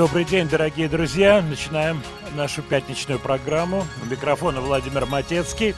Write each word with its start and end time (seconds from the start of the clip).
Добрый 0.00 0.24
день, 0.24 0.48
дорогие 0.48 0.88
друзья. 0.88 1.42
Начинаем 1.42 2.02
нашу 2.34 2.62
пятничную 2.62 3.20
программу. 3.20 3.86
У 4.02 4.06
микрофона 4.06 4.62
Владимир 4.62 5.04
Матецкий. 5.04 5.74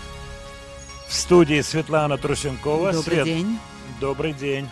В 1.09 1.13
студии 1.13 1.61
Светлана 1.61 2.17
Трусенкова. 2.19 2.93
Добрый 2.93 3.15
Свет... 3.15 3.25
день. 3.25 3.59
Добрый 4.01 4.33
день. 4.33 4.69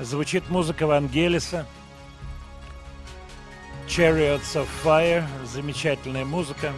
Звучит 0.00 0.48
музыка 0.48 0.88
Вангелиса. 0.88 1.68
Chariots 3.86 4.56
of 4.56 4.66
Fire. 4.82 5.24
Замечательная 5.46 6.24
музыка. 6.24 6.72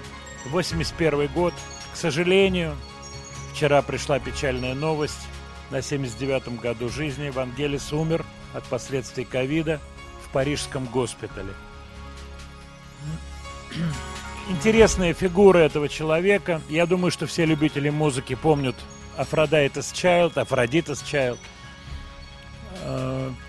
81 0.50 1.28
год. 1.28 1.54
К 1.94 1.96
сожалению, 1.96 2.76
вчера 3.54 3.80
пришла 3.80 4.18
печальная 4.18 4.74
новость. 4.74 5.26
На 5.70 5.78
79-м 5.78 6.56
году 6.56 6.90
жизни 6.90 7.30
Вангелис 7.30 7.90
умер 7.90 8.22
от 8.52 8.64
последствий 8.64 9.24
ковида 9.24 9.80
в 10.26 10.28
парижском 10.30 10.84
госпитале 10.84 11.54
интересная 14.48 15.14
фигура 15.14 15.58
этого 15.58 15.88
человека. 15.88 16.60
Я 16.68 16.86
думаю, 16.86 17.10
что 17.10 17.26
все 17.26 17.44
любители 17.44 17.90
музыки 17.90 18.34
помнят 18.34 18.76
Aphrodite's 19.16 19.92
Child, 19.92 20.34
Aphrodite's 20.34 21.02
Child. 21.04 21.38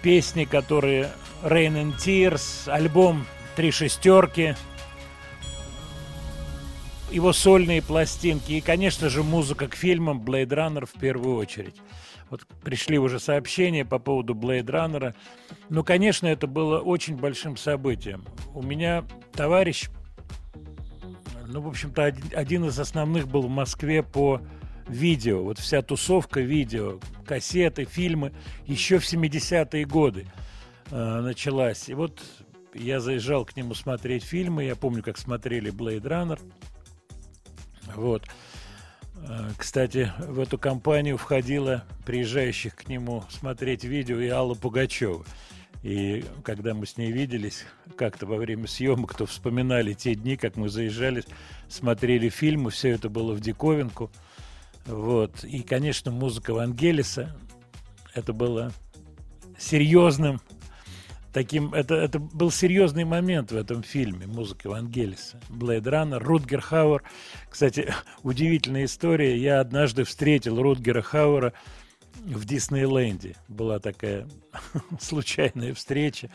Песни, 0.02 0.46
которые 0.46 1.12
Rain 1.44 1.74
and 1.74 1.97
Tears, 1.97 2.69
альбом 2.69 3.25
«Три 3.56 3.72
шестерки», 3.72 4.56
его 7.09 7.34
сольные 7.34 7.81
пластинки 7.81 8.53
и, 8.53 8.62
конечно 8.62 9.09
же, 9.09 9.24
музыка 9.24 9.68
к 9.68 9.75
фильмам 9.75 10.22
Blade 10.22 10.50
Runner 10.50 10.86
в 10.86 11.00
первую 11.00 11.38
очередь. 11.38 11.75
Вот 12.34 12.48
пришли 12.64 12.98
уже 12.98 13.20
сообщения 13.20 13.86
по 13.86 14.00
поводу 14.00 14.34
Blade 14.34 14.66
Runner. 14.66 15.14
Ну, 15.70 15.84
конечно, 15.84 16.26
это 16.26 16.48
было 16.48 16.80
очень 16.80 17.16
большим 17.16 17.58
событием. 17.58 18.26
У 18.56 18.64
меня 18.64 19.06
товарищ 19.34 19.92
ну, 21.46 21.62
в 21.62 21.68
общем-то, 21.68 22.16
один 22.34 22.66
из 22.66 22.80
основных 22.80 23.28
был 23.28 23.44
в 23.44 23.52
Москве 23.52 24.02
по 24.02 24.42
видео. 24.88 25.44
Вот 25.44 25.60
вся 25.60 25.84
тусовка 25.84 26.42
видео, 26.42 27.00
кассеты, 27.24 27.86
фильмы 27.86 28.34
еще 28.66 28.98
в 28.98 29.04
70-е 29.04 29.86
годы 29.86 30.26
э, 30.90 31.20
началась. 31.22 31.88
И 31.88 31.94
вот 31.94 32.20
я 32.74 33.00
заезжал 33.00 33.46
к 33.46 33.56
нему 33.56 33.76
смотреть 33.76 34.24
фильмы. 34.24 34.64
Я 34.64 34.76
помню, 34.76 35.04
как 35.04 35.20
смотрели 35.20 35.72
Blade 35.72 36.02
Runner. 36.02 36.40
Вот. 37.94 38.24
Э, 39.28 39.52
кстати, 39.58 40.12
в 40.20 40.40
эту 40.40 40.58
компанию 40.58 41.18
входила 41.18 41.84
приезжающих 42.06 42.76
к 42.76 42.88
нему 42.88 43.24
смотреть 43.30 43.84
видео 43.84 44.20
и 44.20 44.28
Алла 44.28 44.56
Пугачева. 44.56 45.26
И 45.82 46.24
когда 46.44 46.74
мы 46.74 46.86
с 46.86 46.98
ней 46.98 47.12
виделись 47.12 47.66
как-то 47.98 48.26
во 48.26 48.38
время 48.38 48.68
съемок, 48.68 49.16
то 49.16 49.26
вспоминали 49.26 49.94
те 49.94 50.16
дни, 50.16 50.38
как 50.38 50.56
мы 50.56 50.70
заезжали, 50.70 51.24
смотрели 51.68 52.30
фильмы, 52.30 52.70
все 52.70 52.90
это 52.90 53.10
было 53.10 53.34
в 53.34 53.42
диковинку. 53.42 54.10
Вот. 54.86 55.44
И, 55.44 55.62
конечно, 55.62 56.12
музыка 56.12 56.54
Вангелиса, 56.54 57.36
это 58.14 58.32
было 58.32 58.72
серьезным 59.58 60.42
таким, 61.34 61.74
это, 61.74 61.96
это 61.96 62.20
был 62.20 62.52
серьезный 62.52 63.04
момент 63.04 63.52
в 63.52 63.58
этом 63.58 63.84
фильме, 63.84 64.28
музыка 64.28 64.70
Вангелиса. 64.70 65.40
Блейд 65.50 65.86
Раннер, 65.88 66.24
Рутгер 66.24 66.62
Хауэр. 66.62 67.04
Кстати, 67.50 67.94
удивительная 68.24 68.86
история. 68.86 69.38
Я 69.38 69.60
однажды 69.60 70.04
встретил 70.04 70.62
Рутгера 70.62 71.02
Хауэра 71.02 71.54
в 72.16 72.46
Диснейленде 72.46 73.36
была 73.48 73.80
такая 73.80 74.28
случайная 75.00 75.74
встреча. 75.74 76.30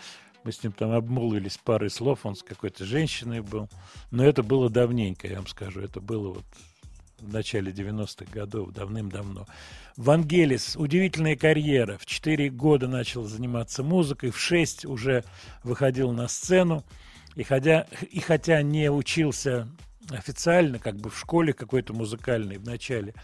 Мы 0.45 0.53
с 0.53 0.63
ним 0.63 0.73
там 0.73 0.93
обмолвились 0.93 1.59
парой 1.59 1.91
слов, 1.91 2.25
он 2.25 2.35
с 2.35 2.43
какой-то 2.43 2.85
женщиной 2.85 3.41
был. 3.41 3.69
Но 4.11 4.25
это 4.25 4.43
было 4.43 4.69
давненько, 4.69 5.29
я 5.29 5.37
вам 5.37 5.47
скажу. 5.47 5.81
Это 5.81 6.01
было 6.01 6.35
вот 6.35 6.45
в 7.21 7.33
начале 7.33 7.73
90-х 7.73 8.31
годов, 8.33 8.73
давным-давно. 8.73 9.47
Вангелис, 9.97 10.77
удивительная 10.77 11.37
карьера. 11.37 11.99
В 11.99 12.07
4 12.07 12.51
года 12.51 12.89
начал 12.89 13.25
заниматься 13.25 13.83
музыкой, 13.83 14.31
в 14.31 14.39
6 14.39 14.85
уже 14.87 15.25
выходил 15.65 16.13
на 16.13 16.29
сцену. 16.29 16.85
И 17.35 17.43
хотя, 17.43 17.87
и 18.11 18.21
хотя 18.21 18.63
не 18.63 18.91
учился 18.91 19.69
официально, 20.11 20.79
как 20.79 20.97
бы 20.97 21.11
в 21.11 21.19
школе 21.19 21.53
какой-то 21.53 21.93
музыкальной 21.93 22.59
в 22.59 22.65
начале, 22.65 23.15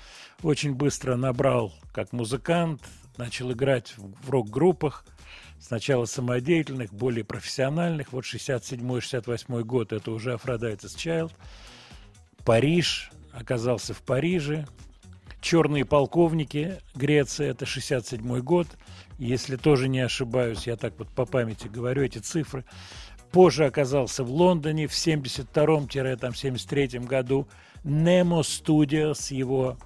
очень 0.43 0.75
быстро 0.75 1.17
набрал 1.17 1.73
как 1.93 2.13
музыкант, 2.13 2.83
начал 3.17 3.53
играть 3.53 3.95
в 3.97 4.31
рок-группах, 4.31 5.05
сначала 5.61 6.05
самодеятельных, 6.05 6.93
более 6.93 7.25
профессиональных. 7.25 8.13
Вот 8.13 8.25
67-68 8.25 9.63
год, 9.63 9.93
это 9.93 10.11
уже 10.11 10.33
Aphrodite's 10.35 10.95
Child. 10.97 11.33
Париж, 12.45 13.11
оказался 13.39 13.95
в 13.95 14.03
Париже. 14.03 14.67
«Черные 15.41 15.85
полковники», 15.85 16.79
Греция, 16.95 17.51
это 17.51 17.67
67 17.67 18.41
год. 18.41 18.67
Если 19.19 19.57
тоже 19.57 19.89
не 19.89 20.01
ошибаюсь, 20.01 20.67
я 20.67 20.77
так 20.77 20.95
вот 20.99 21.11
по 21.11 21.27
памяти 21.27 21.69
говорю 21.69 22.03
эти 22.03 22.19
цифры. 22.19 22.65
Позже 23.31 23.67
оказался 23.67 24.25
в 24.25 24.31
Лондоне 24.31 24.87
в 24.87 24.93
72-73 24.93 27.07
году. 27.07 27.47
Nemo 27.85 28.41
Studios, 28.41 29.35
его 29.35 29.77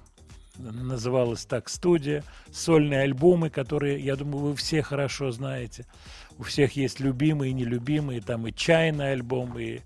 называлась 0.59 1.45
так 1.45 1.69
студия, 1.69 2.23
сольные 2.51 3.01
альбомы, 3.01 3.49
которые, 3.49 3.99
я 3.99 4.15
думаю, 4.15 4.45
вы 4.45 4.55
все 4.55 4.81
хорошо 4.81 5.31
знаете. 5.31 5.85
У 6.37 6.43
всех 6.43 6.75
есть 6.75 6.99
любимые 6.99 7.51
и 7.51 7.53
нелюбимые, 7.53 8.21
там 8.21 8.47
и 8.47 8.51
China 8.51 9.11
альбом, 9.11 9.57
и 9.57 9.79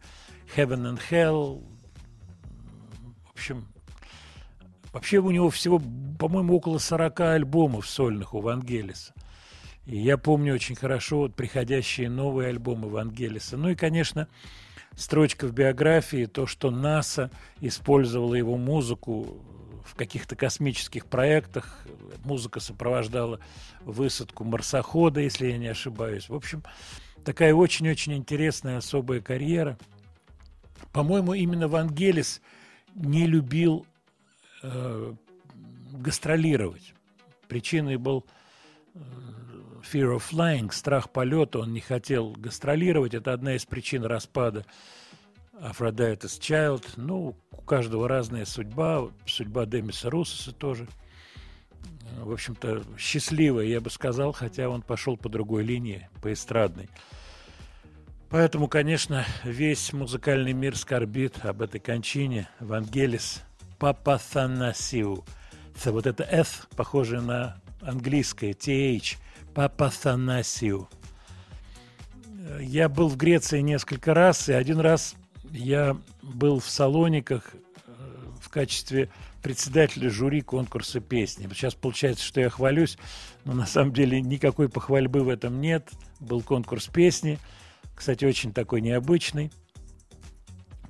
Heaven 0.55 0.93
and 0.93 0.99
Hell. 1.09 1.63
В 3.33 3.37
общем, 3.37 3.67
вообще 4.91 5.17
у 5.17 5.31
него 5.31 5.49
всего, 5.49 5.81
по-моему, 6.19 6.55
около 6.55 6.77
40 6.77 7.19
альбомов 7.21 7.87
сольных 7.87 8.33
у 8.33 8.41
Вангелиса. 8.41 9.13
И 9.85 9.97
я 9.97 10.17
помню 10.17 10.53
очень 10.53 10.75
хорошо 10.75 11.19
вот 11.19 11.35
приходящие 11.35 12.09
новые 12.09 12.49
альбомы 12.49 12.89
Вангелиса. 12.89 13.57
Ну 13.57 13.69
и, 13.69 13.75
конечно, 13.75 14.27
строчка 14.95 15.47
в 15.47 15.51
биографии, 15.51 16.25
то, 16.25 16.45
что 16.45 16.71
НАСА 16.71 17.31
использовала 17.59 18.35
его 18.35 18.55
музыку 18.55 19.41
в 19.83 19.95
каких-то 19.95 20.35
космических 20.35 21.05
проектах. 21.07 21.85
Музыка 22.23 22.59
сопровождала 22.61 23.39
высадку 23.81 24.45
марсохода, 24.45 25.19
если 25.19 25.47
я 25.47 25.57
не 25.57 25.67
ошибаюсь. 25.67 26.29
В 26.29 26.35
общем, 26.35 26.63
такая 27.25 27.53
очень-очень 27.53 28.13
интересная 28.13 28.77
особая 28.77 29.19
карьера. 29.19 29.77
По-моему, 30.93 31.33
именно 31.33 31.67
Вангелис 31.67 32.41
не 32.95 33.27
любил 33.27 33.85
э, 34.61 35.13
гастролировать. 35.93 36.93
Причиной 37.47 37.97
был 37.97 38.25
э, 38.93 38.99
fear 39.81 40.15
of 40.15 40.23
flying, 40.31 40.71
страх 40.71 41.09
полета. 41.09 41.59
Он 41.59 41.73
не 41.73 41.81
хотел 41.81 42.31
гастролировать. 42.31 43.13
Это 43.13 43.33
одна 43.33 43.55
из 43.55 43.65
причин 43.65 44.03
распада 44.03 44.65
Aphrodite's 45.53 46.39
Child. 46.39 46.85
Ну, 46.97 47.35
у 47.51 47.61
каждого 47.61 48.07
разная 48.07 48.45
судьба. 48.45 49.09
Судьба 49.25 49.65
Демиса 49.65 50.09
Руссоса 50.09 50.51
тоже. 50.51 50.87
В 52.17 52.31
общем-то, 52.31 52.83
счастливая, 52.97 53.65
я 53.65 53.81
бы 53.81 53.89
сказал, 53.89 54.33
хотя 54.33 54.69
он 54.69 54.81
пошел 54.81 55.17
по 55.17 55.29
другой 55.29 55.63
линии, 55.63 56.09
по 56.21 56.31
эстрадной. 56.31 56.89
Поэтому, 58.33 58.67
конечно, 58.67 59.27
весь 59.43 59.93
музыкальный 59.93 60.53
мир 60.53 60.75
скорбит 60.75 61.45
об 61.45 61.61
этой 61.61 61.79
кончине. 61.79 62.49
Вангелис 62.59 63.43
Папаthанасиу. 63.77 65.23
Вот 65.85 66.07
это 66.07 66.23
F, 66.23 66.67
похоже 66.75 67.21
на 67.21 67.61
английское, 67.79 68.53
TH. 68.53 69.17
Папаthанасиу. 69.53 70.89
Я 72.59 72.89
был 72.89 73.07
в 73.07 73.17
Греции 73.17 73.59
несколько 73.59 74.15
раз, 74.15 74.49
и 74.49 74.53
один 74.53 74.79
раз 74.79 75.13
я 75.51 75.95
был 76.23 76.59
в 76.59 76.67
Салониках 76.67 77.51
э, 77.53 77.91
в 78.41 78.49
качестве 78.49 79.11
председателя 79.43 80.09
жюри 80.09 80.41
конкурса 80.41 81.01
песни. 81.01 81.47
Сейчас 81.53 81.75
получается, 81.75 82.25
что 82.25 82.41
я 82.41 82.49
хвалюсь, 82.49 82.97
но 83.45 83.53
на 83.53 83.67
самом 83.67 83.93
деле 83.93 84.19
никакой 84.21 84.69
похвальбы 84.69 85.23
в 85.23 85.29
этом 85.29 85.61
нет. 85.61 85.91
Был 86.19 86.41
конкурс 86.41 86.87
песни, 86.87 87.37
кстати, 88.03 88.25
очень 88.25 88.51
такой 88.51 88.81
необычный. 88.81 89.49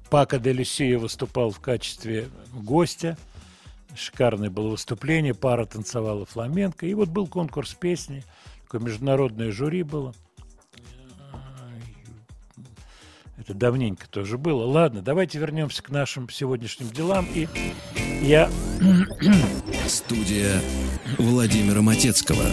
Пака 0.09 0.39
де 0.39 0.51
Люсия 0.51 0.97
выступал 0.97 1.51
в 1.51 1.59
качестве 1.59 2.27
гостя. 2.51 3.19
Шикарное 3.95 4.49
было 4.49 4.69
выступление, 4.69 5.35
пара 5.35 5.67
танцевала 5.67 6.25
фламенко. 6.25 6.87
И 6.87 6.95
вот 6.95 7.09
был 7.09 7.27
конкурс 7.27 7.75
песни, 7.75 8.23
такое 8.63 8.81
международное 8.81 9.51
жюри 9.51 9.83
было– 9.83 10.15
это 13.37 13.53
давненько 13.53 14.09
тоже 14.09 14.39
было. 14.39 14.65
Ладно, 14.65 15.03
давайте 15.03 15.37
вернемся 15.37 15.83
к 15.83 15.91
нашим 15.91 16.29
сегодняшним 16.29 16.89
делам. 16.89 17.27
И 17.35 17.47
я... 18.23 18.49
Студия 19.85 20.59
Владимира 21.19 21.81
Матецкого. 21.81 22.43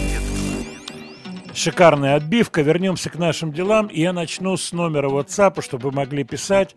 Шикарная 1.53 2.15
отбивка. 2.15 2.61
Вернемся 2.61 3.09
к 3.09 3.17
нашим 3.17 3.51
делам. 3.51 3.87
И 3.87 4.01
я 4.01 4.13
начну 4.13 4.55
с 4.57 4.71
номера 4.71 5.09
WhatsApp, 5.09 5.61
чтобы 5.61 5.89
вы 5.89 5.95
могли 5.95 6.23
писать. 6.23 6.75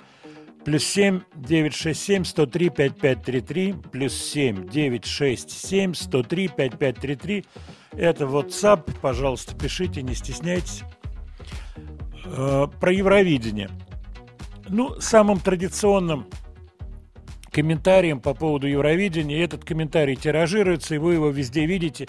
Плюс 0.65 0.85
7 0.85 1.21
967 1.35 2.25
103 2.25 2.69
5533. 2.71 3.75
Плюс 3.93 4.15
7 4.15 4.69
967 4.69 5.94
103 5.94 6.49
5533. 6.49 7.44
Это 7.93 8.25
WhatsApp. 8.25 8.91
Пожалуйста, 9.00 9.55
пишите, 9.56 10.03
не 10.03 10.15
стесняйтесь. 10.15 10.82
Э, 12.27 12.67
про 12.81 12.93
Евровидение. 12.93 13.70
Ну, 14.69 14.99
самым 15.00 15.41
традиционным 15.41 16.27
комментарием 17.53 18.20
по 18.20 18.35
поводу 18.35 18.67
Евровидения, 18.67 19.44
этот 19.44 19.65
комментарий 19.65 20.17
тиражируется, 20.17 20.97
и 20.97 20.99
вы 20.99 21.15
его 21.15 21.29
везде 21.29 21.67
видите. 21.67 22.09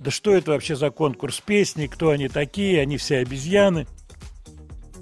Да 0.00 0.10
что 0.10 0.34
это 0.34 0.52
вообще 0.52 0.76
за 0.76 0.90
конкурс 0.90 1.40
песни, 1.40 1.86
кто 1.86 2.10
они 2.10 2.28
такие, 2.28 2.80
они 2.80 2.96
все 2.96 3.18
обезьяны. 3.18 3.86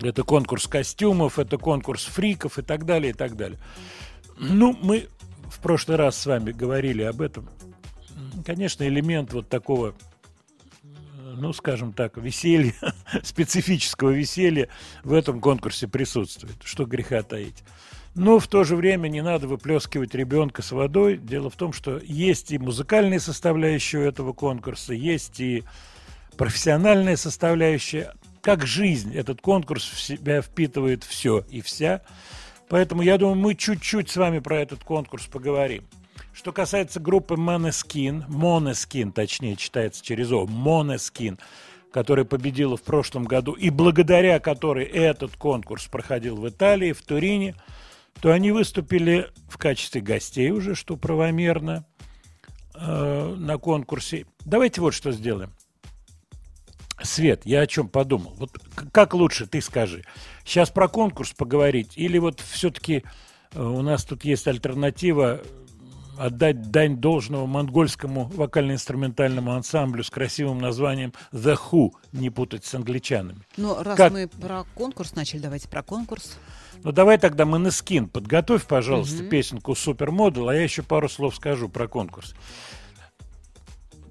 Это 0.01 0.23
конкурс 0.23 0.67
костюмов, 0.67 1.39
это 1.39 1.59
конкурс 1.59 2.05
фриков 2.05 2.59
и 2.59 2.63
так 2.63 2.85
далее, 2.85 3.11
и 3.11 3.15
так 3.15 3.37
далее. 3.37 3.59
Ну, 4.39 4.77
мы 4.83 5.09
в 5.51 5.61
прошлый 5.61 5.97
раз 5.97 6.19
с 6.19 6.27
вами 6.27 6.53
говорили 6.53 7.03
об 7.03 7.21
этом. 7.21 7.49
Конечно, 8.45 8.85
элемент 8.85 9.33
вот 9.33 9.49
такого 9.49 9.95
ну, 11.39 11.53
скажем 11.53 11.93
так, 11.93 12.17
веселья, 12.17 12.75
специфического 13.23 14.11
веселья 14.11 14.69
в 15.05 15.13
этом 15.13 15.41
конкурсе 15.41 15.87
присутствует. 15.87 16.57
Что 16.65 16.87
греха 16.87 17.23
таить. 17.23 17.63
Но 18.17 18.39
в 18.39 18.49
то 18.49 18.65
же 18.65 18.77
время 18.77 19.09
не 19.09 19.21
надо 19.21 19.47
выплескивать 19.47 20.15
ребенка 20.15 20.63
с 20.63 20.73
водой. 20.73 21.19
Дело 21.19 21.51
в 21.51 21.57
том, 21.57 21.75
что 21.75 22.01
есть 22.03 22.51
и 22.51 22.57
музыкальная 22.57 23.19
составляющая 23.19 24.05
этого 24.05 24.33
конкурса, 24.33 24.95
есть 24.95 25.39
и 25.39 25.65
профессиональная 26.39 27.17
составляющая. 27.17 28.15
Как 28.41 28.67
жизнь, 28.67 29.15
этот 29.15 29.43
конкурс 29.43 29.85
в 29.85 30.01
себя 30.01 30.41
впитывает 30.41 31.05
все 31.05 31.45
и 31.51 31.61
вся. 31.61 32.01
Поэтому 32.71 33.03
я 33.03 33.19
думаю, 33.19 33.37
мы 33.37 33.55
чуть-чуть 33.55 34.09
с 34.09 34.17
вами 34.17 34.39
про 34.39 34.61
этот 34.61 34.83
конкурс 34.83 35.27
поговорим. 35.27 35.85
Что 36.33 36.53
касается 36.53 37.01
группы 37.01 37.35
Måneskin, 37.35 38.27
Måneskin, 38.29 39.13
точнее 39.13 39.57
читается 39.57 40.03
через 40.03 40.33
О, 40.33 40.47
Måneskin, 40.47 41.39
которая 41.93 42.25
победила 42.25 42.79
в 42.79 42.83
прошлом 42.83 43.25
году 43.25 43.53
и 43.53 43.69
благодаря 43.69 44.41
которой 44.41 44.87
этот 44.87 45.37
конкурс 45.37 45.87
проходил 45.87 46.37
в 46.37 46.49
Италии, 46.49 46.93
в 46.93 47.03
Турине, 47.03 47.55
то 48.21 48.33
они 48.33 48.51
выступили 48.53 49.31
в 49.49 49.59
качестве 49.59 50.01
гостей 50.01 50.51
уже, 50.51 50.75
что 50.75 50.97
правомерно, 50.97 51.87
э, 52.75 53.35
на 53.37 53.59
конкурсе. 53.59 54.27
Давайте 54.45 54.81
вот 54.81 54.95
что 54.95 55.13
сделаем. 55.13 55.53
Свет, 57.03 57.43
я 57.45 57.61
о 57.61 57.67
чем 57.67 57.89
подумал. 57.89 58.35
Вот 58.39 58.51
как 58.93 59.15
лучше, 59.15 59.47
ты 59.47 59.61
скажи. 59.61 60.05
Сейчас 60.45 60.71
про 60.71 60.89
конкурс 60.89 61.33
поговорить 61.33 61.93
или 61.97 62.19
вот 62.19 62.41
все-таки 62.41 63.05
э, 63.53 63.63
у 63.63 63.83
нас 63.83 64.05
тут 64.05 64.25
есть 64.25 64.49
альтернатива 64.49 65.43
отдать 66.19 66.71
дань 66.71 66.97
должного 66.97 67.47
монгольскому 67.47 68.25
вокально-инструментальному 68.35 69.53
ансамблю 69.53 70.03
с 70.03 70.11
красивым 70.11 70.59
названием 70.59 71.13
The 71.33 71.59
Who, 71.71 71.91
не 72.13 72.31
путать 72.31 72.65
с 72.65 72.75
англичанами. 72.75 73.41
Ну, 73.57 73.83
раз 73.83 73.97
как... 73.97 74.13
мы 74.13 74.29
про 74.29 74.65
конкурс 74.75 75.15
начали, 75.15 75.41
давайте 75.41 75.69
про 75.69 75.83
конкурс. 75.83 76.39
Ну, 76.83 76.93
давай 76.93 77.19
тогда 77.19 77.45
Манескин, 77.45 78.09
подготовь, 78.09 78.65
пожалуйста, 78.65 79.23
угу. 79.23 79.31
песенку 79.31 79.75
Супермодел, 79.75 80.49
а 80.49 80.55
я 80.55 80.63
еще 80.63 80.83
пару 80.83 81.09
слов 81.09 81.37
скажу 81.37 81.69
про 81.69 81.89
конкурс. 81.89 82.35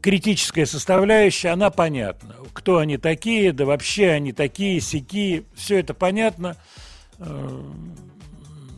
Критическая 0.01 0.65
составляющая, 0.65 1.49
она 1.49 1.71
понятна. 1.71 2.35
Кто 2.53 2.77
они 2.77 2.97
такие, 2.97 3.53
да 3.53 3.65
вообще 3.65 4.09
они 4.09 4.33
такие, 4.33 4.79
сякие, 4.79 5.45
все 5.55 5.79
это 5.79 5.93
понятно. 5.93 6.57
Э, 7.17 7.63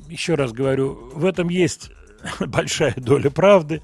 еще 0.09 0.35
раз 0.35 0.53
говорю, 0.53 1.11
в 1.13 1.25
этом 1.25 1.49
есть 1.49 1.91
большая 2.39 2.93
доля 2.95 3.29
правды. 3.29 3.81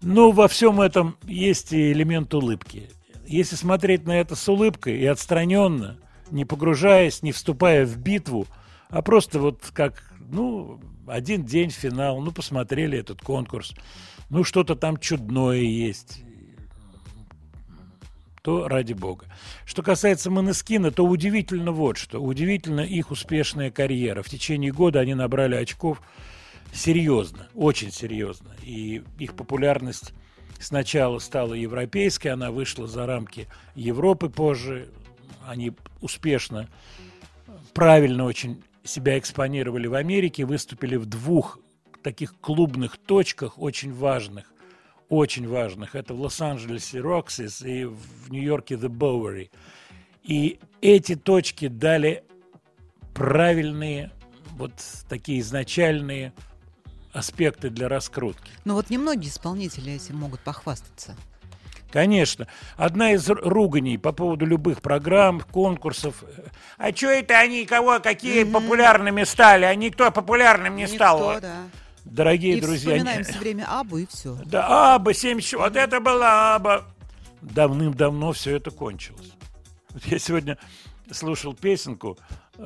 Но 0.00 0.32
во 0.32 0.48
всем 0.48 0.80
этом 0.80 1.16
есть 1.24 1.72
и 1.72 1.92
элемент 1.92 2.34
улыбки. 2.34 2.90
Если 3.26 3.54
смотреть 3.54 4.04
на 4.04 4.20
это 4.20 4.34
с 4.34 4.48
улыбкой 4.48 4.98
и 4.98 5.06
отстраненно, 5.06 5.98
не 6.30 6.44
погружаясь, 6.44 7.22
не 7.22 7.30
вступая 7.30 7.86
в 7.86 7.96
битву, 7.96 8.46
а 8.92 9.00
просто 9.00 9.40
вот 9.40 9.70
как, 9.72 10.04
ну, 10.30 10.78
один 11.06 11.44
день 11.44 11.70
финал, 11.70 12.20
ну, 12.20 12.30
посмотрели 12.30 12.98
этот 12.98 13.22
конкурс, 13.22 13.72
ну, 14.28 14.44
что-то 14.44 14.76
там 14.76 14.98
чудное 14.98 15.60
есть, 15.60 16.22
то 18.42 18.68
ради 18.68 18.92
бога. 18.92 19.26
Что 19.64 19.82
касается 19.82 20.30
Манескина, 20.30 20.90
то 20.90 21.06
удивительно 21.06 21.72
вот 21.72 21.96
что. 21.96 22.20
Удивительно 22.20 22.80
их 22.80 23.10
успешная 23.10 23.70
карьера. 23.70 24.22
В 24.22 24.28
течение 24.28 24.72
года 24.72 25.00
они 25.00 25.14
набрали 25.14 25.54
очков 25.54 26.02
серьезно, 26.74 27.48
очень 27.54 27.90
серьезно. 27.90 28.50
И 28.62 29.02
их 29.18 29.34
популярность 29.36 30.12
сначала 30.58 31.18
стала 31.18 31.54
европейской, 31.54 32.28
она 32.28 32.50
вышла 32.50 32.86
за 32.86 33.06
рамки 33.06 33.48
Европы 33.74 34.28
позже. 34.28 34.90
Они 35.46 35.72
успешно, 36.02 36.68
правильно 37.72 38.24
очень 38.24 38.62
себя 38.84 39.18
экспонировали 39.18 39.86
в 39.86 39.94
Америке, 39.94 40.44
выступили 40.44 40.96
в 40.96 41.06
двух 41.06 41.58
таких 42.02 42.34
клубных 42.40 42.98
точках 42.98 43.58
очень 43.58 43.92
важных, 43.92 44.52
очень 45.08 45.48
важных. 45.48 45.94
Это 45.94 46.14
в 46.14 46.20
Лос-Анджелесе 46.20 47.00
Роксис 47.00 47.62
и 47.62 47.84
в 47.84 48.30
Нью-Йорке 48.30 48.74
The 48.74 48.88
Bowery. 48.88 49.50
И 50.22 50.58
эти 50.80 51.14
точки 51.14 51.68
дали 51.68 52.24
правильные, 53.14 54.10
вот 54.56 54.72
такие 55.08 55.40
изначальные 55.40 56.32
аспекты 57.12 57.70
для 57.70 57.88
раскрутки. 57.88 58.50
Но 58.64 58.74
вот 58.74 58.90
немногие 58.90 59.30
исполнители 59.30 59.92
этим 59.92 60.16
могут 60.16 60.40
похвастаться. 60.40 61.16
Конечно. 61.92 62.48
Одна 62.76 63.12
из 63.12 63.28
руганий 63.28 63.98
по 63.98 64.12
поводу 64.12 64.46
любых 64.46 64.80
программ, 64.80 65.40
конкурсов. 65.40 66.24
А 66.78 66.90
что 66.92 67.08
это 67.08 67.38
они, 67.38 67.66
кого, 67.66 68.00
какие 68.00 68.44
mm-hmm. 68.44 68.52
популярными 68.52 69.24
стали? 69.24 69.66
А 69.66 69.74
никто 69.74 70.10
популярным 70.10 70.74
не 70.74 70.84
Никто, 70.84 70.94
стал. 70.96 71.40
да. 71.40 71.56
Дорогие 72.04 72.56
и 72.56 72.60
друзья. 72.60 72.92
вспоминаем 72.92 73.24
все 73.24 73.38
время 73.38 73.66
Абу 73.68 73.98
и 73.98 74.06
все. 74.06 74.36
Да, 74.46 74.94
Аба, 74.94 75.14
70, 75.14 75.58
вот 75.58 75.76
это 75.76 76.00
была 76.00 76.56
Аба. 76.56 76.84
Давным-давно 77.42 78.32
все 78.32 78.56
это 78.56 78.70
кончилось. 78.70 79.32
Вот 79.90 80.04
я 80.06 80.18
сегодня 80.18 80.58
слушал 81.10 81.52
песенку 81.54 82.18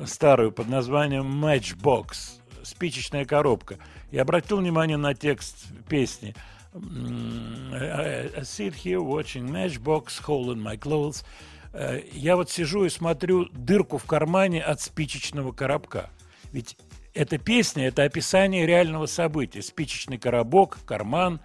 старую 0.06 0.52
под 0.52 0.68
названием 0.68 1.45
Matchbox, 1.45 2.40
спичечная 2.62 3.25
коробка. 3.25 3.78
И 4.12 4.18
обратил 4.18 4.59
внимание 4.59 4.97
на 4.97 5.14
текст 5.14 5.66
песни. 5.88 6.35
I 6.76 8.42
sit 8.42 8.75
here 8.75 9.00
watching 9.00 9.50
Matchbox, 9.50 10.18
hole 10.18 10.52
in 10.52 10.61
my 10.61 10.76
clothes. 10.76 11.25
Э, 11.73 12.02
я 12.12 12.37
вот 12.37 12.50
сижу 12.50 12.85
и 12.85 12.88
смотрю 12.88 13.47
дырку 13.47 13.99
в 13.99 14.04
кармане 14.04 14.62
от 14.62 14.80
спичечного 14.80 15.52
коробка. 15.52 16.11
Ведь 16.52 16.76
эта 17.14 17.38
песня– 17.38 17.87
это 17.88 18.02
описание 18.04 18.66
реального 18.66 19.06
события. 19.06 19.62
Спичечный 19.62 20.18
коробок, 20.18 20.78
карман, 20.85 21.40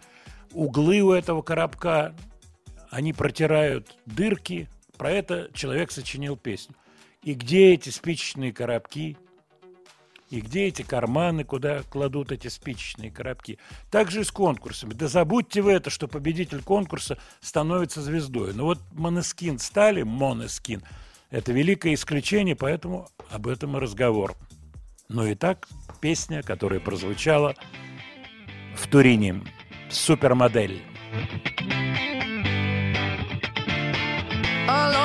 углы 0.54 1.02
у 1.02 1.12
этого 1.12 1.42
коробка, 1.42 2.14
они 2.90 3.14
протирают 3.14 3.96
дырки. 4.06 4.68
Про 4.98 5.12
это 5.12 5.50
человек 5.54 5.92
сочинил 5.92 6.36
песню. 6.36 6.76
И 7.24 7.34
где 7.34 7.74
эти 7.74 7.90
спичечные 7.90 8.52
коробки? 8.52 9.18
И 10.32 10.40
где 10.40 10.68
эти 10.68 10.82
карманы, 10.82 11.44
куда 11.44 11.84
кладут 11.84 12.32
эти 12.32 12.48
спичечные 12.48 13.12
коробки? 13.12 13.60
Также 13.92 14.22
и 14.22 14.24
с 14.24 14.32
конкурсами. 14.32 14.94
Да 14.94 15.10
забудьте 15.10 15.62
вы 15.62 15.74
это, 15.74 15.90
что 15.90 16.08
победитель 16.08 16.64
конкурса 16.64 17.18
становится 17.42 18.02
звездой. 18.02 18.54
Но 18.54 18.64
вот 18.64 18.80
Монескин 18.94 19.60
стали, 19.60 20.04
Монескин, 20.04 20.84
это 21.32 21.52
великое 21.52 21.96
исключение, 21.96 22.56
поэтому 22.56 23.10
об 23.30 23.46
этом 23.46 23.76
и 23.76 23.80
разговор. 23.82 24.38
Ну 25.10 25.26
и 25.26 25.36
так, 25.36 25.68
песня, 26.00 26.44
которая 26.44 26.80
прозвучала 26.80 27.54
в 28.78 28.88
Турине. 28.88 29.44
Супермодель. 29.90 30.82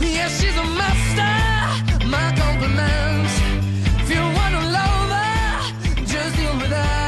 Yeah, 0.00 0.28
she's 0.28 0.56
a 0.56 0.64
master. 0.80 2.06
My 2.06 2.32
compliments. 2.36 3.34
If 4.02 4.10
you 4.10 4.20
wanna 4.20 4.62
love 4.78 5.10
her, 5.10 6.04
just 6.04 6.36
deal 6.36 6.56
with 6.58 6.70
her. 6.70 7.07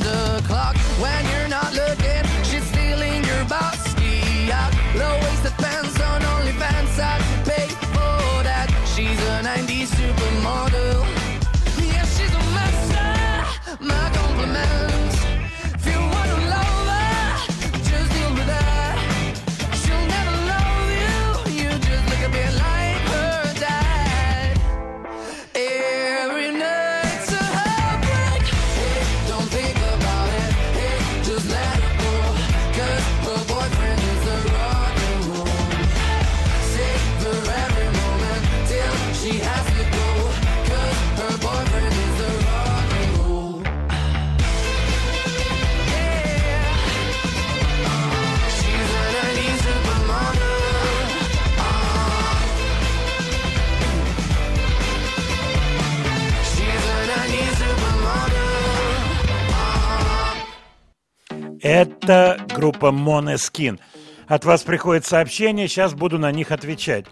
Это 61.61 62.39
группа 62.53 62.87
Måneskin. 62.87 63.79
От 64.27 64.45
вас 64.45 64.63
приходит 64.63 65.05
сообщение, 65.05 65.67
сейчас 65.67 65.93
буду 65.93 66.17
на 66.17 66.31
них 66.31 66.51
отвечать. 66.51 67.05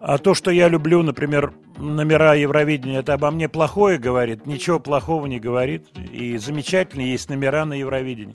А 0.00 0.18
то, 0.18 0.34
что 0.34 0.50
я 0.50 0.66
люблю, 0.66 1.02
например, 1.02 1.52
номера 1.78 2.34
Евровидения, 2.34 2.98
это 2.98 3.14
обо 3.14 3.30
мне 3.30 3.48
плохое 3.48 3.98
говорит, 3.98 4.46
ничего 4.46 4.80
плохого 4.80 5.26
не 5.26 5.38
говорит. 5.38 5.86
И 5.96 6.36
замечательно 6.38 7.02
есть 7.02 7.30
номера 7.30 7.64
на 7.64 7.74
Евровидении. 7.74 8.34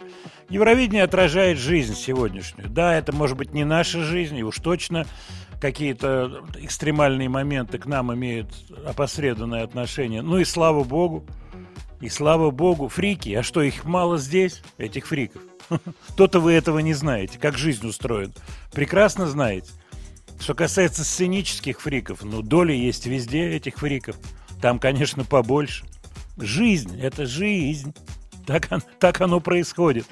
Евровидение 0.50 1.04
отражает 1.04 1.58
жизнь 1.58 1.96
сегодняшнюю. 1.96 2.70
Да, 2.70 2.96
это 2.96 3.14
может 3.14 3.36
быть 3.36 3.54
не 3.54 3.66
наша 3.66 4.02
жизнь, 4.02 4.38
и 4.38 4.44
уж 4.44 4.60
точно 4.60 5.06
какие-то 5.60 6.46
экстремальные 6.62 7.28
моменты 7.28 7.80
к 7.80 7.86
нам 7.86 8.14
имеют 8.14 8.48
опосредованное 8.86 9.64
отношение. 9.64 10.22
Ну 10.22 10.38
и 10.38 10.46
слава 10.46 10.86
богу, 10.86 11.26
и 12.00 12.08
слава 12.08 12.52
богу, 12.52 12.88
фрики. 12.88 13.34
А 13.34 13.44
что, 13.44 13.62
их 13.62 13.84
мало 13.84 14.18
здесь, 14.18 14.62
этих 14.78 15.08
фриков? 15.08 15.42
То-то 16.16 16.40
вы 16.40 16.54
этого 16.54 16.80
не 16.80 16.94
знаете, 16.94 17.40
как 17.40 17.58
жизнь 17.58 17.86
устроена. 17.88 18.34
Прекрасно 18.72 19.28
знаете. 19.28 19.72
Что 20.40 20.54
касается 20.54 21.04
сценических 21.04 21.82
фриков, 21.82 22.24
ну, 22.24 22.42
доля 22.42 22.74
есть 22.74 23.08
везде 23.08 23.50
этих 23.50 23.78
фриков. 23.78 24.18
Там, 24.62 24.80
конечно, 24.80 25.24
побольше. 25.24 25.86
Жизнь– 26.38 27.00
это 27.02 27.26
жизнь. 27.26 27.94
Так, 28.46 28.70
так 29.00 29.22
оно 29.22 29.40
происходит. 29.40 30.06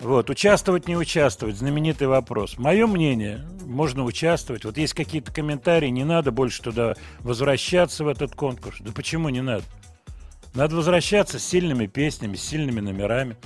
Вот, 0.00 0.30
участвовать, 0.30 0.88
не 0.88 0.96
участвовать, 0.96 1.56
знаменитый 1.56 2.06
вопрос. 2.06 2.56
Мое 2.56 2.86
мнение, 2.86 3.44
можно 3.66 4.04
участвовать. 4.04 4.64
Вот 4.64 4.78
есть 4.78 4.94
какие-то 4.94 5.32
комментарии, 5.32 5.88
не 5.88 6.04
надо 6.04 6.32
больше 6.32 6.62
туда 6.62 6.94
возвращаться 7.20 8.04
в 8.04 8.08
этот 8.08 8.34
конкурс. 8.34 8.78
Да 8.80 8.92
почему 8.92 9.28
не 9.28 9.42
надо? 9.42 9.64
Надо 10.54 10.76
возвращаться 10.76 11.38
с 11.38 11.44
сильными 11.44 11.86
песнями, 11.86 12.36
с 12.36 12.42
сильными 12.42 12.80
номерами. 12.80 13.36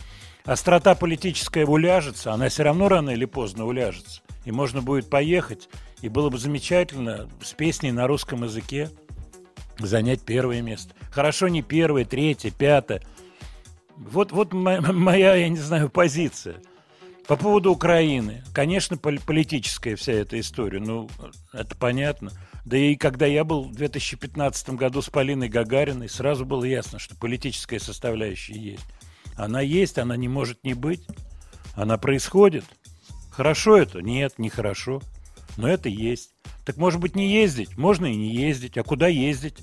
Острота 0.45 0.95
политическая 0.95 1.65
уляжется, 1.65 2.33
она 2.33 2.51
все 2.51 2.65
равно 2.65 2.89
рано 2.89 3.11
или 3.11 3.25
поздно 3.25 3.65
уляжется. 3.65 4.21
И 4.45 4.53
можно 4.53 4.83
будет 4.83 5.09
поехать, 5.09 5.71
и 6.03 6.11
было 6.11 6.29
бы 6.29 6.37
замечательно 6.37 7.31
с 7.43 7.55
песней 7.55 7.93
на 7.93 8.07
русском 8.07 8.45
языке 8.45 8.91
занять 9.79 10.21
первое 10.21 10.61
место. 10.61 10.95
Хорошо 11.11 11.49
не 11.49 11.63
первое, 11.63 12.05
третье, 12.05 12.51
пятое. 12.51 13.03
Вот, 13.97 14.33
вот 14.33 14.53
моя, 14.53 15.35
я 15.35 15.49
не 15.49 15.57
знаю, 15.57 15.89
позиция. 15.89 16.57
По 17.27 17.37
поводу 17.37 17.73
Украины. 17.73 18.45
Конечно, 18.53 18.99
политическая 18.99 19.97
вся 19.97 20.13
эта 20.13 20.39
история. 20.39 20.79
Ну, 20.79 21.09
это 21.55 21.75
понятно. 21.75 22.33
Да 22.67 22.77
и 22.77 22.97
когда 22.97 23.25
я 23.25 23.45
был 23.45 23.65
в 23.65 23.73
2015 23.73 24.71
году 24.71 25.01
с 25.01 25.09
Полиной 25.09 25.49
Гагариной, 25.49 26.11
сразу 26.11 26.45
было 26.45 26.65
ясно, 26.65 26.99
что 26.99 27.17
политическая 27.17 27.81
составляющая 27.81 28.59
есть. 28.59 28.85
Она 29.37 29.61
есть, 29.61 29.99
она 29.99 30.17
не 30.17 30.29
может 30.29 30.63
не 30.65 30.75
быть. 30.75 31.07
Она 31.75 31.99
происходит. 31.99 32.65
Хорошо 33.31 33.77
это? 33.77 34.01
Нет, 34.01 34.39
не 34.39 34.49
хорошо. 34.49 35.03
Но 35.57 35.69
это 35.69 35.89
есть. 35.89 36.31
Так 36.65 36.77
может 36.77 37.01
быть 37.01 37.17
не 37.17 37.33
ездить? 37.33 37.77
Можно 37.77 38.07
и 38.07 38.17
не 38.17 38.35
ездить. 38.35 38.79
А 38.79 38.83
куда 38.83 39.09
ездить? 39.09 39.59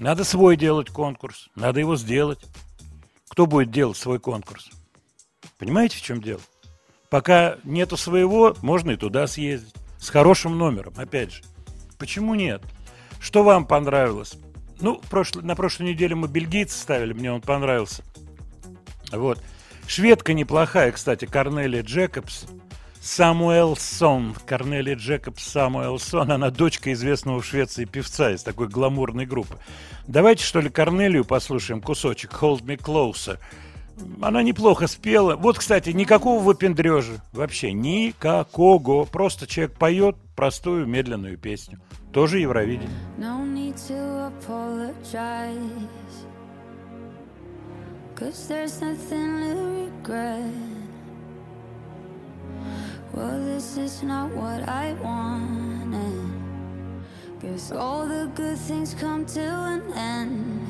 Надо 0.00 0.24
свой 0.24 0.56
делать 0.56 0.90
конкурс. 0.90 1.48
Надо 1.54 1.80
его 1.80 1.96
сделать. 1.96 2.40
Кто 3.28 3.46
будет 3.46 3.70
делать 3.70 3.96
свой 3.96 4.18
конкурс? 4.18 4.70
Понимаете, 5.58 5.98
в 5.98 6.02
чем 6.02 6.20
дело? 6.20 6.40
Пока 7.08 7.58
нету 7.64 7.96
своего, 7.96 8.56
можно 8.62 8.92
и 8.92 8.96
туда 8.96 9.26
съездить. 9.26 9.74
С 9.98 10.08
хорошим 10.08 10.58
номером, 10.58 10.94
опять 10.96 11.32
же. 11.32 11.42
Почему 11.98 12.34
нет? 12.34 12.62
Что 13.20 13.44
вам 13.44 13.66
понравилось? 13.66 14.34
Ну, 14.80 15.00
прошлый, 15.10 15.44
на 15.44 15.54
прошлой 15.54 15.90
неделе 15.90 16.16
мы 16.16 16.26
бельгийца 16.26 16.76
ставили, 16.76 17.12
мне 17.12 17.30
он 17.30 17.40
понравился. 17.40 18.02
Вот. 19.12 19.38
Шведка 19.86 20.32
неплохая, 20.32 20.92
кстати, 20.92 21.24
Корнелия 21.24 21.82
Джекобс. 21.82 22.46
Самуэлсон, 23.02 24.36
Корнелия 24.46 24.94
Джекобс 24.94 25.42
Самуэлсон, 25.42 26.30
она 26.30 26.50
дочка 26.50 26.92
известного 26.92 27.40
в 27.40 27.44
Швеции 27.44 27.84
певца 27.84 28.30
из 28.30 28.44
такой 28.44 28.68
гламурной 28.68 29.26
группы. 29.26 29.58
Давайте, 30.06 30.44
что 30.44 30.60
ли, 30.60 30.70
Корнелию 30.70 31.24
послушаем 31.24 31.80
кусочек 31.80 32.30
«Hold 32.40 32.62
me 32.62 32.76
closer». 32.76 33.40
Она 34.20 34.42
неплохо 34.42 34.86
спела. 34.86 35.34
Вот, 35.34 35.58
кстати, 35.58 35.90
никакого 35.90 36.40
выпендрежа. 36.40 37.20
Вообще 37.32 37.72
никакого. 37.72 39.04
Просто 39.04 39.48
человек 39.48 39.76
поет 39.76 40.16
простую 40.36 40.86
медленную 40.86 41.36
песню. 41.36 41.80
Тоже 42.12 42.38
Евровидение. 42.38 42.88
No 43.18 43.44
need 43.44 43.74
to 43.88 44.30
apologize 44.30 45.58
Cause 48.22 48.46
there's 48.46 48.80
nothing 48.80 49.40
to 49.40 49.54
regret 49.82 50.54
Well, 53.12 53.44
this 53.44 53.76
is 53.76 54.04
not 54.04 54.30
what 54.30 54.68
I 54.68 54.92
wanted 55.02 56.30
Guess 57.40 57.72
all 57.72 58.06
the 58.06 58.30
good 58.36 58.58
things 58.58 58.94
come 58.94 59.26
to 59.26 59.40
an 59.40 59.92
end 59.94 60.60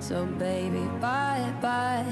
So 0.00 0.24
baby, 0.24 0.88
bye-bye 1.02 2.06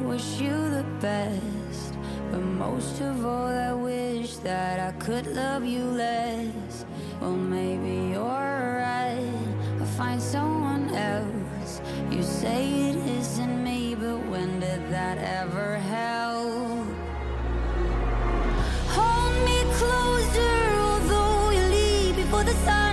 wish 0.00 0.40
you 0.40 0.50
the 0.50 0.84
best. 1.00 1.94
But 2.30 2.40
most 2.40 3.00
of 3.00 3.24
all, 3.24 3.46
I 3.46 3.72
wish 3.72 4.36
that 4.38 4.80
I 4.80 4.92
could 4.98 5.26
love 5.28 5.64
you 5.64 5.84
less. 5.84 6.84
Well, 7.20 7.32
maybe 7.32 8.12
you're 8.12 8.22
right. 8.22 9.32
I'll 9.80 9.86
find 9.86 10.20
someone 10.20 10.90
else. 10.94 11.43
You 12.10 12.22
say 12.22 12.90
it 12.90 12.96
isn't 12.96 13.64
me, 13.64 13.94
but 13.94 14.18
when 14.26 14.60
did 14.60 14.90
that 14.90 15.18
ever 15.18 15.76
help? 15.76 16.86
Hold 18.96 19.34
me 19.48 19.58
closer, 19.78 20.56
although 20.88 21.50
you 21.50 21.62
leave 21.76 22.16
before 22.16 22.44
the 22.44 22.54
sunrise. 22.64 22.83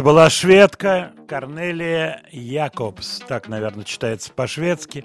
Это 0.00 0.06
была 0.06 0.30
шведка 0.30 1.12
Корнелия 1.28 2.22
Якобс. 2.32 3.18
Так, 3.28 3.48
наверное, 3.48 3.84
читается 3.84 4.32
по-шведски. 4.32 5.04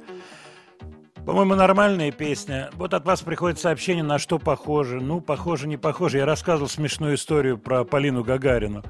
По-моему, 1.25 1.55
нормальная 1.55 2.13
песня. 2.13 2.69
Вот 2.75 2.93
от 2.93 3.05
вас 3.05 3.21
приходит 3.21 3.59
сообщение, 3.59 4.05
на 4.05 4.19
что 4.19 4.39
похоже. 4.39 5.01
Ну, 5.01 5.19
похоже, 5.19 5.67
не 5.67 5.75
похоже. 5.75 6.19
Я 6.19 6.25
рассказывал 6.25 6.69
смешную 6.69 7.15
историю 7.15 7.57
про 7.57 7.83
Полину 7.83 8.23
Гагарину, 8.23 8.85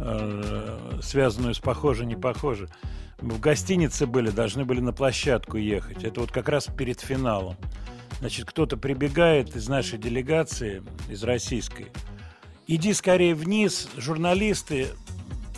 э, 0.00 0.98
связанную 1.00 1.54
с 1.54 1.60
похоже, 1.60 2.06
не 2.06 2.16
похоже. 2.16 2.68
В 3.18 3.38
гостинице 3.38 4.08
были, 4.08 4.30
должны 4.30 4.64
были 4.64 4.80
на 4.80 4.92
площадку 4.92 5.58
ехать. 5.58 6.02
Это 6.02 6.22
вот 6.22 6.32
как 6.32 6.48
раз 6.48 6.66
перед 6.66 7.00
финалом. 7.00 7.54
Значит, 8.18 8.46
кто-то 8.46 8.76
прибегает 8.76 9.54
из 9.54 9.68
нашей 9.68 10.00
делегации, 10.00 10.82
из 11.08 11.22
российской. 11.22 11.86
Иди 12.66 12.92
скорее 12.92 13.36
вниз, 13.36 13.88
журналисты, 13.96 14.88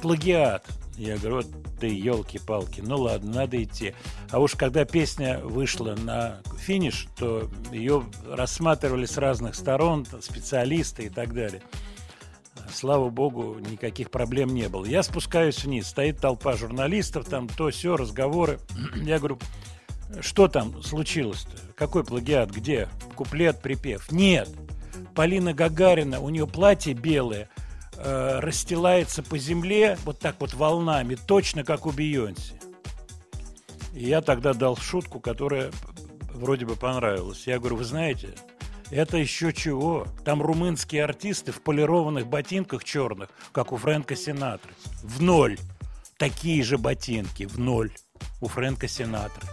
плагиат. 0.01 0.67
Я 0.97 1.17
говорю, 1.17 1.37
вот 1.37 1.47
Да 1.81 1.87
елки-палки, 1.87 2.81
ну 2.81 2.97
ладно, 2.97 3.33
надо 3.33 3.63
идти. 3.63 3.95
А 4.31 4.41
уж 4.41 4.55
когда 4.55 4.85
песня 4.85 5.39
вышла 5.39 5.95
на 5.95 6.41
финиш, 6.59 7.07
то 7.17 7.49
ее 7.71 8.05
рассматривали 8.29 9.07
с 9.07 9.17
разных 9.17 9.55
сторон, 9.55 10.05
специалисты 10.21 11.05
и 11.05 11.09
так 11.09 11.35
далее. 11.35 11.63
Слава 12.73 13.09
богу, 13.11 13.59
никаких 13.61 14.11
проблем 14.11 14.53
не 14.55 14.69
было. 14.69 14.85
Я 14.85 15.05
спускаюсь 15.05 15.65
вниз, 15.65 15.87
стоит 15.87 16.21
толпа 16.21 16.57
журналистов, 16.57 17.27
там 17.27 17.49
то 17.49 17.71
все 17.71 17.97
разговоры. 17.97 18.59
Я 18.97 19.19
говорю, 19.19 19.39
что 20.21 20.49
там 20.49 20.83
случилось-то? 20.83 21.75
Какой 21.77 22.05
плагиат? 22.05 22.51
Где? 22.51 22.89
Куплет, 23.15 23.63
припев? 23.63 24.11
Нет. 24.11 24.49
Полина 25.15 25.55
Гагарина, 25.55 26.21
у 26.21 26.29
нее 26.29 26.47
платье 26.47 26.95
белое, 26.95 27.49
э, 27.99 28.41
расстилается 28.41 29.23
по 29.23 29.39
земле 29.39 29.99
вот 30.05 30.19
так 30.19 30.37
вот 30.41 30.55
волнами, 30.55 31.17
точно 31.17 31.65
как 31.65 31.87
у 31.87 31.91
Бейонсе. 31.91 32.59
И 33.95 34.07
я 34.07 34.21
тогда 34.21 34.55
дал 34.55 34.77
шутку, 34.77 35.21
которая 35.21 35.71
вроде 36.33 36.67
бы 36.67 36.77
понравилась. 36.77 37.47
Я 37.47 37.59
говорю, 37.59 37.77
вы 37.77 37.85
знаете, 37.85 38.35
это 38.91 39.19
еще 39.19 39.53
чего? 39.53 40.07
Там 40.25 40.41
румынские 40.41 41.05
артисты 41.05 41.53
в 41.53 41.61
полированных 41.63 42.27
ботинках 42.27 42.85
черных, 42.85 43.29
как 43.53 43.73
у 43.73 43.77
Фрэнка 43.77 44.17
Синатры. 44.17 44.73
В 45.03 45.21
ноль. 45.21 45.59
Такие 46.17 46.63
же 46.65 46.79
ботинки 46.79 47.45
в 47.45 47.59
ноль 47.59 47.93
у 48.41 48.49
Фрэнка 48.49 48.89
Синатры. 48.89 49.47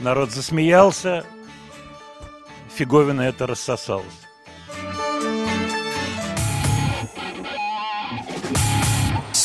Народ 0.00 0.32
засмеялся, 0.32 1.24
фиговина 2.74 3.22
это 3.22 3.46
рассосалась. 3.46 4.23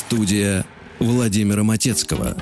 Студия 0.10 0.65
Владимира 0.98 1.62
Матецкого. 1.62 2.36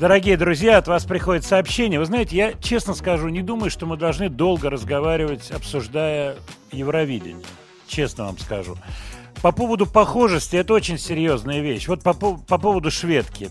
Дорогие 0.00 0.36
друзья, 0.36 0.76
от 0.76 0.88
вас 0.88 1.04
приходит 1.04 1.44
сообщение. 1.44 2.00
Вы 2.00 2.06
знаете, 2.06 2.34
я 2.34 2.52
честно 2.54 2.94
скажу, 2.94 3.28
не 3.28 3.42
думаю, 3.42 3.70
что 3.70 3.86
мы 3.86 3.96
должны 3.96 4.28
долго 4.28 4.70
разговаривать, 4.70 5.52
обсуждая 5.52 6.34
Евровидение. 6.72 7.46
Честно 7.86 8.24
вам 8.24 8.38
скажу. 8.38 8.76
По 9.40 9.52
поводу 9.52 9.86
похожести, 9.86 10.56
это 10.56 10.74
очень 10.74 10.98
серьезная 10.98 11.60
вещь. 11.60 11.86
Вот 11.86 12.02
по, 12.02 12.12
по 12.12 12.58
поводу 12.58 12.90
шведки. 12.90 13.50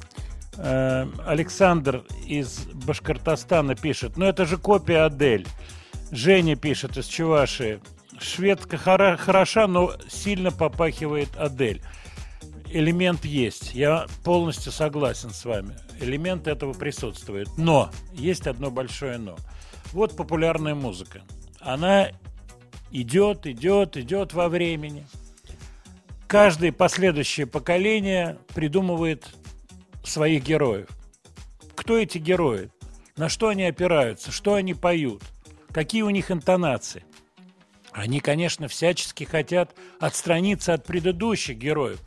Э, 0.57 1.07
Александр 1.25 2.03
из 2.27 2.65
Башкортостана 2.73 3.73
пишет, 3.73 4.17
ну 4.17 4.25
это 4.25 4.45
же 4.45 4.57
копия 4.57 5.05
Адель. 5.05 5.47
Женя 6.11 6.57
пишет 6.57 6.97
из 6.97 7.05
Чувашии, 7.05 7.79
шведка 8.19 8.75
хороша, 8.75 9.65
но 9.67 9.93
сильно 10.09 10.51
попахивает 10.51 11.29
Адель. 11.37 11.81
Элемент 12.71 13.25
есть, 13.25 13.73
я 13.73 14.05
полностью 14.23 14.71
согласен 14.71 15.31
с 15.31 15.43
вами. 15.43 15.75
Элемент 15.99 16.47
этого 16.47 16.73
присутствует. 16.73 17.47
Но, 17.57 17.89
есть 18.13 18.45
одно 18.45 18.69
большое 18.69 19.17
но. 19.17 19.37
Вот 19.91 20.15
популярная 20.15 20.75
музыка. 20.75 21.23
Она 21.59 22.11
идет, 22.91 23.47
идет, 23.47 23.97
идет 23.97 24.33
во 24.33 24.49
времени. 24.49 25.07
Каждое 26.27 26.71
последующее 26.71 27.47
поколение 27.47 28.37
придумывает 28.53 29.27
своих 30.03 30.43
героев. 30.43 30.89
Кто 31.75 31.97
эти 31.97 32.19
герои? 32.19 32.69
На 33.17 33.29
что 33.29 33.47
они 33.47 33.63
опираются? 33.63 34.31
Что 34.31 34.53
они 34.53 34.75
поют? 34.75 35.23
Какие 35.71 36.03
у 36.03 36.09
них 36.11 36.29
интонации? 36.29 37.03
Они, 37.91 38.19
конечно, 38.19 38.67
всячески 38.67 39.23
хотят 39.23 39.73
отстраниться 39.99 40.73
от 40.73 40.85
предыдущих 40.85 41.57
героев, 41.57 41.99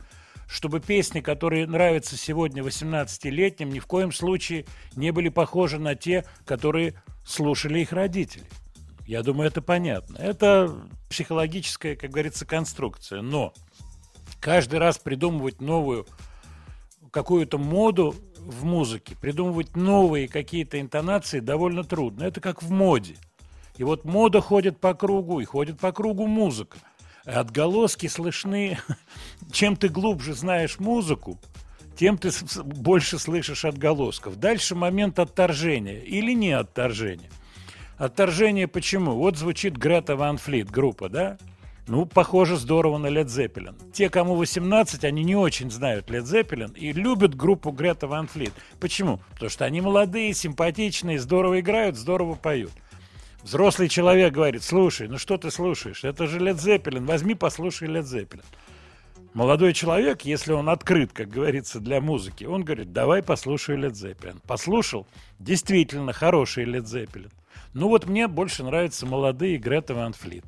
чтобы 0.53 0.79
песни, 0.79 1.19
которые 1.19 1.65
нравятся 1.65 2.15
сегодня 2.15 2.61
18-летним, 2.61 3.71
ни 3.71 3.79
в 3.79 3.87
коем 3.87 4.11
случае 4.11 4.67
не 4.95 5.09
были 5.09 5.29
похожи 5.29 5.79
на 5.79 5.95
те, 5.95 6.25
которые 6.45 6.93
слушали 7.25 7.79
их 7.79 7.91
родители. 7.91 8.45
Я 9.07 9.23
думаю, 9.23 9.47
это 9.47 9.63
понятно. 9.63 10.15
Это 10.17 10.71
психологическая, 11.09 11.95
как 11.95 12.11
говорится, 12.11 12.45
конструкция. 12.45 13.23
Но 13.23 13.51
каждый 14.39 14.77
раз 14.77 14.99
придумывать 14.99 15.59
новую 15.59 16.05
какую-то 17.09 17.57
моду 17.57 18.13
в 18.37 18.63
музыке, 18.63 19.15
придумывать 19.19 19.75
новые 19.75 20.27
какие-то 20.27 20.79
интонации 20.79 21.39
довольно 21.39 21.83
трудно. 21.83 22.25
Это 22.25 22.41
как 22.41 22.61
в 22.61 22.69
моде. 22.69 23.15
И 23.77 23.83
вот 23.83 24.05
мода 24.05 24.39
ходит 24.39 24.79
по 24.79 24.93
кругу, 24.93 25.39
и 25.39 25.45
ходит 25.45 25.79
по 25.79 25.91
кругу 25.91 26.27
музыка. 26.27 26.77
Отголоски 27.25 28.07
слышны. 28.07 28.77
Чем 29.51 29.75
ты 29.75 29.89
глубже 29.89 30.33
знаешь 30.33 30.79
музыку, 30.79 31.39
тем 31.97 32.17
ты 32.17 32.31
больше 32.63 33.19
слышишь 33.19 33.65
отголосков. 33.65 34.37
Дальше 34.37 34.75
момент 34.75 35.19
отторжения 35.19 35.99
или 35.99 36.33
не 36.33 36.51
отторжения. 36.51 37.29
Отторжение 37.97 38.67
почему? 38.67 39.13
Вот 39.13 39.37
звучит 39.37 39.77
Грета 39.77 40.15
Ван 40.15 40.37
Флит, 40.37 40.69
группа, 40.69 41.07
да? 41.07 41.37
Ну, 41.85 42.05
похоже 42.05 42.55
здорово 42.55 42.97
на 42.97 43.07
Led 43.07 43.25
Zeppelin. 43.25 43.75
Те, 43.91 44.09
кому 44.09 44.35
18, 44.35 45.03
они 45.03 45.23
не 45.23 45.35
очень 45.35 45.69
знают 45.69 46.09
Led 46.09 46.23
Zeppelin 46.23 46.77
и 46.77 46.93
любят 46.93 47.35
группу 47.35 47.71
Грета 47.71 48.07
Ван 48.07 48.27
Флит. 48.27 48.53
Почему? 48.79 49.19
Потому 49.33 49.49
что 49.49 49.65
они 49.65 49.81
молодые, 49.81 50.33
симпатичные, 50.33 51.19
здорово 51.19 51.59
играют, 51.59 51.97
здорово 51.97 52.35
поют. 52.35 52.71
Взрослый 53.43 53.89
человек 53.89 54.33
говорит, 54.33 54.63
слушай, 54.63 55.07
ну 55.07 55.17
что 55.17 55.37
ты 55.37 55.51
слушаешь? 55.51 56.05
Это 56.05 56.27
же 56.27 56.39
Led 56.39 56.55
Zeppelin, 56.55 57.05
возьми, 57.05 57.35
послушай 57.35 57.89
Led 57.89 58.03
Zeppelin. 58.03 58.45
Молодой 59.33 59.73
человек, 59.73 60.21
если 60.21 60.53
он 60.53 60.69
открыт, 60.69 61.11
как 61.11 61.27
говорится, 61.27 61.79
для 61.79 61.99
музыки, 61.99 62.45
он 62.45 62.63
говорит, 62.63 62.93
давай 62.93 63.21
послушай 63.21 63.75
Led 63.75 63.91
Zeppelin. 63.91 64.39
Послушал, 64.47 65.07
действительно 65.39 66.13
хороший 66.13 66.65
Led 66.65 66.83
Zeppelin. 66.83 67.31
Ну 67.73 67.89
вот 67.89 68.05
мне 68.05 68.27
больше 68.27 68.63
нравятся 68.63 69.05
молодые 69.05 69.57
Грета 69.57 69.93
Ван 69.93 70.13
Флит. 70.13 70.45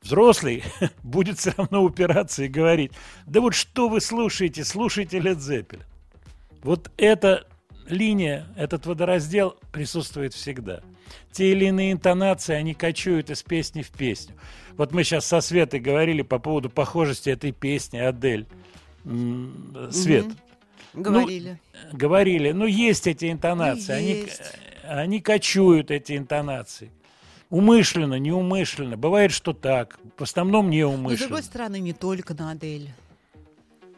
Взрослый 0.00 0.62
будет 1.02 1.38
все 1.38 1.54
равно 1.56 1.82
упираться 1.82 2.44
и 2.44 2.48
говорить, 2.48 2.92
да 3.26 3.40
вот 3.40 3.54
что 3.54 3.88
вы 3.88 4.00
слушаете, 4.00 4.64
слушайте 4.64 5.18
Led 5.18 5.38
Zeppelin. 5.38 5.82
Вот 6.62 6.92
эта 6.98 7.48
линия, 7.88 8.46
этот 8.56 8.86
водораздел 8.86 9.56
присутствует 9.72 10.34
всегда. 10.34 10.82
Те 11.32 11.52
или 11.52 11.66
иные 11.66 11.92
интонации, 11.92 12.54
они 12.54 12.74
кочуют 12.74 13.30
из 13.30 13.42
песни 13.42 13.82
в 13.82 13.90
песню. 13.90 14.34
Вот 14.76 14.92
мы 14.92 15.04
сейчас 15.04 15.26
со 15.26 15.40
Светой 15.40 15.80
говорили 15.80 16.22
по 16.22 16.38
поводу 16.38 16.70
похожести 16.70 17.30
этой 17.30 17.52
песни 17.52 17.98
«Адель». 17.98 18.46
Свет. 19.90 20.26
Угу. 20.26 21.02
Говорили. 21.02 21.60
Ну, 21.92 21.98
говорили. 21.98 22.52
Ну, 22.52 22.66
есть 22.66 23.06
эти 23.06 23.30
интонации. 23.30 24.02
Есть. 24.02 24.40
Они, 24.82 25.00
они 25.00 25.20
кочуют, 25.20 25.90
эти 25.90 26.16
интонации. 26.16 26.90
Умышленно, 27.50 28.14
неумышленно. 28.14 28.96
Бывает, 28.96 29.30
что 29.30 29.52
так. 29.52 29.98
В 30.16 30.22
основном 30.22 30.70
неумышленно. 30.70 31.10
Но, 31.10 31.16
с 31.16 31.20
другой 31.20 31.42
стороны, 31.42 31.78
не 31.78 31.92
только 31.92 32.34
на 32.34 32.50
Адель. 32.50 32.90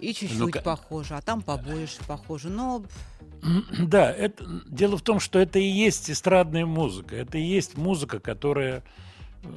И 0.00 0.12
чуть-чуть 0.12 0.38
ну, 0.38 0.50
похоже, 0.62 1.14
а 1.14 1.22
там 1.22 1.42
побольше 1.42 1.98
похоже. 2.06 2.50
Но 2.50 2.84
да, 3.78 4.12
это, 4.12 4.44
дело 4.66 4.96
в 4.96 5.02
том, 5.02 5.20
что 5.20 5.38
это 5.38 5.58
и 5.58 5.66
есть 5.66 6.10
эстрадная 6.10 6.66
музыка. 6.66 7.16
Это 7.16 7.38
и 7.38 7.42
есть 7.42 7.76
музыка, 7.76 8.20
которая 8.20 8.82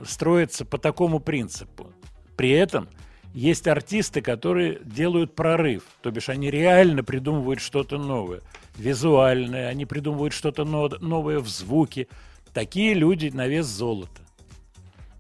строится 0.06 0.66
по 0.66 0.78
такому 0.78 1.20
принципу. 1.20 1.92
При 2.36 2.52
этом 2.52 2.90
есть 3.34 3.68
артисты, 3.68 4.22
которые 4.22 4.80
делают 4.84 5.36
прорыв. 5.36 5.84
То 6.02 6.12
бишь 6.12 6.30
они 6.30 6.52
реально 6.52 7.04
придумывают 7.04 7.62
что-то 7.62 7.98
новое. 7.98 8.42
Визуальное, 8.78 9.68
они 9.68 9.86
придумывают 9.86 10.34
что-то 10.34 10.66
новое 10.66 11.40
в 11.40 11.48
звуке. 11.48 12.08
Такие 12.54 12.94
люди 12.94 13.30
на 13.34 13.48
вес 13.48 13.66
золота. 13.66 14.22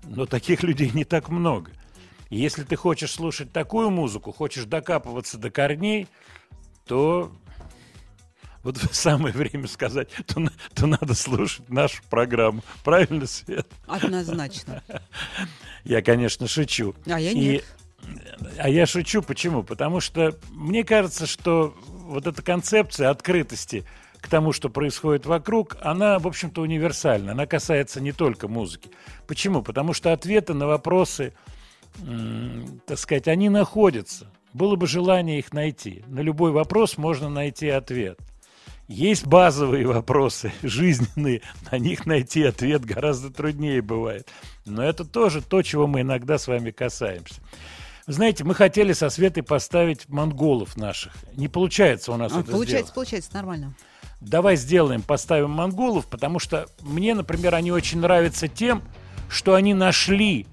Но 0.04 0.26
таких 0.26 0.64
людей 0.64 0.92
не 0.94 1.06
так 1.06 1.30
много. 1.30 1.72
Если 2.30 2.64
ты 2.64 2.76
хочешь 2.76 3.12
слушать 3.12 3.52
такую 3.52 3.90
музыку, 3.90 4.32
хочешь 4.32 4.66
докапываться 4.66 5.38
до 5.38 5.52
корней, 5.52 6.08
то 6.86 7.32
вот 8.64 8.78
самое 8.92 9.34
время 9.34 9.68
сказать, 9.68 10.10
то, 10.28 10.42
то 10.74 10.88
надо 10.88 11.14
слушать 11.14 11.70
нашу 11.70 12.02
программу. 12.10 12.64
Правильно, 12.84 13.26
Свет? 13.26 13.68
Однозначно. 13.88 14.84
Я, 15.84 16.02
конечно, 16.02 16.48
шучу. 16.48 16.96
А 17.06 17.20
я 17.20 17.34
нет. 17.34 17.66
а 18.58 18.70
я 18.70 18.86
шучу 18.86 19.22
почему? 19.22 19.64
Потому 19.64 20.00
что 20.00 20.36
мне 20.52 20.84
кажется, 20.84 21.26
что 21.26 21.76
вот 21.88 22.28
эта 22.28 22.42
концепция 22.42 23.10
открытости 23.10 23.86
к 24.20 24.28
тому, 24.28 24.54
что 24.54 24.70
происходит 24.70 25.26
вокруг, 25.26 25.78
она, 25.82 26.20
в 26.20 26.28
общем-то, 26.28 26.62
универсальна. 26.62 27.32
Она 27.32 27.48
касается 27.48 28.00
не 28.00 28.12
только 28.12 28.48
музыки. 28.48 28.92
Почему? 29.28 29.64
Потому 29.64 29.94
что 29.94 30.14
ответы 30.14 30.54
на 30.54 30.68
вопросы, 30.68 31.34
так 32.86 33.00
сказать, 33.00 33.28
они 33.28 33.50
находятся. 33.50 34.32
Было 34.54 34.76
бы 34.76 34.86
желание 34.86 35.40
их 35.40 35.54
найти. 35.54 36.04
На 36.08 36.20
любой 36.20 36.52
вопрос 36.52 36.98
можно 36.98 37.30
найти 37.30 37.70
ответ. 37.70 38.20
Есть 38.92 39.26
базовые 39.26 39.88
вопросы, 39.88 40.52
жизненные, 40.64 41.42
на 41.72 41.78
них 41.78 42.06
найти 42.06 42.44
ответ 42.44 42.84
гораздо 42.84 43.32
труднее 43.32 43.82
бывает. 43.82 44.28
Но 44.66 44.84
это 44.84 45.06
тоже 45.06 45.42
то, 45.42 45.62
чего 45.62 45.88
мы 45.88 46.02
иногда 46.02 46.38
с 46.38 46.46
вами 46.46 46.72
касаемся. 46.72 47.36
Знаете, 48.06 48.44
мы 48.44 48.54
хотели 48.54 48.92
со 48.92 49.10
Светой 49.10 49.44
поставить 49.44 50.10
монголов 50.10 50.76
наших. 50.76 51.14
Не 51.38 51.48
получается 51.48 52.12
у 52.12 52.18
нас 52.18 52.34
А, 52.34 52.42
это 52.42 52.52
получается, 52.52 52.88
сделать. 52.88 52.94
получается, 52.94 53.30
нормально. 53.34 53.76
Давай 54.20 54.58
сделаем, 54.58 55.02
поставим 55.04 55.52
монголов, 55.52 56.08
потому 56.08 56.40
что 56.40 56.68
мне, 56.82 57.16
например, 57.16 57.56
они 57.56 57.72
очень 57.72 58.00
нравятся 58.00 58.50
тем, 58.50 58.84
что 59.30 59.54
они 59.56 59.74
нашли 59.74 60.48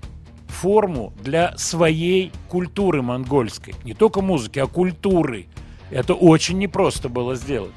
форму 0.46 1.12
для 1.24 1.59
своей 1.59 2.31
культуры 2.48 3.03
монгольской. 3.03 3.74
Не 3.83 3.94
только 3.94 4.20
музыки, 4.20 4.61
а 4.61 4.68
культуры. 4.68 5.48
Это 5.90 6.14
очень 6.14 6.59
непросто 6.59 7.09
было 7.09 7.35
сделать. 7.35 7.74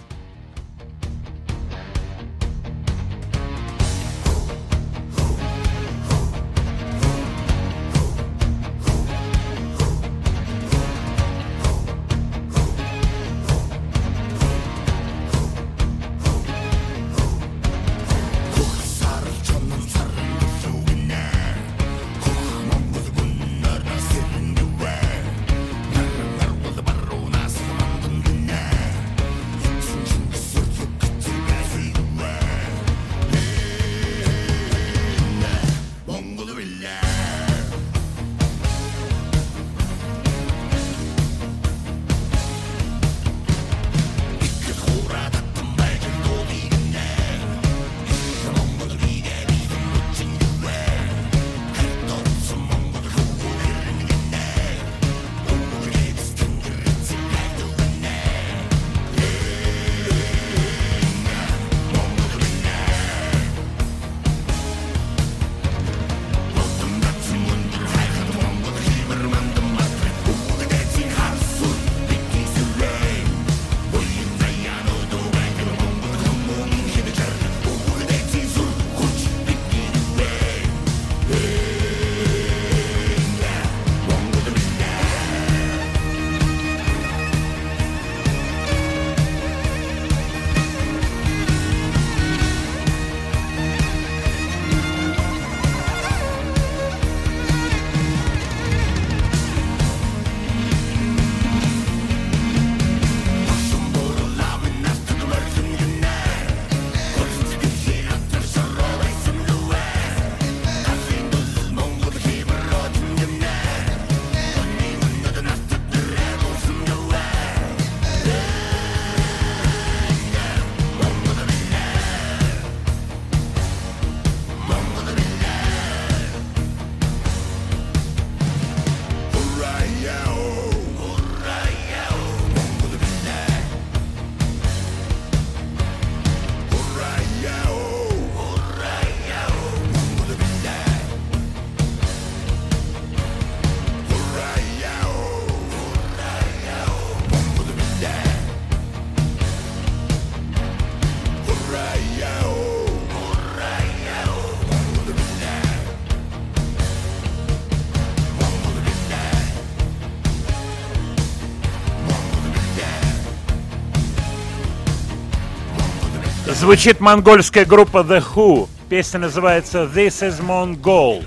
Звучит 166.71 167.01
монгольская 167.01 167.65
группа 167.65 167.97
The 167.97 168.23
Who. 168.34 168.69
Песня 168.88 169.19
называется 169.19 169.91
This 169.93 170.25
is 170.25 170.41
Mongol. 170.41 171.25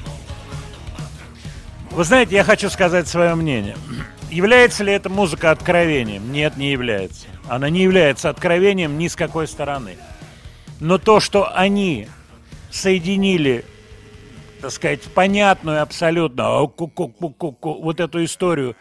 Вы 1.90 2.04
знаете, 2.04 2.36
я 2.36 2.44
хочу 2.44 2.70
сказать 2.70 3.06
свое 3.08 3.34
мнение. 3.34 3.76
Является 4.30 4.82
ли 4.84 4.90
эта 4.94 5.10
музыка 5.10 5.50
откровением? 5.50 6.32
Нет, 6.32 6.56
не 6.56 6.72
является. 6.72 7.26
Она 7.46 7.68
не 7.68 7.82
является 7.82 8.30
откровением 8.30 8.96
ни 8.96 9.06
с 9.06 9.16
какой 9.16 9.46
стороны. 9.46 9.98
Но 10.80 10.96
то, 10.96 11.20
что 11.20 11.54
они 11.54 12.08
соединили, 12.70 13.66
так 14.62 14.70
сказать, 14.70 15.02
понятную 15.02 15.82
абсолютно 15.82 16.56
а, 16.56 16.66
вот 17.60 18.00
эту 18.00 18.24
историю 18.24 18.76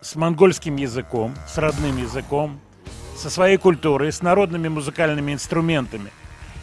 с 0.00 0.14
монгольским 0.14 0.76
языком, 0.76 1.34
с 1.46 1.58
родным 1.58 1.98
языком, 1.98 2.58
со 3.20 3.30
своей 3.30 3.58
культурой, 3.58 4.12
с 4.12 4.22
народными 4.22 4.68
музыкальными 4.68 5.32
инструментами 5.32 6.10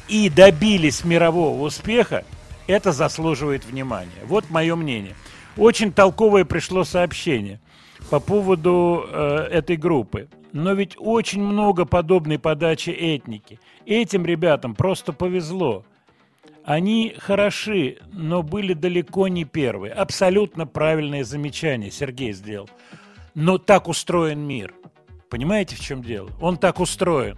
и 0.07 0.29
добились 0.29 1.03
мирового 1.03 1.61
успеха, 1.63 2.25
это 2.65 2.91
заслуживает 2.91 3.65
внимания. 3.65 4.23
Вот 4.25 4.49
мое 4.49 4.75
мнение. 4.75 5.15
Очень 5.55 5.91
толковое 5.91 6.45
пришло 6.45 6.83
сообщение 6.83 7.59
по 8.09 8.19
поводу 8.19 9.05
э, 9.07 9.47
этой 9.51 9.77
группы. 9.77 10.27
Но 10.53 10.73
ведь 10.73 10.95
очень 10.97 11.43
много 11.43 11.85
подобной 11.85 12.39
подачи 12.39 12.89
этники. 12.89 13.59
Этим 13.85 14.25
ребятам 14.25 14.75
просто 14.75 15.13
повезло. 15.13 15.85
Они 16.63 17.15
хороши, 17.17 17.97
но 18.11 18.43
были 18.43 18.73
далеко 18.73 19.27
не 19.27 19.45
первые. 19.45 19.93
Абсолютно 19.93 20.65
правильное 20.65 21.23
замечание 21.23 21.91
Сергей 21.91 22.33
сделал. 22.33 22.69
Но 23.35 23.57
так 23.57 23.87
устроен 23.87 24.39
мир. 24.39 24.73
Понимаете, 25.29 25.75
в 25.75 25.79
чем 25.79 26.01
дело? 26.01 26.29
Он 26.39 26.57
так 26.57 26.79
устроен. 26.79 27.37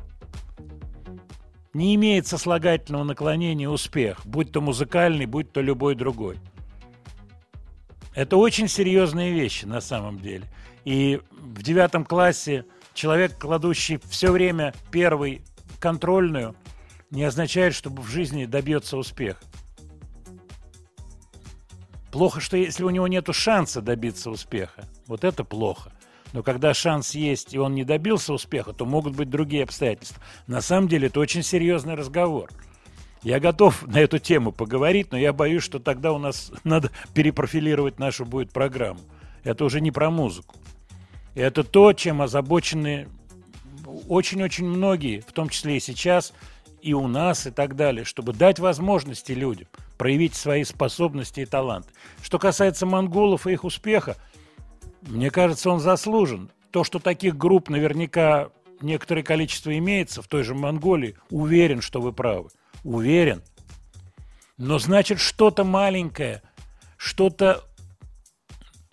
Не 1.73 1.95
имеет 1.95 2.28
сослагательного 2.28 3.04
наклонения 3.04 3.69
успех, 3.69 4.25
будь 4.25 4.52
то 4.52 4.62
музыкальный, 4.62 5.25
будь 5.25 5.52
то 5.52 5.62
любой 5.62 5.95
другой. 5.95 6.38
Это 8.15 8.38
очень 8.38 8.67
серьезные 8.67 9.34
вещи 9.34 9.65
на 9.65 9.82
самом 9.82 10.19
деле. 10.19 10.45
И 10.84 11.21
в 11.32 11.62
девятом 11.62 12.06
классе 12.06 12.65
человек, 12.93 13.38
кладущий 13.38 13.99
все 14.10 14.32
время 14.32 14.73
первый 14.91 15.41
контрольную, 15.80 16.56
не 17.12 17.23
означает, 17.23 17.73
что 17.73 17.89
в 17.89 18.08
жизни 18.08 18.45
добьется 18.45 18.97
успеха. 18.97 19.41
Плохо, 22.12 22.39
что 22.39 22.58
если 22.58 22.84
у 22.84 22.89
него 22.89 23.08
нет 23.08 23.28
шанса 23.34 23.82
добиться 23.82 24.32
успеха. 24.32 24.86
Вот 25.06 25.23
это 25.23 25.43
плохо. 25.43 25.91
Но 26.33 26.43
когда 26.43 26.73
шанс 26.73 27.15
есть, 27.15 27.53
и 27.53 27.57
он 27.57 27.73
не 27.73 27.83
добился 27.83 28.33
успеха, 28.33 28.73
то 28.73 28.85
могут 28.85 29.15
быть 29.15 29.29
другие 29.29 29.63
обстоятельства. 29.63 30.21
На 30.47 30.61
самом 30.61 30.87
деле 30.87 31.07
это 31.07 31.19
очень 31.19 31.43
серьезный 31.43 31.95
разговор. 31.95 32.49
Я 33.23 33.39
готов 33.39 33.85
на 33.87 33.97
эту 33.97 34.19
тему 34.19 34.51
поговорить, 34.51 35.11
но 35.11 35.17
я 35.17 35.33
боюсь, 35.33 35.63
что 35.63 35.79
тогда 35.79 36.13
у 36.13 36.19
нас 36.19 36.51
надо 36.63 36.91
перепрофилировать 37.13 37.99
нашу 37.99 38.25
будет 38.25 38.51
программу. 38.51 39.01
Это 39.43 39.65
уже 39.65 39.81
не 39.81 39.91
про 39.91 40.09
музыку. 40.09 40.55
Это 41.35 41.63
то, 41.63 41.93
чем 41.93 42.21
озабочены 42.21 43.07
очень-очень 44.07 44.65
многие, 44.65 45.21
в 45.21 45.31
том 45.31 45.49
числе 45.49 45.77
и 45.77 45.79
сейчас, 45.79 46.33
и 46.81 46.93
у 46.93 47.07
нас, 47.07 47.47
и 47.47 47.51
так 47.51 47.75
далее, 47.75 48.05
чтобы 48.05 48.33
дать 48.33 48.59
возможности 48.59 49.31
людям 49.31 49.67
проявить 49.97 50.35
свои 50.35 50.63
способности 50.63 51.41
и 51.41 51.45
таланты. 51.45 51.89
Что 52.21 52.39
касается 52.39 52.85
монголов 52.85 53.47
и 53.47 53.51
их 53.51 53.65
успеха, 53.65 54.15
Мне 55.01 55.31
кажется, 55.31 55.69
он 55.69 55.79
заслужен. 55.79 56.49
То, 56.71 56.83
что 56.83 56.99
таких 56.99 57.38
групп 57.38 57.69
наверняка 57.69 58.49
некоторое 58.81 59.23
количество 59.23 59.75
имеется 59.77 60.21
в 60.21 60.27
той 60.27 60.43
же 60.43 60.53
Монголии, 60.53 61.15
уверен, 61.29 61.81
что 61.81 62.01
вы 62.01 62.13
правы. 62.13 62.49
Уверен. 62.83 63.41
Но 64.57 64.77
значит, 64.77 65.19
что-то 65.19 65.63
маленькое, 65.63 66.41
что-то 66.97 67.63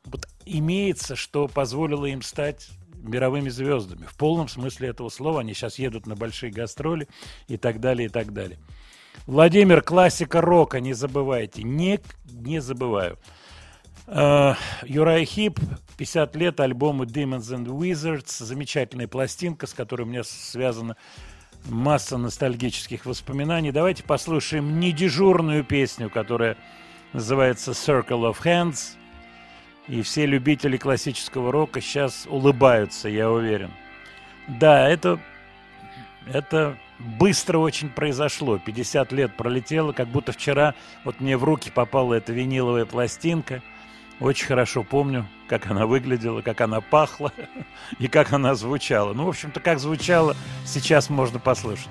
вот 0.05 0.29
имеется, 0.45 1.16
что 1.16 1.49
позволило 1.49 2.07
им 2.07 2.23
стать 2.23 2.69
мировыми 2.95 3.49
звездами. 3.49 4.07
В 4.07 4.16
полном 4.16 4.49
смысле 4.49 4.88
этого 4.88 5.09
слова. 5.09 5.40
Они 5.40 5.55
сейчас 5.55 5.79
едут 5.79 6.07
на 6.07 6.14
большие 6.14 6.53
гастроли 6.53 7.09
и 7.49 7.57
так 7.57 7.81
далее, 7.81 8.07
и 8.07 8.09
так 8.09 8.33
далее. 8.33 8.59
Владимир, 9.27 9.83
классика 9.83 10.40
рока, 10.40 10.81
не 10.81 10.92
забывайте. 10.92 11.62
Не, 11.62 12.01
не 12.27 12.61
забываю. 12.61 13.19
Uh, 14.07 14.55
Юрай 14.85 15.25
Хип, 15.25 15.59
50 15.97 16.37
лет, 16.37 16.61
альбому 16.61 17.05
Demons 17.05 17.53
and 17.53 17.66
Wizards, 17.66 18.45
замечательная 18.45 19.09
пластинка, 19.09 19.66
с 19.66 19.75
которой 19.75 20.03
у 20.03 20.07
меня 20.07 20.23
связана 20.23 20.97
масса 21.64 22.16
ностальгических 22.16 23.05
воспоминаний. 23.05 23.73
Давайте 23.73 24.05
послушаем 24.05 24.79
недежурную 24.79 25.64
песню, 25.64 26.09
которая 26.09 26.57
называется 27.12 27.73
Circle 27.73 28.31
of 28.31 28.37
Hands. 28.45 28.79
И 29.88 30.03
все 30.03 30.27
любители 30.27 30.77
классического 30.77 31.51
рока 31.51 31.81
сейчас 31.81 32.27
улыбаются, 32.29 33.09
я 33.09 33.29
уверен. 33.29 33.73
Да, 34.47 34.88
это, 34.88 35.21
это 36.33 36.79
быстро 36.99 37.59
очень 37.59 37.88
произошло. 37.88 38.59
50 38.59 39.11
лет 39.11 39.37
пролетело, 39.37 39.92
как 39.92 40.07
будто 40.09 40.31
вчера 40.31 40.75
вот 41.05 41.21
мне 41.21 41.37
в 41.37 41.42
руки 41.42 41.73
попала 41.73 42.14
эта 42.14 42.33
виниловая 42.33 42.85
пластинка. 42.85 43.62
Очень 44.19 44.47
хорошо 44.47 44.83
помню, 44.83 45.27
как 45.47 45.67
она 45.71 45.87
выглядела, 45.87 46.41
как 46.41 46.63
она 46.63 46.81
пахла 46.81 47.33
и 47.99 48.09
как 48.09 48.33
она 48.33 48.55
звучала. 48.55 49.13
Ну, 49.13 49.27
в 49.27 49.29
общем-то, 49.29 49.61
как 49.61 49.79
звучала, 49.79 50.35
сейчас 50.65 51.11
можно 51.11 51.39
послушать. 51.39 51.89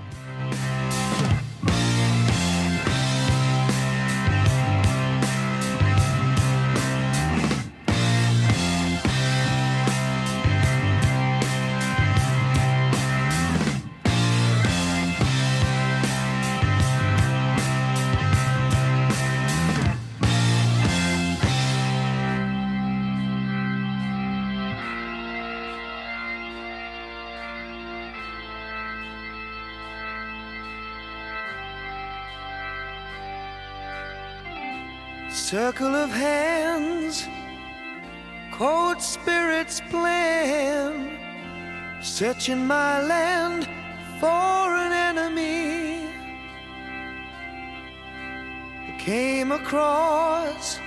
Circle 35.76 35.96
of 35.96 36.10
hands, 36.10 37.28
cold 38.54 39.02
spirits 39.02 39.82
plan, 39.90 41.18
searching 42.02 42.66
my 42.66 43.02
land 43.02 43.68
for 44.22 44.74
an 44.86 44.94
enemy. 44.94 46.08
I 48.88 48.96
Came 49.00 49.52
across 49.52 50.80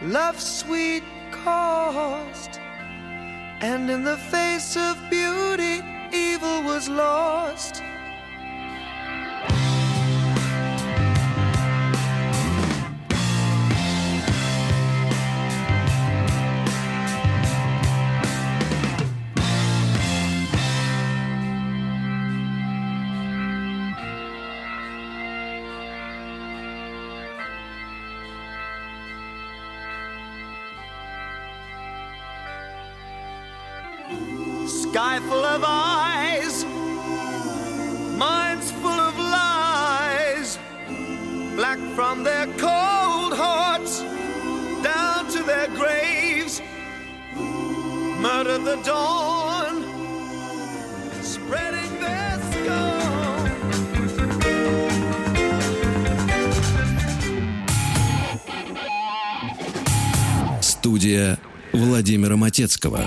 love's 0.00 0.44
sweet 0.60 1.02
cost, 1.32 2.60
and 3.62 3.90
in 3.90 4.04
the 4.04 4.18
face 4.30 4.76
of 4.76 4.96
beauty, 5.10 5.82
evil 6.12 6.62
was 6.62 6.88
lost. 6.88 7.82
Sky 34.96 35.20
full 35.28 35.44
of 35.44 35.62
eyes, 35.62 36.64
minds 38.16 38.72
full 38.80 38.98
of 39.08 39.18
lies, 39.18 40.58
black 41.54 41.78
from 41.94 42.24
their 42.24 42.46
cold 42.56 43.34
hearts 43.36 44.00
down 44.82 45.28
to 45.32 45.42
their 45.42 45.68
graves. 45.76 46.62
Murder 48.22 48.56
the 48.56 48.76
dawn, 48.84 49.84
spreading 51.20 52.00
their 52.00 52.40
scum. 52.50 53.50
Студия 60.62 61.38
Владимира 61.74 62.36
Матецкого. 62.38 63.06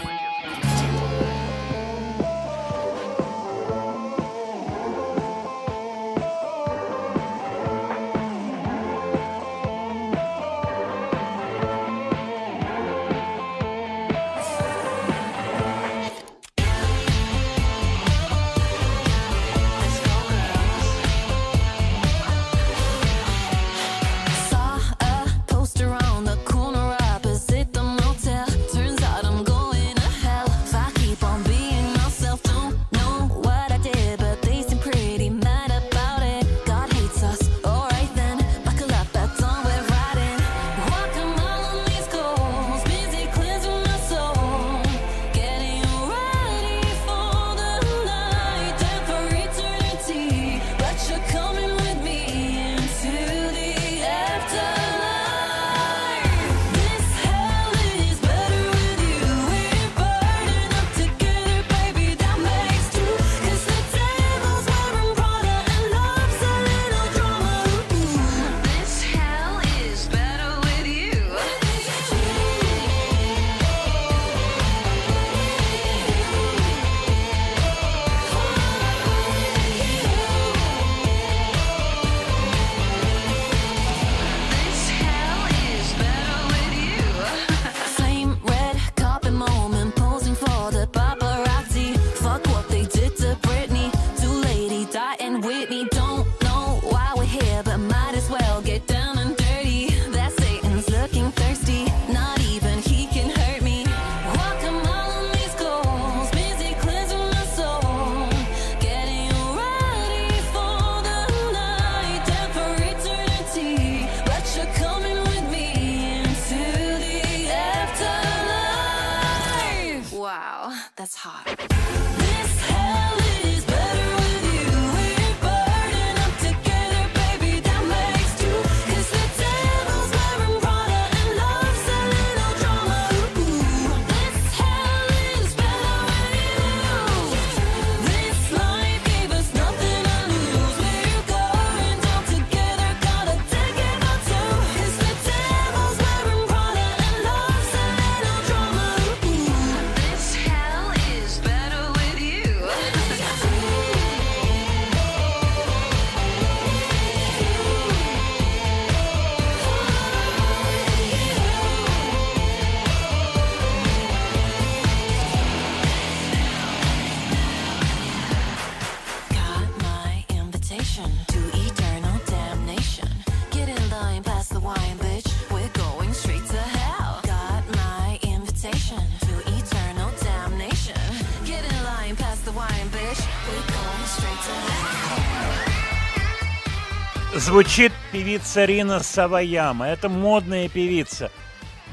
Звучит 187.50 187.92
певица 188.12 188.66
Рина 188.66 189.00
Саваяма. 189.00 189.88
Это 189.88 190.08
модная 190.08 190.70
певица. 190.70 191.32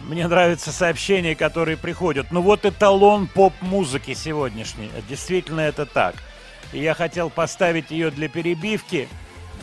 Мне 0.04 0.28
нравятся 0.28 0.70
сообщения, 0.70 1.34
которые 1.34 1.78
приходят. 1.78 2.30
Ну 2.30 2.42
вот 2.42 2.66
эталон 2.66 3.26
поп-музыки 3.26 4.12
сегодняшней. 4.12 4.90
Действительно 5.08 5.62
это 5.62 5.86
так. 5.86 6.16
И 6.74 6.78
я 6.78 6.92
хотел 6.92 7.30
поставить 7.30 7.90
ее 7.90 8.10
для 8.10 8.28
перебивки. 8.28 9.08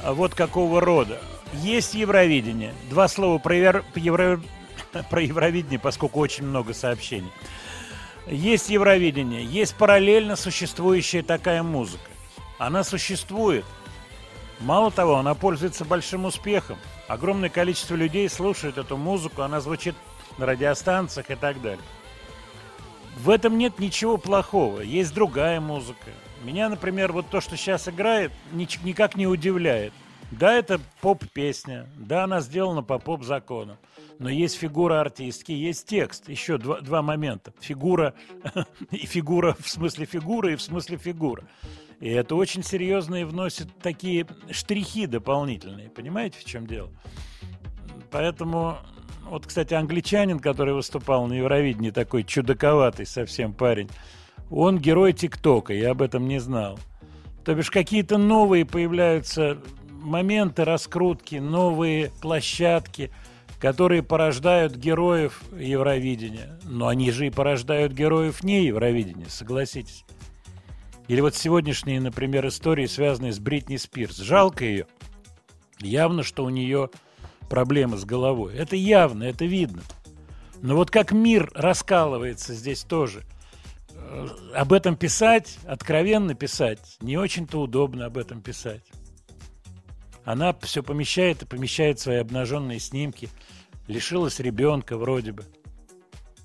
Вот 0.03 0.33
какого 0.33 0.81
рода. 0.81 1.21
Есть 1.53 1.93
Евровидение. 1.93 2.73
Два 2.89 3.07
слова 3.07 3.37
про, 3.37 3.55
евро- 3.55 4.41
про 5.11 5.21
Евровидение, 5.21 5.77
поскольку 5.77 6.21
очень 6.21 6.45
много 6.45 6.73
сообщений. 6.73 7.31
Есть 8.25 8.71
Евровидение. 8.71 9.45
Есть 9.45 9.75
параллельно 9.75 10.37
существующая 10.37 11.21
такая 11.21 11.61
музыка. 11.61 12.09
Она 12.57 12.83
существует. 12.83 13.63
Мало 14.63 14.91
того, 14.91 15.17
она 15.17 15.35
пользуется 15.35 15.83
большим 15.83 16.23
успехом. 16.23 16.77
Огромное 17.09 17.49
количество 17.49 17.95
людей 17.95 18.29
слушает 18.29 18.77
эту 18.77 18.95
музыку, 18.95 19.41
она 19.41 19.59
звучит 19.59 19.93
на 20.37 20.45
радиостанциях 20.45 21.29
и 21.29 21.35
так 21.35 21.61
далее. 21.61 21.83
В 23.17 23.29
этом 23.29 23.57
нет 23.57 23.77
ничего 23.77 24.17
плохого. 24.17 24.79
Есть 24.79 25.13
другая 25.13 25.59
музыка. 25.59 26.09
Меня, 26.43 26.69
например, 26.69 27.11
вот 27.11 27.29
то, 27.29 27.41
что 27.41 27.57
сейчас 27.57 27.89
играет, 27.89 28.31
никак 28.51 29.15
не 29.15 29.27
удивляет. 29.27 29.93
Да, 30.31 30.53
это 30.53 30.79
поп-песня. 31.01 31.87
Да, 31.97 32.23
она 32.23 32.39
сделана 32.39 32.81
по 32.81 32.99
поп-законам. 32.99 33.77
Но 34.17 34.29
есть 34.29 34.57
фигура 34.57 35.01
артистки, 35.01 35.51
есть 35.51 35.85
текст. 35.87 36.29
Еще 36.29 36.57
два, 36.57 36.79
два 36.79 37.01
момента. 37.01 37.53
Фигура 37.59 38.13
и 38.91 39.05
фигура 39.05 39.55
в 39.59 39.69
смысле 39.69 40.05
фигуры 40.05 40.53
и 40.53 40.55
в 40.55 40.61
смысле 40.61 40.97
фигура. 40.97 41.43
И 42.03 42.09
это 42.09 42.35
очень 42.35 42.63
серьезно 42.63 43.15
и 43.15 43.23
вносит 43.23 43.69
такие 43.81 44.27
штрихи 44.51 45.05
дополнительные. 45.05 45.89
Понимаете, 45.89 46.37
в 46.37 46.43
чем 46.43 46.67
дело? 46.67 46.89
Поэтому, 48.11 48.75
вот, 49.29 49.47
кстати, 49.47 49.73
англичанин, 49.73 50.39
который 50.41 50.73
выступал 50.73 51.27
на 51.27 51.33
Евровидении, 51.35 51.91
такой 51.91 52.25
чудаковатый 52.25 53.05
совсем 53.05 53.53
парень, 53.53 53.89
он 54.49 54.79
герой 54.79 55.13
ТикТока, 55.13 55.71
я 55.71 55.91
об 55.91 56.01
этом 56.01 56.27
не 56.27 56.39
знал. 56.39 56.77
То 57.45 57.55
бишь 57.55 57.71
какие-то 57.71 58.17
новые 58.17 58.65
появляются 58.65 59.57
моменты 59.89 60.65
раскрутки, 60.65 61.35
новые 61.35 62.11
площадки, 62.21 63.13
которые 63.61 64.03
порождают 64.03 64.75
героев 64.75 65.41
Евровидения. 65.57 66.59
Но 66.65 66.89
они 66.89 67.11
же 67.11 67.27
и 67.27 67.29
порождают 67.29 67.93
героев 67.93 68.43
не 68.43 68.65
Евровидения, 68.65 69.29
согласитесь. 69.29 70.03
Или 71.07 71.21
вот 71.21 71.35
сегодняшние, 71.35 71.99
например, 71.99 72.47
истории, 72.47 72.85
связанные 72.85 73.33
с 73.33 73.39
Бритни 73.39 73.77
Спирс. 73.77 74.17
Жалко 74.17 74.63
ее. 74.63 74.87
Явно, 75.79 76.23
что 76.23 76.45
у 76.45 76.49
нее 76.49 76.89
проблемы 77.49 77.97
с 77.97 78.05
головой. 78.05 78.55
Это 78.55 78.75
явно, 78.75 79.23
это 79.23 79.45
видно. 79.45 79.83
Но 80.61 80.75
вот 80.75 80.91
как 80.91 81.11
мир 81.11 81.51
раскалывается 81.53 82.53
здесь 82.53 82.83
тоже. 82.83 83.23
Э, 83.91 84.27
Об 84.55 84.71
этом 84.71 84.95
писать, 84.95 85.59
откровенно 85.65 86.35
писать, 86.35 86.97
не 87.01 87.17
очень-то 87.17 87.59
удобно 87.59 88.05
об 88.05 88.17
этом 88.17 88.41
писать. 88.41 88.83
Она 90.23 90.53
все 90.61 90.81
помещает 90.81 91.41
и 91.43 91.45
помещает 91.45 91.99
свои 91.99 92.17
обнаженные 92.17 92.79
снимки. 92.79 93.29
Лишилась 93.87 94.39
ребенка 94.39 94.97
вроде 94.97 95.33
бы. 95.33 95.43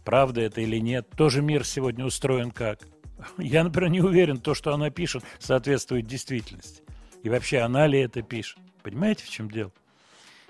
Правда 0.05 0.41
это 0.41 0.61
или 0.63 0.79
нет? 0.79 1.09
Тоже 1.17 1.43
мир 1.43 1.65
сегодня 1.65 2.05
устроен 2.05 2.51
как? 2.51 2.81
Я, 3.39 3.64
например, 3.64 3.91
не 3.91 4.01
уверен, 4.01 4.39
то, 4.39 4.55
что 4.55 4.73
она 4.73 4.91
пишет, 4.91 5.25
соответствует 5.39 6.07
действительности. 6.07 6.83
И 7.23 7.29
вообще, 7.29 7.59
она 7.59 7.87
ли 7.87 7.99
это 7.99 8.23
пишет? 8.23 8.59
Понимаете, 8.83 9.25
в 9.25 9.31
чем 9.31 9.51
дело? 9.51 9.73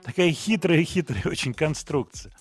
Такая 0.02 0.30
хитрая-хитрая 0.30 1.22
очень 1.26 1.54
конструкция. 1.54 2.32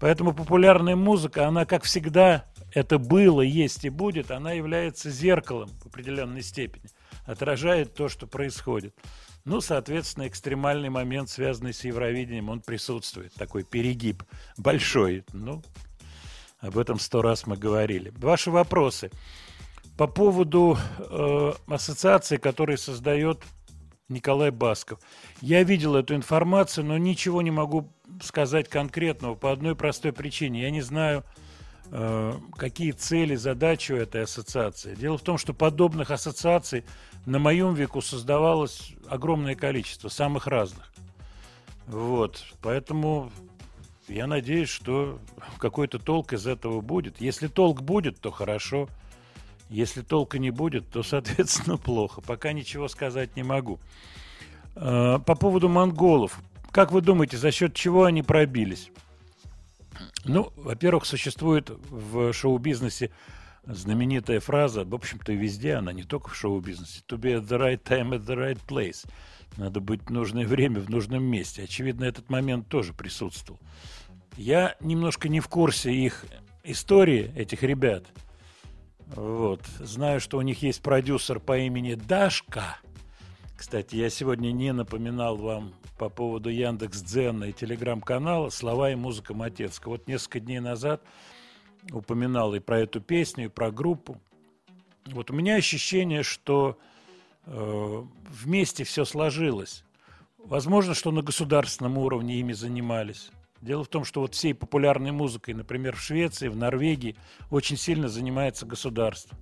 Поэтому 0.00 0.32
популярная 0.32 0.96
музыка, 0.96 1.46
она, 1.46 1.66
как 1.66 1.84
всегда, 1.84 2.46
это 2.72 2.98
было, 2.98 3.42
есть 3.42 3.84
и 3.84 3.90
будет, 3.90 4.30
она 4.30 4.52
является 4.52 5.10
зеркалом 5.10 5.68
в 5.82 5.86
определенной 5.86 6.42
степени, 6.42 6.86
отражает 7.26 7.94
то, 7.94 8.08
что 8.08 8.26
происходит. 8.26 8.94
Ну, 9.44 9.60
соответственно, 9.60 10.28
экстремальный 10.28 10.88
момент, 10.88 11.28
связанный 11.28 11.74
с 11.74 11.84
Евровидением, 11.84 12.48
он 12.48 12.60
присутствует, 12.60 13.34
такой 13.34 13.64
перегиб 13.64 14.22
большой. 14.56 15.24
Ну, 15.32 15.62
об 16.60 16.78
этом 16.78 16.98
сто 16.98 17.22
раз 17.22 17.46
мы 17.46 17.56
говорили. 17.56 18.12
Ваши 18.16 18.50
вопросы 18.50 19.10
по 19.96 20.06
поводу 20.06 20.78
э, 20.98 21.52
ассоциации, 21.66 22.36
которую 22.36 22.78
создает 22.78 23.42
Николай 24.08 24.50
Басков. 24.50 24.98
Я 25.40 25.62
видел 25.62 25.94
эту 25.94 26.14
информацию, 26.14 26.84
но 26.84 26.98
ничего 26.98 27.42
не 27.42 27.50
могу 27.50 27.92
сказать 28.22 28.68
конкретного 28.68 29.34
по 29.34 29.52
одной 29.52 29.76
простой 29.76 30.12
причине. 30.12 30.62
Я 30.62 30.70
не 30.70 30.82
знаю, 30.82 31.24
э, 31.90 32.32
какие 32.56 32.90
цели, 32.92 33.36
задачи 33.36 33.92
у 33.92 33.96
этой 33.96 34.24
ассоциации. 34.24 34.94
Дело 34.94 35.16
в 35.16 35.22
том, 35.22 35.38
что 35.38 35.54
подобных 35.54 36.10
ассоциаций 36.10 36.84
на 37.26 37.38
моем 37.38 37.74
веку 37.74 38.02
создавалось 38.02 38.94
огромное 39.08 39.54
количество, 39.54 40.08
самых 40.08 40.46
разных. 40.46 40.92
Вот, 41.86 42.44
поэтому 42.62 43.30
я 44.10 44.26
надеюсь, 44.26 44.68
что 44.68 45.18
какой-то 45.58 45.98
толк 45.98 46.32
из 46.32 46.46
этого 46.46 46.80
будет. 46.80 47.20
Если 47.20 47.46
толк 47.46 47.82
будет, 47.82 48.20
то 48.20 48.30
хорошо. 48.30 48.88
Если 49.68 50.02
толка 50.02 50.38
не 50.38 50.50
будет, 50.50 50.88
то, 50.90 51.02
соответственно, 51.04 51.76
плохо. 51.76 52.20
Пока 52.20 52.52
ничего 52.52 52.88
сказать 52.88 53.36
не 53.36 53.42
могу. 53.42 53.78
Э, 54.74 55.18
По 55.24 55.34
поводу 55.34 55.68
монголов. 55.68 56.40
Как 56.70 56.92
вы 56.92 57.00
думаете, 57.00 57.36
за 57.36 57.50
счет 57.50 57.74
чего 57.74 58.04
они 58.04 58.22
пробились? 58.22 58.90
Ну, 60.24 60.52
во-первых, 60.56 61.04
существует 61.04 61.70
в 61.90 62.32
шоу-бизнесе 62.32 63.10
знаменитая 63.64 64.40
фраза, 64.40 64.84
в 64.84 64.94
общем-то, 64.94 65.32
везде 65.32 65.74
она, 65.74 65.92
не 65.92 66.02
только 66.02 66.30
в 66.30 66.36
шоу-бизнесе. 66.36 67.02
To 67.08 67.18
be 67.18 67.38
at 67.38 67.46
the 67.46 67.58
right 67.58 67.82
time 67.82 68.10
at 68.10 68.24
the 68.24 68.36
right 68.36 68.58
place. 68.66 69.06
Надо 69.56 69.80
быть 69.80 70.02
в 70.06 70.10
нужное 70.10 70.46
время 70.46 70.80
в 70.80 70.88
нужном 70.88 71.24
месте. 71.24 71.64
Очевидно, 71.64 72.04
этот 72.04 72.30
момент 72.30 72.68
тоже 72.68 72.92
присутствовал. 72.92 73.60
Я 74.40 74.74
немножко 74.80 75.28
не 75.28 75.40
в 75.40 75.48
курсе 75.48 75.92
их 75.92 76.24
истории, 76.64 77.30
этих 77.36 77.62
ребят. 77.62 78.06
Вот. 79.08 79.60
Знаю, 79.80 80.18
что 80.18 80.38
у 80.38 80.40
них 80.40 80.62
есть 80.62 80.80
продюсер 80.80 81.40
по 81.40 81.58
имени 81.58 81.92
Дашка. 81.92 82.78
Кстати, 83.54 83.96
я 83.96 84.08
сегодня 84.08 84.50
не 84.50 84.72
напоминал 84.72 85.36
вам 85.36 85.74
по 85.98 86.08
поводу 86.08 86.48
Яндекс 86.48 87.02
Дзена 87.02 87.44
и 87.44 87.52
телеграм-канала 87.52 88.48
«Слова 88.48 88.90
и 88.90 88.94
музыка 88.94 89.34
Матецкого». 89.34 89.92
Вот 89.92 90.08
несколько 90.08 90.40
дней 90.40 90.60
назад 90.60 91.02
упоминал 91.92 92.54
и 92.54 92.60
про 92.60 92.80
эту 92.80 93.02
песню, 93.02 93.44
и 93.44 93.48
про 93.48 93.70
группу. 93.70 94.18
Вот 95.04 95.30
у 95.30 95.34
меня 95.34 95.56
ощущение, 95.56 96.22
что 96.22 96.78
э, 97.44 98.02
вместе 98.30 98.84
все 98.84 99.04
сложилось. 99.04 99.84
Возможно, 100.38 100.94
что 100.94 101.10
на 101.10 101.20
государственном 101.20 101.98
уровне 101.98 102.40
ими 102.40 102.54
занимались. 102.54 103.30
Дело 103.60 103.84
в 103.84 103.88
том, 103.88 104.04
что 104.04 104.20
вот 104.20 104.34
всей 104.34 104.54
популярной 104.54 105.12
музыкой, 105.12 105.54
например, 105.54 105.94
в 105.94 106.00
Швеции, 106.00 106.48
в 106.48 106.56
Норвегии, 106.56 107.16
очень 107.50 107.76
сильно 107.76 108.08
занимается 108.08 108.64
государство. 108.64 109.36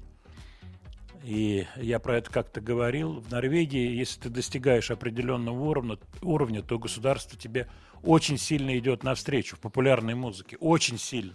И 1.22 1.66
я 1.76 1.98
про 1.98 2.16
это 2.16 2.30
как-то 2.30 2.60
говорил. 2.60 3.20
В 3.20 3.30
Норвегии, 3.30 3.96
если 3.96 4.20
ты 4.22 4.28
достигаешь 4.28 4.90
определенного 4.90 5.60
уровня, 5.60 5.98
уровня, 6.22 6.62
то 6.62 6.78
государство 6.78 7.38
тебе 7.38 7.68
очень 8.02 8.38
сильно 8.38 8.76
идет 8.78 9.02
навстречу 9.02 9.56
в 9.56 9.60
популярной 9.60 10.14
музыке. 10.14 10.56
Очень 10.58 10.98
сильно. 10.98 11.34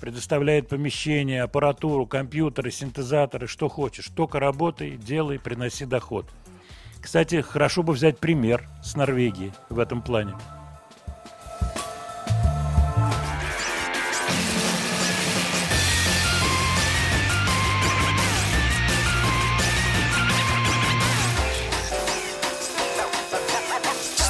Предоставляет 0.00 0.68
помещения, 0.68 1.42
аппаратуру, 1.42 2.06
компьютеры, 2.06 2.70
синтезаторы, 2.70 3.46
что 3.46 3.68
хочешь. 3.68 4.08
Только 4.08 4.40
работай, 4.40 4.96
делай, 4.96 5.38
приноси 5.38 5.84
доход. 5.84 6.26
Кстати, 7.00 7.40
хорошо 7.40 7.82
бы 7.82 7.92
взять 7.92 8.18
пример 8.18 8.68
с 8.82 8.96
Норвегии 8.96 9.52
в 9.68 9.78
этом 9.78 10.02
плане. 10.02 10.34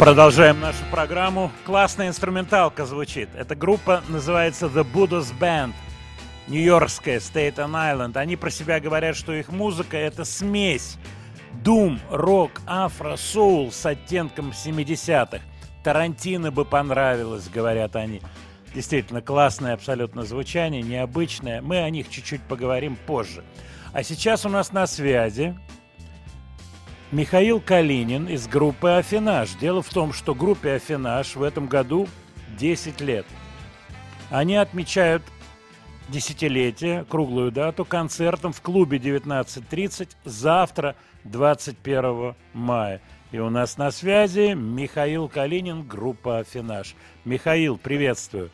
Продолжаем 0.00 0.60
нашу 0.60 0.82
программу. 0.90 1.52
Классная 1.66 2.08
инструменталка 2.08 2.86
звучит. 2.86 3.28
Эта 3.36 3.54
группа 3.54 4.02
называется 4.08 4.64
The 4.64 4.82
Buddha's 4.82 5.30
Band. 5.38 5.74
Нью-Йоркская, 6.48 7.18
Staten 7.18 7.72
Island. 7.72 8.16
Они 8.16 8.36
про 8.36 8.48
себя 8.48 8.80
говорят, 8.80 9.14
что 9.14 9.34
их 9.34 9.50
музыка 9.50 9.98
это 9.98 10.24
смесь 10.24 10.96
дум, 11.52 12.00
рок, 12.08 12.62
афро, 12.64 13.16
соул 13.16 13.70
с 13.70 13.84
оттенком 13.84 14.52
70-х. 14.52 15.40
Тарантино 15.84 16.50
бы 16.50 16.64
понравилось, 16.64 17.50
говорят 17.50 17.94
они. 17.94 18.22
Действительно, 18.74 19.20
классное 19.20 19.74
абсолютно 19.74 20.22
звучание, 20.22 20.80
необычное. 20.80 21.60
Мы 21.60 21.76
о 21.76 21.90
них 21.90 22.08
чуть-чуть 22.08 22.40
поговорим 22.44 22.96
позже. 23.06 23.44
А 23.92 24.02
сейчас 24.02 24.46
у 24.46 24.48
нас 24.48 24.72
на 24.72 24.86
связи 24.86 25.54
Михаил 27.12 27.60
Калинин 27.60 28.28
из 28.28 28.46
группы 28.46 28.90
«Афинаж». 28.90 29.56
Дело 29.56 29.82
в 29.82 29.88
том, 29.88 30.12
что 30.12 30.32
группе 30.32 30.74
«Афинаж» 30.74 31.34
в 31.34 31.42
этом 31.42 31.66
году 31.66 32.06
10 32.56 33.00
лет. 33.00 33.26
Они 34.30 34.54
отмечают 34.54 35.24
десятилетие, 36.08 37.04
круглую 37.08 37.50
дату, 37.50 37.84
концертом 37.84 38.52
в 38.52 38.62
клубе 38.62 38.98
19.30 38.98 40.10
завтра, 40.24 40.94
21 41.24 42.36
мая. 42.52 43.00
И 43.32 43.40
у 43.40 43.50
нас 43.50 43.76
на 43.76 43.90
связи 43.90 44.54
Михаил 44.54 45.28
Калинин, 45.28 45.82
группа 45.82 46.38
«Афинаж». 46.38 46.94
Михаил, 47.24 47.76
приветствую. 47.76 48.50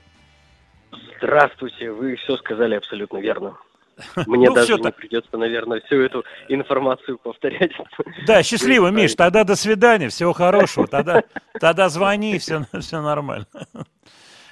Здравствуйте, 1.19 1.91
вы 1.91 2.17
все 2.17 2.39
сказали 2.39 2.75
абсолютно 2.75 3.19
верно. 3.19 3.59
Мне 4.27 4.49
Ну, 4.49 4.55
даже 4.55 4.75
не 4.75 4.83
так. 4.83 4.97
придется, 4.97 5.37
наверное, 5.37 5.81
всю 5.81 5.97
эту 6.01 6.25
информацию 6.49 7.19
повторять. 7.19 7.73
Да, 8.27 8.43
счастливо. 8.43 8.89
Миш, 8.89 9.15
тогда 9.15 9.45
до 9.45 9.57
свидания, 9.57 10.09
всего 10.09 10.33
хорошего, 10.33 10.87
тогда, 10.87 11.23
тогда 11.61 11.89
звони, 11.89 12.39
все, 12.39 12.67
все 12.81 13.01
нормально. 13.01 13.47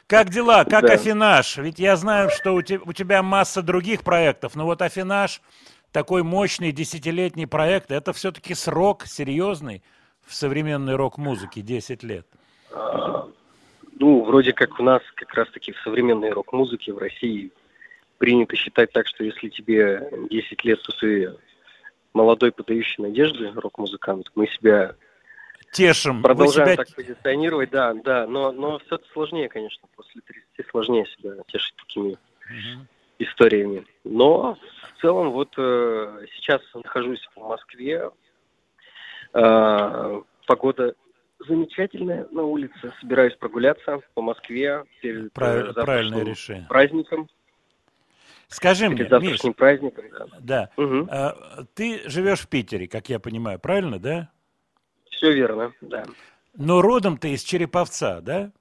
Как 0.06 0.30
дела, 0.30 0.64
как 0.64 0.82
Да. 0.86 0.94
Афинаж? 0.94 1.56
Ведь 1.58 1.78
я 1.78 1.96
знаю, 1.96 2.30
что 2.30 2.52
у, 2.52 2.62
те- 2.62 2.80
у 2.84 2.92
тебя 2.92 3.22
масса 3.22 3.62
других 3.62 4.02
проектов, 4.02 4.54
но 4.54 4.64
вот 4.66 4.82
Афинаж, 4.82 5.40
такой 5.92 6.22
мощный 6.22 6.72
десятилетний 6.72 7.46
проект, 7.46 7.90
это 7.90 8.12
все-таки 8.12 8.54
срок 8.54 9.06
серьезный 9.06 9.82
в 10.26 10.34
современной 10.34 10.96
рок-музыке, 10.96 11.60
10 11.62 12.02
лет. 12.02 12.26
Ну, 13.98 14.24
вроде 14.24 14.52
как 14.52 14.78
у 14.80 14.82
нас 14.82 15.02
как 15.14 15.32
раз-таки 15.34 15.72
в 15.72 15.78
современной 15.84 16.30
рок-музыке 16.30 16.92
в 16.92 16.98
России 16.98 17.50
принято 18.24 18.56
считать 18.56 18.90
так, 18.90 19.06
что 19.06 19.22
если 19.22 19.50
тебе 19.50 20.08
10 20.30 20.64
лет, 20.64 20.80
то 20.82 20.92
ты 20.98 21.34
молодой, 22.14 22.52
подающий 22.52 23.02
надежды 23.02 23.52
рок-музыкант. 23.54 24.30
Мы 24.34 24.46
себя 24.46 24.94
Тешим. 25.72 26.22
Продолжаем 26.22 26.68
себя- 26.68 26.84
так 26.84 26.94
позиционировать, 26.94 27.70
да, 27.70 27.92
да, 27.92 28.26
но, 28.26 28.50
но 28.50 28.78
все 28.78 28.94
это 28.94 29.04
сложнее, 29.12 29.50
конечно, 29.50 29.86
после 29.94 30.22
30 30.22 30.70
сложнее 30.70 31.04
себя 31.04 31.32
тешить 31.48 31.74
такими 31.76 32.16
историями. 33.18 33.84
Но 34.04 34.56
в 34.96 35.00
целом 35.02 35.32
вот 35.32 35.52
э, 35.58 36.26
сейчас 36.36 36.62
нахожусь 36.72 37.28
в 37.36 37.40
Москве. 37.40 38.10
Э, 39.34 40.22
погода 40.46 40.94
замечательная 41.46 42.26
на 42.30 42.44
улице. 42.44 42.90
Собираюсь 43.02 43.34
прогуляться 43.34 44.00
по 44.14 44.22
Москве 44.22 44.84
перед 45.02 45.26
э, 45.26 45.30
завтрашним 45.34 45.84
правильное 45.84 46.24
решение. 46.24 46.66
праздником. 46.70 47.28
Скажи 48.54 48.88
мне, 48.88 49.02
Миш, 49.02 49.40
праздником, 49.56 50.04
да. 50.12 50.26
да, 50.40 50.70
Мгм. 50.76 51.08
а, 51.10 51.64
ты 51.74 52.08
живешь 52.08 52.40
в 52.42 52.48
Питере, 52.48 52.86
как 52.86 53.08
я 53.08 53.18
понимаю, 53.18 53.58
правильно, 53.58 53.98
да? 53.98 54.30
Все 55.10 55.32
верно, 55.32 55.72
да. 55.80 56.04
Но 56.56 56.80
родом 56.80 57.18
ты 57.18 57.32
из 57.32 57.42
Череповца, 57.42 58.20
да? 58.20 58.52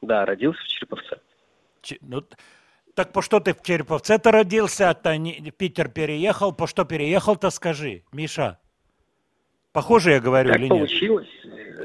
Да, 0.00 0.24
родился 0.24 0.62
в 0.62 0.68
Череповце. 0.68 1.18
Че- 1.82 1.98
ну, 2.00 2.22
так 2.94 3.12
по 3.12 3.20
что 3.20 3.40
ты 3.40 3.52
в 3.52 3.62
Череповце-то 3.62 4.32
родился, 4.32 4.88
а 4.88 4.94
то 4.94 5.14
не- 5.14 5.50
Питер 5.50 5.90
переехал? 5.90 6.54
По 6.54 6.66
что 6.66 6.86
переехал-то 6.86 7.50
скажи, 7.50 8.04
Миша? 8.12 8.58
Похоже 9.72 10.12
я 10.12 10.20
говорю 10.20 10.48
Так 10.48 10.58
или 10.58 10.68
нет? 10.68 10.70
получилось. 10.78 11.28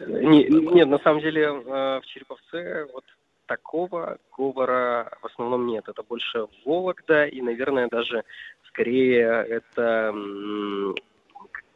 Не- 0.08 0.48
нет, 0.76 0.88
на 0.88 1.00
самом 1.00 1.20
деле 1.22 1.41
э, 1.43 1.52
в 2.00 2.04
Череповце 2.06 2.86
вот 2.93 3.04
такого 3.46 4.18
говора 4.38 5.12
в 5.22 5.26
основном 5.26 5.68
нет. 5.68 5.88
Это 5.88 6.04
больше 6.04 6.48
Вологда 6.66 7.26
и, 7.26 7.41
наверное, 7.41 7.88
даже 7.88 8.24
скорее 8.68 9.46
это 9.48 10.14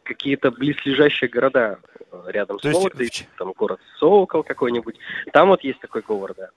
какие-то 0.03 0.49
близлежащие 0.51 1.29
города 1.29 1.79
э, 2.11 2.23
рядом 2.27 2.57
То 2.57 2.63
с 2.63 2.65
есть 2.65 2.77
Вологдой, 2.79 3.09
Ч- 3.09 3.27
там 3.37 3.51
город 3.51 3.79
Сокол 3.97 4.43
какой-нибудь. 4.43 4.97
Там 5.33 5.49
вот 5.49 5.63
есть 5.63 5.79
такой 5.79 6.01
говор, 6.01 6.33
да. 6.33 6.49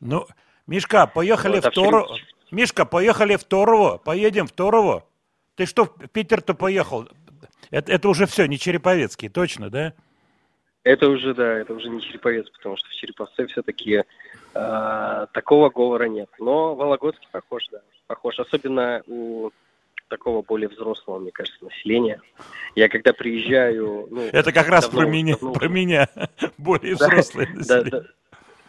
Ну, 0.00 0.26
Мишка, 0.68 1.06
поехали 1.08 1.56
Вот, 1.56 1.64
в 1.64 1.68
в 1.68 1.72
Турово. 1.72 2.16
Череп- 2.16 2.26
Мишка, 2.52 2.84
поехали 2.84 3.34
в 3.36 3.42
Турово. 3.44 3.98
Поедем 3.98 4.46
в 4.46 4.52
Турово. 4.52 5.04
Ты 5.56 5.66
что, 5.66 5.84
в 5.86 6.08
Питер-то 6.08 6.54
поехал? 6.54 7.08
Это, 7.70 7.92
это 7.92 8.08
уже 8.08 8.26
все, 8.26 8.46
не 8.46 8.58
Череповецкий, 8.58 9.28
точно, 9.28 9.70
да? 9.70 9.92
Это 10.84 11.08
уже, 11.08 11.34
да, 11.34 11.58
это 11.58 11.74
уже 11.74 11.88
не 11.88 12.00
Череповец, 12.00 12.48
потому 12.50 12.76
что 12.76 12.88
в 12.88 12.92
Череповце 12.92 13.46
все-таки 13.48 14.04
такого 14.54 15.70
говора 15.70 16.04
нет. 16.04 16.30
Но 16.38 16.74
Вологодский 16.74 17.28
похож, 17.30 17.66
да, 17.70 17.80
похож. 18.06 18.38
Особенно 18.38 19.02
у 19.06 19.50
такого 20.08 20.42
более 20.42 20.68
взрослого, 20.68 21.18
мне 21.18 21.32
кажется, 21.32 21.64
населения. 21.64 22.20
Я 22.74 22.88
когда 22.88 23.12
приезжаю... 23.12 24.06
Ну, 24.10 24.20
Это 24.32 24.52
как 24.52 24.68
раз 24.68 24.84
давно- 24.86 25.00
про 25.00 25.08
меня, 25.08 25.34
давно 25.34 25.52
про 25.54 25.68
меня. 25.68 26.08
Более 26.58 26.94
Да, 26.96 27.08
взрослые 27.08 27.48
да, 27.48 27.54
население. 27.54 27.90
да, 27.90 28.02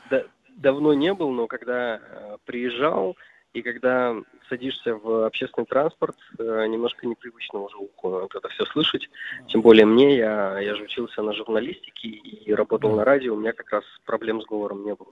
да, 0.10 0.24
давно 0.58 0.94
не 0.94 1.14
был, 1.14 1.32
но 1.32 1.48
когда 1.48 1.98
э, 2.02 2.38
приезжал, 2.46 3.16
и 3.54 3.62
когда 3.62 4.16
садишься 4.50 4.96
в 4.96 5.26
общественный 5.26 5.66
транспорт, 5.66 6.16
э, 6.40 6.66
немножко 6.68 7.06
непривычно 7.06 7.60
уже 7.60 7.76
вот 8.02 8.36
это 8.36 8.48
все 8.50 8.66
слышать. 8.66 9.10
Тем 9.48 9.62
более 9.62 9.86
мне, 9.86 10.18
я, 10.18 10.60
я 10.60 10.76
же 10.76 10.84
учился 10.84 11.22
на 11.22 11.34
журналистике 11.34 12.08
и 12.08 12.54
работал 12.54 12.96
на 12.96 13.04
радио, 13.06 13.34
у 13.34 13.38
меня 13.38 13.54
как 13.54 13.72
раз 13.72 13.84
проблем 14.06 14.42
с 14.42 14.46
говором 14.46 14.84
не 14.86 14.94
было. 14.96 15.12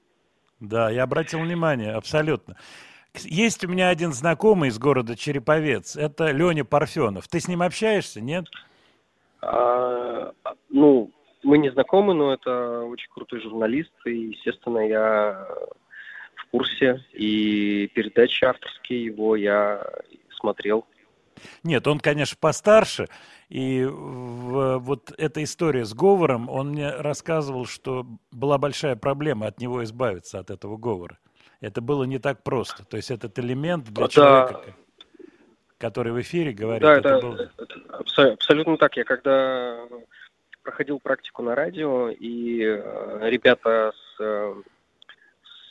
Да, 0.63 0.89
я 0.89 1.03
обратил 1.03 1.41
внимание, 1.41 1.91
абсолютно. 1.91 2.55
Есть 3.15 3.65
у 3.65 3.67
меня 3.67 3.89
один 3.89 4.13
знакомый 4.13 4.69
из 4.69 4.79
города 4.79 5.17
Череповец, 5.17 5.97
это 5.97 6.31
Леня 6.31 6.63
Парфенов. 6.63 7.27
Ты 7.27 7.41
с 7.41 7.49
ним 7.49 7.61
общаешься, 7.61 8.21
нет? 8.21 8.45
А, 9.41 10.31
ну, 10.69 11.11
мы 11.43 11.57
не 11.57 11.69
знакомы, 11.69 12.13
но 12.13 12.33
это 12.33 12.79
очень 12.83 13.09
крутой 13.13 13.41
журналист, 13.41 13.91
и, 14.05 14.29
естественно, 14.29 14.79
я 14.79 15.45
в 16.35 16.45
курсе, 16.51 17.03
и 17.11 17.91
передачи 17.93 18.45
авторские 18.45 19.03
его 19.03 19.35
я 19.35 19.85
смотрел. 20.39 20.85
Нет, 21.63 21.87
он, 21.87 21.99
конечно, 21.99 22.37
постарше, 22.39 23.07
и 23.49 23.85
в- 23.85 24.77
вот 24.79 25.13
эта 25.17 25.43
история 25.43 25.85
с 25.85 25.93
говором, 25.93 26.49
он 26.49 26.69
мне 26.69 26.89
рассказывал, 26.89 27.65
что 27.65 28.05
была 28.31 28.57
большая 28.57 28.95
проблема 28.95 29.47
от 29.47 29.59
него 29.59 29.83
избавиться, 29.83 30.39
от 30.39 30.49
этого 30.49 30.77
говора. 30.77 31.17
Это 31.61 31.81
было 31.81 32.03
не 32.03 32.19
так 32.19 32.43
просто. 32.43 32.83
То 32.85 32.97
есть 32.97 33.11
этот 33.11 33.37
элемент 33.39 33.85
для 33.85 34.05
Да. 34.05 34.09
человека, 34.09 34.61
который 35.77 36.11
в 36.13 36.21
эфире 36.21 36.51
говорит, 36.53 36.81
да, 36.83 36.95
это, 36.95 37.09
это, 37.09 37.27
был... 37.27 37.33
это 37.35 37.79
абсо- 37.89 38.33
абсолютно 38.33 38.77
так. 38.77 38.97
Я 38.97 39.03
когда 39.03 39.79
проходил 40.63 40.99
практику 40.99 41.41
на 41.43 41.55
радио, 41.55 42.09
и 42.09 42.61
э, 42.63 43.19
ребята 43.29 43.91
с, 43.95 44.21
э, 44.21 44.53
с 44.55 44.72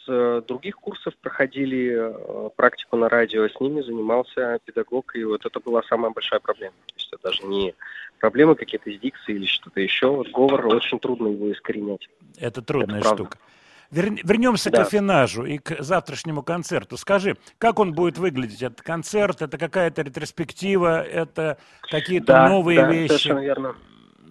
других 0.06 0.76
курсов 0.76 1.14
проходили 1.20 1.92
э, 1.94 2.50
практику 2.56 2.96
на 2.96 3.08
радио, 3.08 3.48
с 3.48 3.60
ними 3.60 3.80
занимался 3.82 4.58
педагог, 4.64 5.14
и 5.16 5.24
вот 5.24 5.44
это 5.46 5.60
была 5.60 5.82
самая 5.84 6.10
большая 6.10 6.40
проблема. 6.40 6.74
То 6.86 6.94
есть 6.96 7.08
это 7.12 7.22
даже 7.22 7.44
не 7.44 7.74
проблемы 8.18 8.54
какие-то 8.54 8.90
с 8.90 8.98
дикцией 8.98 9.38
или 9.38 9.46
что-то 9.46 9.80
еще. 9.80 10.08
Вот 10.08 10.28
говор 10.30 10.66
очень 10.66 10.98
трудно 10.98 11.28
его 11.28 11.52
искоренять. 11.52 12.08
Это 12.38 12.62
трудная 12.62 12.98
Это 13.00 13.08
правда. 13.08 13.24
штука. 13.24 13.38
Вер- 13.90 14.20
Вернемся 14.24 14.70
к 14.70 14.72
Да. 14.72 14.82
афинажу 14.82 15.44
и 15.44 15.58
к 15.58 15.82
завтрашнему 15.82 16.42
концерту. 16.42 16.96
Скажи, 16.96 17.36
как 17.58 17.78
он 17.78 17.92
будет 17.92 18.16
выглядеть? 18.16 18.62
Это 18.62 18.82
концерт, 18.82 19.42
это 19.42 19.58
какая-то 19.58 20.00
ретроспектива, 20.02 21.02
это 21.02 21.58
какие-то 21.82 22.26
Да, 22.28 22.48
новые 22.48 22.80
да, 22.80 22.90
вещи? 22.90 23.08
совершенно 23.08 23.40
верно. 23.40 23.76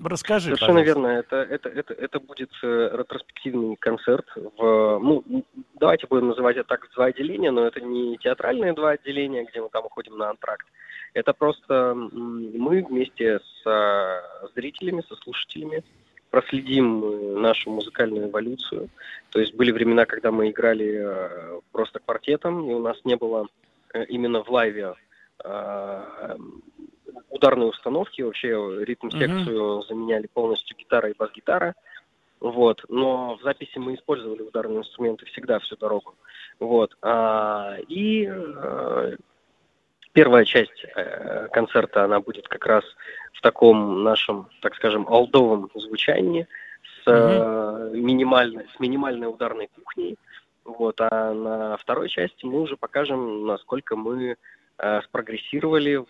Расскажи, 0.03 0.45
Совершенно 0.45 0.79
пожалуйста. 0.79 1.01
верно. 1.01 1.19
Это, 1.19 1.35
это, 1.35 1.69
это, 1.69 1.93
это 1.93 2.19
будет 2.19 2.51
э, 2.63 2.89
ретроспективный 2.93 3.75
концерт. 3.75 4.25
В, 4.35 4.99
ну, 4.99 5.23
давайте 5.79 6.07
будем 6.07 6.29
называть 6.29 6.57
это 6.57 6.69
так, 6.69 6.89
два 6.95 7.05
отделения, 7.05 7.51
но 7.51 7.65
это 7.65 7.81
не 7.81 8.17
театральные 8.17 8.73
два 8.73 8.91
отделения, 8.91 9.45
где 9.45 9.61
мы 9.61 9.69
там 9.69 9.85
уходим 9.85 10.17
на 10.17 10.29
антракт. 10.29 10.65
Это 11.13 11.33
просто 11.33 11.93
мы 11.93 12.83
вместе 12.83 13.39
с 13.39 14.51
зрителями, 14.55 15.03
со 15.07 15.15
слушателями 15.17 15.83
проследим 16.31 17.03
э, 17.03 17.39
нашу 17.39 17.69
музыкальную 17.69 18.29
эволюцию. 18.29 18.89
То 19.29 19.39
есть 19.39 19.53
были 19.53 19.71
времена, 19.71 20.05
когда 20.05 20.31
мы 20.31 20.49
играли 20.49 21.01
э, 21.03 21.59
просто 21.71 21.99
квартетом, 21.99 22.69
и 22.69 22.73
у 22.73 22.79
нас 22.79 22.97
не 23.03 23.15
было 23.15 23.47
именно 24.07 24.41
в 24.41 24.49
лайве 24.49 24.95
ударной 27.29 27.69
установки, 27.69 28.21
вообще 28.21 28.49
ритм-секцию 28.83 29.83
заменяли 29.83 30.27
полностью 30.27 30.77
гитара 30.77 31.09
и 31.09 31.15
бас-гитара. 31.17 31.75
Вот. 32.41 32.83
Но 32.89 33.35
в 33.35 33.43
записи 33.43 33.77
мы 33.77 33.93
использовали 33.95 34.41
ударные 34.41 34.79
инструменты 34.79 35.25
всегда 35.27 35.59
всю 35.59 35.77
дорогу. 35.77 36.15
Вот. 36.59 36.97
А, 37.01 37.77
и 37.87 38.27
э, 38.27 39.15
первая 40.13 40.43
часть 40.45 40.85
э, 40.95 41.47
концерта, 41.53 42.03
она 42.03 42.19
будет 42.19 42.47
как 42.47 42.65
раз 42.65 42.83
в 43.33 43.41
таком 43.41 44.03
нашем, 44.03 44.49
так 44.61 44.75
скажем, 44.75 45.07
алдовом 45.07 45.69
звучании 45.75 46.47
с, 47.03 47.07
э, 47.07 47.91
минимальной, 47.93 48.65
с 48.75 48.79
минимальной 48.79 49.27
ударной 49.27 49.69
кухней. 49.75 50.17
Вот. 50.65 50.99
А 50.99 51.33
на 51.33 51.77
второй 51.77 52.09
части 52.09 52.43
мы 52.45 52.61
уже 52.61 52.75
покажем, 52.75 53.45
насколько 53.45 53.95
мы 53.95 54.35
спрогрессировали 55.03 56.03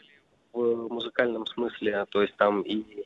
в 0.54 0.88
музыкальном 0.90 1.46
смысле. 1.46 2.06
То 2.10 2.22
есть 2.22 2.36
там 2.36 2.62
и 2.62 3.06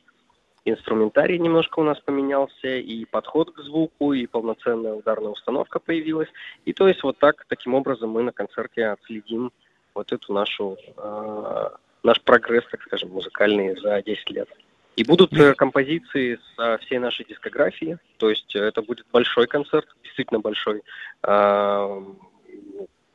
инструментарий 0.64 1.38
немножко 1.38 1.78
у 1.80 1.84
нас 1.84 1.98
поменялся, 2.00 2.68
и 2.68 3.04
подход 3.04 3.52
к 3.52 3.60
звуку, 3.60 4.12
и 4.12 4.26
полноценная 4.26 4.94
ударная 4.94 5.30
установка 5.30 5.78
появилась. 5.78 6.28
И 6.64 6.72
то 6.72 6.88
есть 6.88 7.02
вот 7.02 7.18
так, 7.18 7.46
таким 7.48 7.74
образом 7.74 8.10
мы 8.10 8.22
на 8.22 8.32
концерте 8.32 8.86
отследим 8.86 9.52
вот 9.94 10.12
эту 10.12 10.32
нашу, 10.32 10.76
э, 10.96 11.68
наш 12.02 12.20
прогресс, 12.22 12.64
так 12.70 12.82
скажем, 12.82 13.10
музыкальный 13.10 13.80
за 13.80 14.02
10 14.02 14.30
лет. 14.30 14.48
И 14.96 15.04
будут 15.04 15.32
э, 15.34 15.54
композиции 15.54 16.38
со 16.56 16.78
всей 16.78 16.98
нашей 16.98 17.26
дискографии, 17.26 17.98
то 18.16 18.30
есть 18.30 18.54
это 18.56 18.82
будет 18.82 19.06
большой 19.12 19.46
концерт, 19.46 19.86
действительно 20.02 20.40
большой, 20.40 20.82
э, 21.22 22.02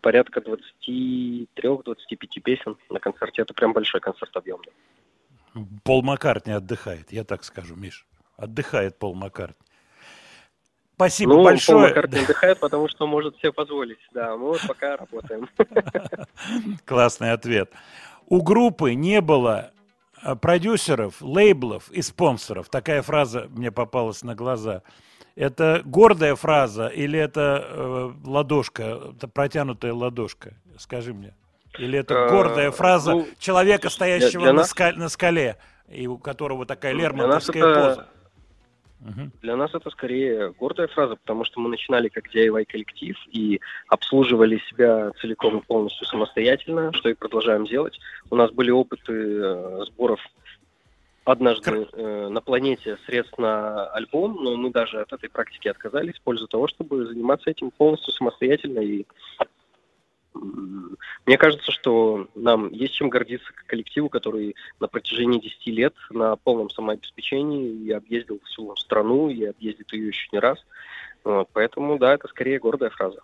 порядка 0.01 0.41
23-25 0.41 1.47
песен 2.43 2.77
на 2.89 2.99
концерте, 2.99 3.43
это 3.43 3.53
прям 3.53 3.73
большой 3.73 4.01
концерт 4.01 4.35
объемный. 4.35 4.73
Пол 5.83 6.01
Маккартни 6.01 6.53
отдыхает, 6.53 7.11
я 7.11 7.23
так 7.23 7.43
скажу, 7.43 7.75
Миш. 7.75 8.05
Отдыхает 8.37 8.97
Пол 8.97 9.15
Маккартни. 9.15 9.67
Спасибо 10.95 11.33
ну, 11.33 11.43
большое. 11.43 11.79
Пол 11.79 11.87
Маккартни 11.87 12.19
отдыхает, 12.19 12.59
потому 12.59 12.87
что 12.87 13.07
может 13.07 13.37
себе 13.37 13.51
позволить, 13.51 13.99
да, 14.13 14.35
мы 14.37 14.49
вот 14.49 14.61
пока 14.67 14.97
работаем. 14.97 15.49
Классный 16.85 17.31
ответ. 17.31 17.71
У 18.27 18.41
группы 18.41 18.93
не 18.93 19.19
было 19.19 19.71
э, 20.23 20.35
продюсеров, 20.35 21.21
лейблов 21.21 21.91
и 21.91 22.01
спонсоров. 22.01 22.69
Такая 22.69 23.01
фраза 23.01 23.47
мне 23.49 23.71
попалась 23.71 24.23
на 24.23 24.35
глаза. 24.35 24.83
Это 25.35 25.81
гордая 25.85 26.35
фраза 26.35 26.87
или 26.87 27.17
это 27.17 27.65
э, 27.69 28.11
ладошка, 28.25 28.99
это 29.15 29.27
протянутая 29.27 29.93
ладошка? 29.93 30.53
Скажи 30.77 31.13
мне. 31.13 31.33
Или 31.77 31.99
это 31.99 32.13
Э, 32.13 32.29
гордая 32.29 32.71
фраза 32.71 33.11
ну, 33.11 33.27
человека, 33.39 33.89
стоящего 33.89 34.43
для 34.43 34.53
на, 34.53 34.59
нас- 34.59 34.73
ска- 34.75 34.93
на 34.93 35.07
скале, 35.09 35.57
и 35.89 36.05
у 36.07 36.17
которого 36.17 36.65
такая 36.65 36.93
Для 36.93 37.03
лермонтовская 37.03 37.63
это- 37.63 37.81
поза? 37.89 38.07
Мгм. 38.99 39.31
Для 39.41 39.55
нас 39.55 39.73
это 39.73 39.89
скорее 39.89 40.51
гордая 40.59 40.87
фраза, 40.87 41.15
потому 41.15 41.43
что 41.43 41.59
мы 41.59 41.69
начинали 41.69 42.07
как 42.09 42.25
DIY-коллектив 42.35 43.15
и 43.31 43.59
обслуживали 43.87 44.61
себя 44.69 45.11
целиком 45.19 45.57
и 45.57 45.61
полностью 45.65 46.05
самостоятельно, 46.05 46.93
что 46.93 47.09
и 47.09 47.15
продолжаем 47.15 47.65
делать. 47.65 47.97
У 48.29 48.35
нас 48.35 48.51
были 48.51 48.69
опыты 48.69 49.13
э, 49.13 49.83
сборов 49.87 50.19
однажды 51.23 51.87
э, 51.93 52.27
на 52.29 52.41
планете 52.41 52.97
средств 53.05 53.37
на 53.37 53.85
альбом, 53.91 54.43
но 54.43 54.55
мы 54.55 54.71
даже 54.71 55.01
от 55.01 55.13
этой 55.13 55.29
практики 55.29 55.67
отказались 55.67 56.15
в 56.15 56.21
пользу 56.21 56.47
того, 56.47 56.67
чтобы 56.67 57.05
заниматься 57.05 57.49
этим 57.49 57.71
полностью 57.71 58.13
самостоятельно. 58.13 58.79
И 58.79 59.05
мне 61.25 61.37
кажется, 61.37 61.71
что 61.71 62.27
нам 62.35 62.71
есть 62.71 62.93
чем 62.93 63.09
гордиться 63.09 63.51
коллективу, 63.67 64.09
который 64.09 64.55
на 64.79 64.87
протяжении 64.87 65.39
10 65.39 65.67
лет 65.67 65.93
на 66.09 66.35
полном 66.37 66.69
самообеспечении 66.69 67.69
и 67.69 67.91
объездил 67.91 68.39
всю 68.45 68.75
страну, 68.77 69.29
и 69.29 69.43
объездит 69.43 69.91
ее 69.93 70.07
еще 70.07 70.27
не 70.31 70.39
раз. 70.39 70.57
Вот, 71.23 71.49
поэтому, 71.53 71.99
да, 71.99 72.15
это 72.15 72.27
скорее 72.27 72.59
гордая 72.59 72.89
фраза. 72.89 73.19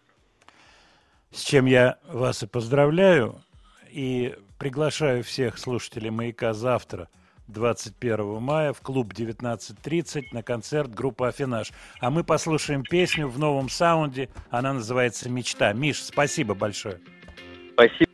С 1.32 1.42
чем 1.42 1.66
я 1.66 1.98
вас 2.08 2.44
и 2.44 2.48
поздравляю, 2.48 3.42
и 3.90 4.36
приглашаю 4.60 5.24
всех 5.24 5.58
слушателей 5.58 6.10
«Маяка» 6.10 6.54
завтра 6.54 7.10
21 7.48 8.42
мая 8.42 8.74
в 8.74 8.82
клуб 8.82 9.14
19.30 9.14 10.26
на 10.32 10.44
концерт 10.44 10.94
группы 10.94 11.28
«Афинаж». 11.28 11.72
А 12.00 12.10
мы 12.10 12.24
послушаем 12.24 12.84
песню 12.84 13.28
в 13.28 13.40
новом 13.40 13.70
саунде. 13.70 14.30
Она 14.50 14.74
называется 14.74 15.30
«Мечта». 15.30 15.74
Миш, 15.74 16.04
спасибо 16.04 16.54
большое. 16.54 17.00
Спасибо. 17.74 18.07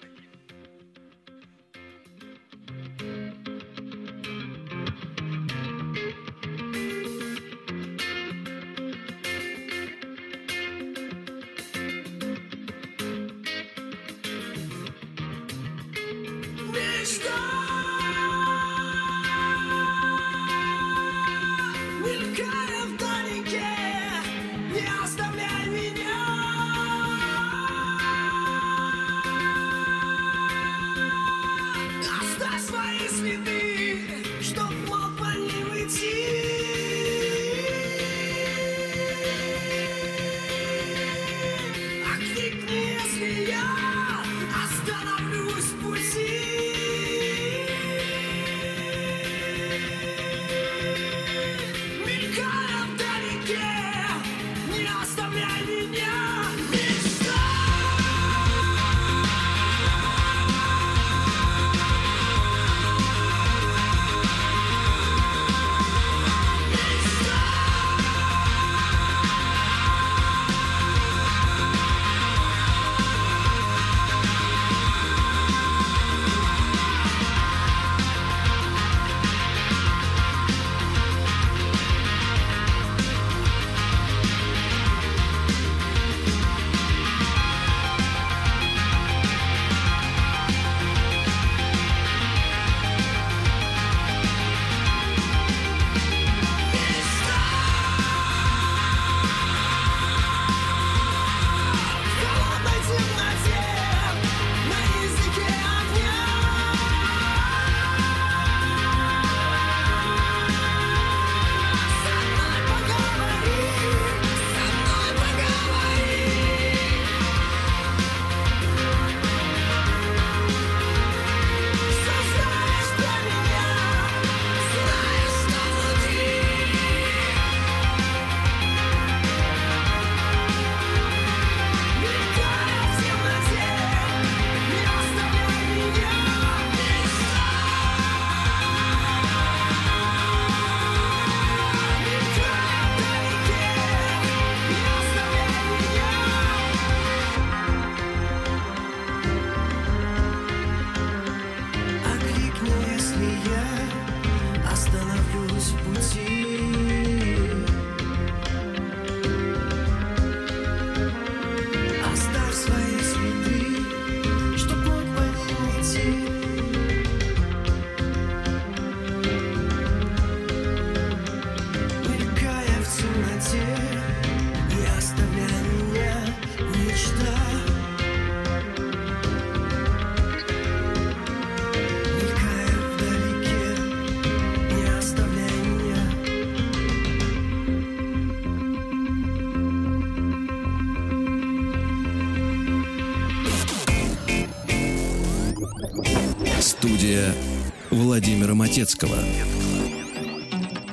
Владимира 198.73 198.83
Матецкого. 198.83 199.17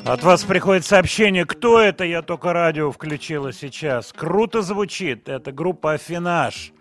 От 0.05 0.23
вас 0.23 0.45
приходит 0.45 0.85
сообщение, 0.85 1.47
кто 1.47 1.81
это, 1.81 2.05
я 2.05 2.21
только 2.23 2.53
радио 2.53 2.91
включила 2.91 3.53
сейчас. 3.53 4.13
Круто 4.13 4.61
звучит, 4.63 5.29
это 5.29 5.53
группа 5.53 5.93
«Афинаж». 5.93 6.73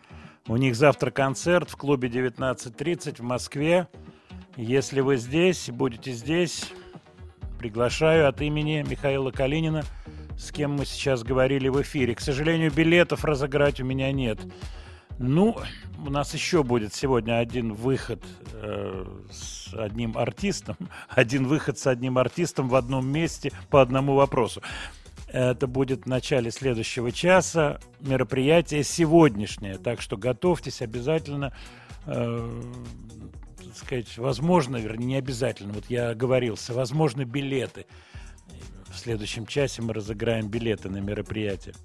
У 0.47 0.57
них 0.57 0.75
завтра 0.75 1.11
концерт 1.11 1.69
в 1.69 1.77
клубе 1.77 2.09
19.30 2.09 3.17
в 3.17 3.21
Москве. 3.21 3.87
Если 4.57 5.01
вы 5.01 5.17
здесь, 5.17 5.69
будете 5.69 6.11
здесь, 6.11 6.65
приглашаю 7.59 8.27
от 8.27 8.41
имени 8.41 8.83
Михаила 8.87 9.31
Калинина, 9.31 9.83
с 10.37 10.51
кем 10.51 10.73
мы 10.73 10.85
сейчас 10.85 11.23
говорили 11.23 11.69
в 11.69 11.81
эфире. 11.81 12.15
К 12.15 12.19
сожалению, 12.19 12.71
билетов 12.71 13.23
разыграть 13.23 13.79
у 13.79 13.85
меня 13.85 14.11
нет. 14.11 14.39
Ну, 15.19 15.57
у 15.97 16.09
нас 16.09 16.33
еще 16.33 16.63
будет 16.63 16.93
сегодня 16.93 17.39
один 17.39 17.73
выход 17.73 18.23
э, 18.53 19.05
с 19.29 19.73
одним 19.73 20.17
артистом, 20.17 20.77
один 21.09 21.45
выход 21.45 21.77
с 21.77 21.87
одним 21.87 22.17
артистом 22.17 22.69
в 22.69 22.75
одном 22.75 23.05
месте 23.05 23.51
по 23.69 23.81
одному 23.81 24.15
вопросу. 24.15 24.61
Это 25.27 25.67
будет 25.67 26.03
в 26.03 26.05
начале 26.07 26.51
следующего 26.51 27.11
часа. 27.11 27.81
Мероприятие 27.99 28.83
сегодняшнее, 28.85 29.77
так 29.77 29.99
что 29.99 30.15
готовьтесь 30.15 30.81
обязательно. 30.81 31.53
э, 32.05 32.61
так 33.57 33.75
сказать, 33.75 34.17
возможно, 34.17 34.77
вернее, 34.77 35.05
не 35.05 35.15
обязательно. 35.17 35.73
Вот 35.73 35.85
я 35.89 36.11
оговорился, 36.11 36.73
возможно, 36.73 37.25
билеты. 37.25 37.87
В 38.89 38.97
следующем 38.97 39.45
часе 39.45 39.81
мы 39.81 39.93
разыграем 39.93 40.47
билеты 40.47 40.89
на 40.89 40.97
мероприятие. 40.99 41.75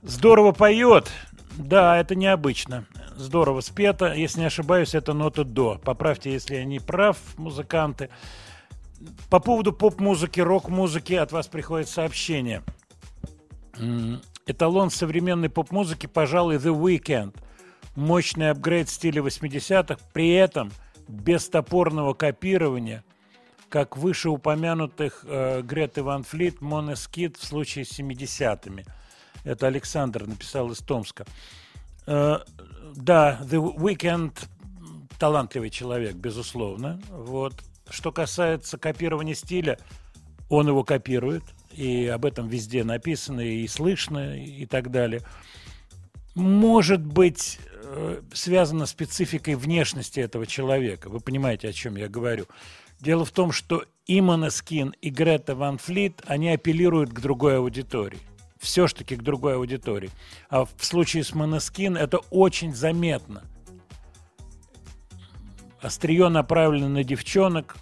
Здорово 0.00 0.52
поет. 0.52 1.12
Да, 1.58 1.98
это 1.98 2.14
необычно. 2.14 2.86
Здорово 3.16 3.60
спето. 3.60 4.12
Если 4.12 4.40
не 4.40 4.46
ошибаюсь, 4.46 4.94
это 4.94 5.12
нота 5.12 5.44
до. 5.44 5.80
Поправьте, 5.84 6.32
если 6.32 6.56
я 6.56 6.64
не 6.64 6.80
прав, 6.80 7.18
музыканты. 7.36 8.08
По 9.30 9.40
поводу 9.40 9.72
поп-музыки, 9.72 10.40
рок-музыки 10.40 11.14
от 11.14 11.32
вас 11.32 11.48
приходит 11.48 11.88
сообщение. 11.88 12.62
Эталон 14.46 14.90
современной 14.90 15.50
поп-музыки, 15.50 16.06
пожалуй, 16.06 16.56
The 16.56 16.74
Weeknd. 16.74 17.34
Мощный 17.94 18.50
апгрейд 18.50 18.88
стиля 18.88 19.22
80-х, 19.22 19.98
при 20.12 20.30
этом 20.30 20.72
без 21.08 21.48
топорного 21.48 22.14
копирования, 22.14 23.04
как 23.68 23.98
вышеупомянутых 23.98 25.24
э, 25.28 25.60
Греты 25.62 26.02
Ван 26.02 26.22
Флит, 26.22 26.62
Монескит 26.62 27.36
в 27.36 27.44
случае 27.44 27.84
с 27.84 27.98
70-ми. 27.98 28.84
Это 29.44 29.66
Александр 29.66 30.26
написал 30.26 30.70
из 30.70 30.78
Томска. 30.78 31.26
Э, 32.06 32.38
да, 32.94 33.40
The 33.42 33.76
Weeknd 33.76 34.32
талантливый 35.18 35.70
человек, 35.70 36.14
безусловно. 36.14 37.00
Вот. 37.10 37.54
что 37.88 38.10
касается 38.10 38.78
копирования 38.78 39.34
стиля, 39.34 39.78
он 40.48 40.66
его 40.66 40.82
копирует, 40.82 41.44
и 41.72 42.06
об 42.06 42.24
этом 42.24 42.48
везде 42.48 42.84
написано, 42.84 43.40
и 43.40 43.66
слышно, 43.66 44.36
и 44.36 44.66
так 44.66 44.90
далее. 44.90 45.22
Может 46.34 47.04
быть, 47.04 47.58
э, 47.84 48.22
связано 48.32 48.86
с 48.86 48.90
спецификой 48.90 49.54
внешности 49.54 50.20
этого 50.20 50.46
человека. 50.46 51.08
Вы 51.08 51.20
понимаете, 51.20 51.68
о 51.68 51.72
чем 51.72 51.96
я 51.96 52.08
говорю. 52.08 52.46
Дело 53.00 53.24
в 53.24 53.30
том, 53.30 53.52
что 53.52 53.84
и 54.06 54.18
Måneskin, 54.18 54.94
и 55.00 55.10
Грета 55.10 55.54
Ван 55.54 55.78
Флит, 55.78 56.22
они 56.26 56.50
апеллируют 56.50 57.10
к 57.10 57.20
другой 57.20 57.58
аудитории. 57.58 58.20
Все 58.62 58.86
ж 58.86 58.94
таки 58.94 59.16
к 59.16 59.22
другой 59.22 59.56
аудитории. 59.56 60.10
А 60.48 60.64
в 60.64 60.84
случае 60.84 61.24
с 61.24 61.32
Måneskin 61.32 61.98
это 61.98 62.18
очень 62.30 62.72
заметно. 62.72 63.42
Острие 65.80 66.28
направлено 66.28 66.88
на 66.88 67.02
девчонок 67.02 67.76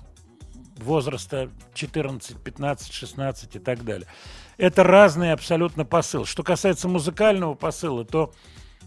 возраста 0.78 1.51
14, 1.74 2.39
15, 2.39 2.93
16 2.95 3.57
и 3.57 3.59
так 3.59 3.85
далее. 3.85 4.09
Это 4.57 4.83
разный 4.83 5.33
абсолютно 5.33 5.85
посыл. 5.85 6.24
Что 6.24 6.43
касается 6.43 6.89
музыкального 6.89 7.53
посыла, 7.53 8.07
то 8.07 8.33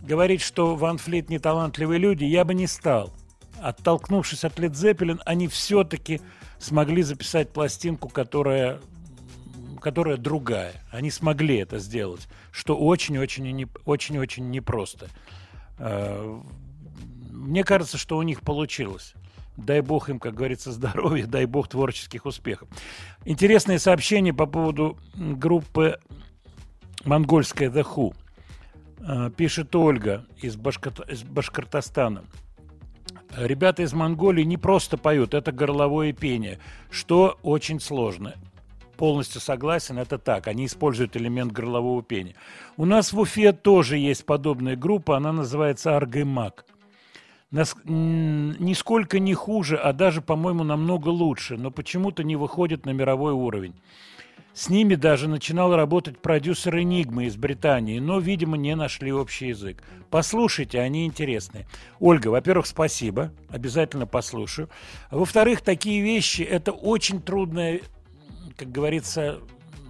говорить, 0.01 0.41
что 0.41 0.75
Ван 0.75 0.97
Флит 0.97 1.29
не 1.29 1.37
талантливые 1.37 1.99
люди, 1.99 2.23
я 2.23 2.43
бы 2.43 2.55
не 2.55 2.65
стал. 2.65 3.13
Оттолкнувшись 3.61 4.43
от 4.43 4.57
Led 4.57 4.71
Zeppelin, 4.71 5.19
они 5.27 5.47
все-таки 5.47 6.21
смогли 6.57 7.03
записать 7.03 7.53
пластинку, 7.53 8.09
которая, 8.09 8.81
которая 9.84 10.15
другая. 10.17 10.73
Они 10.91 11.11
смогли 11.11 11.57
это 11.57 11.77
сделать, 11.77 12.27
что 12.51 12.75
очень-очень 12.77 13.67
очень-очень 13.86 14.49
непросто. 14.49 15.09
Э, 15.77 16.39
Мне 17.29 17.63
кажется, 17.63 17.97
что 17.97 18.17
у 18.17 18.21
них 18.23 18.41
получилось. 18.41 19.13
Дай 19.57 19.81
бог 19.81 20.09
им, 20.09 20.19
как 20.19 20.34
говорится, 20.34 20.71
здоровья, 20.79 21.25
дай 21.27 21.45
бог 21.45 21.67
творческих 21.67 22.25
успехов. 22.25 22.69
Интересное 23.25 23.77
сообщение 23.77 24.34
по 24.34 24.45
поводу 24.45 24.97
группы 25.15 25.99
монгольская 27.03 27.69
The 27.69 27.84
Who. 27.84 28.15
Э, 29.01 29.29
Пишет 29.36 29.75
Ольга 29.75 30.25
из, 30.41 30.55
Башкорт- 30.55 31.11
из 31.11 31.23
Башкортостана. 31.23 32.23
Ребята 33.36 33.81
из 33.84 33.93
Монголии 33.93 34.43
не 34.43 34.57
просто 34.57 34.95
поют, 34.97 35.34
это 35.34 35.51
горловое 35.51 36.13
пение, 36.13 36.59
что 36.91 37.38
очень 37.41 37.79
сложно. 37.79 38.36
Полностью 38.97 39.41
согласен, 39.41 39.97
это 39.97 40.17
так. 40.17 40.47
Они 40.47 40.65
используют 40.65 41.17
элемент 41.17 41.51
горлового 41.51 42.03
пения. 42.03 42.35
У 42.77 42.85
нас 42.85 43.11
в 43.11 43.19
Уфе 43.19 43.51
тоже 43.51 43.97
есть 43.97 44.25
подобная 44.25 44.75
группа, 44.75 45.17
она 45.17 45.31
называется 45.31 45.97
Аргымак. 45.97 46.65
Нас, 47.51 47.75
нисколько 47.85 49.19
не 49.19 49.35
хуже, 49.35 49.77
а 49.77 49.93
даже, 49.93 50.21
по-моему, 50.21 50.63
намного 50.63 51.09
лучше, 51.09 51.55
но 51.55 51.69
почему-то 51.69 52.23
не 52.23 52.35
выходит 52.35 52.85
на 52.85 52.91
мировой 52.91 53.33
уровень. 53.33 53.75
С 54.53 54.69
ними 54.69 54.93
даже 54.93 55.27
начинал 55.27 55.75
работать 55.75 56.19
продюсер 56.19 56.77
Энигмы 56.77 57.25
из 57.25 57.35
Британии, 57.35 57.97
но, 57.97 58.19
видимо, 58.19 58.55
не 58.55 58.75
нашли 58.75 59.11
общий 59.11 59.47
язык. 59.47 59.83
Послушайте, 60.11 60.79
они 60.79 61.07
интересные. 61.07 61.65
Ольга, 61.99 62.27
во-первых, 62.27 62.67
спасибо, 62.67 63.31
обязательно 63.49 64.05
послушаю. 64.05 64.69
Во-вторых, 65.09 65.61
такие 65.61 66.03
вещи– 66.03 66.41
это 66.43 66.71
очень 66.71 67.19
трудная, 67.19 67.81
как 68.55 68.71
говорится, 68.71 69.39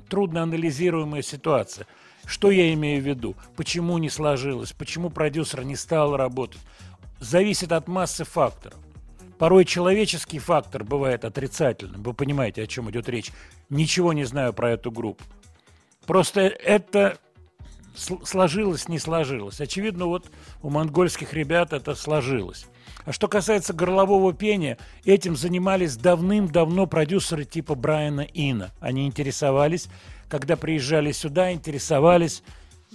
трудно 0.09 0.43
анализируемая 0.43 1.22
ситуация. 1.22 1.88
Что 2.26 2.51
я 2.51 2.74
имею 2.74 3.01
в 3.01 3.05
виду? 3.05 3.36
Почему 3.55 3.97
не 3.97 4.09
сложилось? 4.09 4.72
Почему 4.72 5.09
продюсер 5.09 5.64
не 5.64 5.76
стал 5.76 6.16
работать? 6.16 6.61
Зависит 7.20 7.72
от 7.72 7.88
массы 7.88 8.24
факторов. 8.24 8.78
Порой 9.38 9.66
человеческий 9.66 10.39
фактор 10.39 10.84
бывает 10.84 11.26
отрицательным. 11.26 12.01
Вы 12.03 12.14
понимаете, 12.14 12.64
о 12.64 12.68
чем 12.68 12.89
идет 12.89 13.09
речь. 13.09 13.32
Ничего 13.70 14.14
не 14.14 14.24
знаю 14.24 14.53
про 14.53 14.72
эту 14.72 14.91
группу. 14.91 15.24
Просто 16.05 16.41
это 16.41 17.18
сл- 17.95 18.26
сложилось, 18.26 18.88
не 18.88 18.99
сложилось. 18.99 19.59
Очевидно, 19.59 20.05
вот 20.05 20.30
у 20.61 20.70
монгольских 20.70 21.34
ребят 21.34 21.74
это 21.74 21.95
сложилось. 21.95 22.68
А 23.06 23.12
что 23.12 23.28
касается 23.28 23.74
горлового 23.74 24.34
пения, 24.34 24.78
этим 25.04 25.36
занимались 25.36 25.97
давным-давно 25.97 26.88
продюсеры 26.88 27.43
типа 27.45 27.76
Брайана 27.76 28.22
Ина. 28.22 28.72
Они 28.80 29.06
интересовались, 29.06 29.88
когда 30.30 30.56
приезжали 30.56 31.12
сюда, 31.12 31.51
интересовались, 31.51 32.43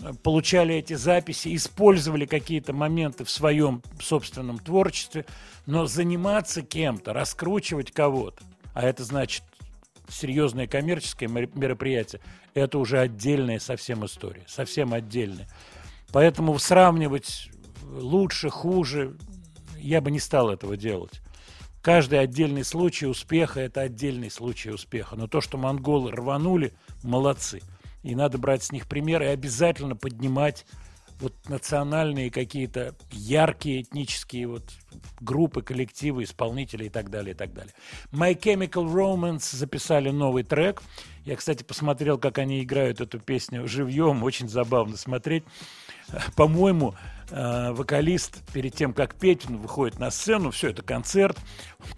э, 0.02 0.12
получали 0.22 0.74
эти 0.74 0.94
записи, 0.94 1.54
использовали 1.54 2.24
какие-то 2.24 2.72
моменты 2.72 3.24
в 3.24 3.30
своем 3.30 3.82
собственном 4.00 4.59
творчестве, 4.59 5.26
но 5.66 5.86
заниматься 5.86 6.62
кем-то, 6.62 7.12
раскручивать 7.12 7.92
кого-то, 7.92 8.42
а 8.72 8.82
это 8.84 9.04
значит 9.04 9.42
серьезное 10.09 10.66
коммерческое 10.66 11.28
мер- 11.28 11.50
мероприятие, 11.54 12.22
это 12.54 12.78
уже 12.78 12.98
отдельная 12.98 13.59
совсем 13.59 14.06
история, 14.06 14.44
совсем 14.46 14.94
отдельная. 14.94 15.48
Поэтому 16.12 16.59
сравнивать 16.59 17.50
лучше, 17.82 18.48
хуже, 18.48 19.16
я 19.81 20.01
бы 20.01 20.11
не 20.11 20.20
стал 20.20 20.51
этого 20.51 20.76
делать. 20.76 21.20
Каждый 21.83 22.20
отдельный 22.20 22.64
случай 22.64 23.07
успеха– 23.07 23.61
это 23.62 23.83
отдельный 23.83 24.31
случай 24.31 24.70
успеха. 24.70 25.16
Но 25.16 25.26
то, 25.26 25.41
что 25.41 25.57
монголы 25.57 26.11
рванули, 26.11 26.74
молодцы. 27.03 27.61
И 28.03 28.14
надо 28.14 28.39
брать 28.39 28.62
с 28.62 28.72
них 28.72 28.87
пример 28.87 29.22
и 29.22 29.26
обязательно 29.26 29.97
поднимать 29.97 30.66
вот 31.20 31.33
национальные 31.49 32.31
какие-то 32.31 32.95
яркие 33.11 33.83
этнические 33.83 34.47
вот 34.47 34.64
группы, 35.20 35.62
коллективы, 35.62 36.22
исполнители 36.22 36.85
и 36.85 36.89
так 36.89 37.11
далее, 37.11 37.35
и 37.35 37.37
так 37.37 37.53
далее. 37.53 37.72
My 38.12 38.39
Chemical 38.39 38.87
Romance 38.87 39.57
записали 39.57 40.11
новый 40.11 40.45
трек. 40.45 40.83
Я, 41.24 41.37
кстати, 41.37 41.62
посмотрел, 41.62 42.18
как 42.18 42.39
они 42.39 42.62
играют 42.62 43.01
эту 43.01 43.18
песню 43.18 43.66
живьем. 43.66 44.22
Очень 44.22 44.49
забавно 44.49 44.97
смотреть. 44.97 45.45
По-моему, 46.37 46.95
э, 47.31 47.72
вокалист 47.72 48.43
перед 48.53 48.74
тем, 48.74 48.93
как 48.93 49.14
петь, 49.14 49.49
он 49.49 49.59
выходит 49.59 49.99
на 49.99 50.11
сцену, 50.11 50.51
все, 50.51 50.70
это 50.70 50.83
концерт, 50.83 51.39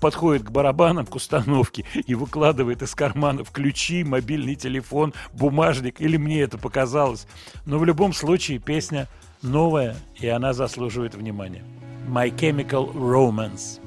подходит 0.01 0.45
к 0.45 0.51
барабанам, 0.51 1.07
к 1.07 1.15
установке 1.15 1.85
и 2.07 2.15
выкладывает 2.15 2.83
из 2.83 2.95
карманов 2.95 3.51
ключи, 3.51 4.05
мобильный 4.05 4.55
телефон, 4.55 5.15
бумажник, 5.33 6.01
или 6.01 6.17
мне 6.17 6.43
это 6.43 6.59
показалось. 6.59 7.27
Но 7.67 7.79
в 7.79 7.85
любом 7.85 8.13
случае 8.13 8.59
песня 8.59 9.09
новая, 9.43 9.97
и 10.17 10.29
она 10.29 10.53
заслуживает 10.53 11.15
внимания. 11.15 11.65
My 12.09 12.31
Chemical 12.35 12.93
Romance. 12.93 13.81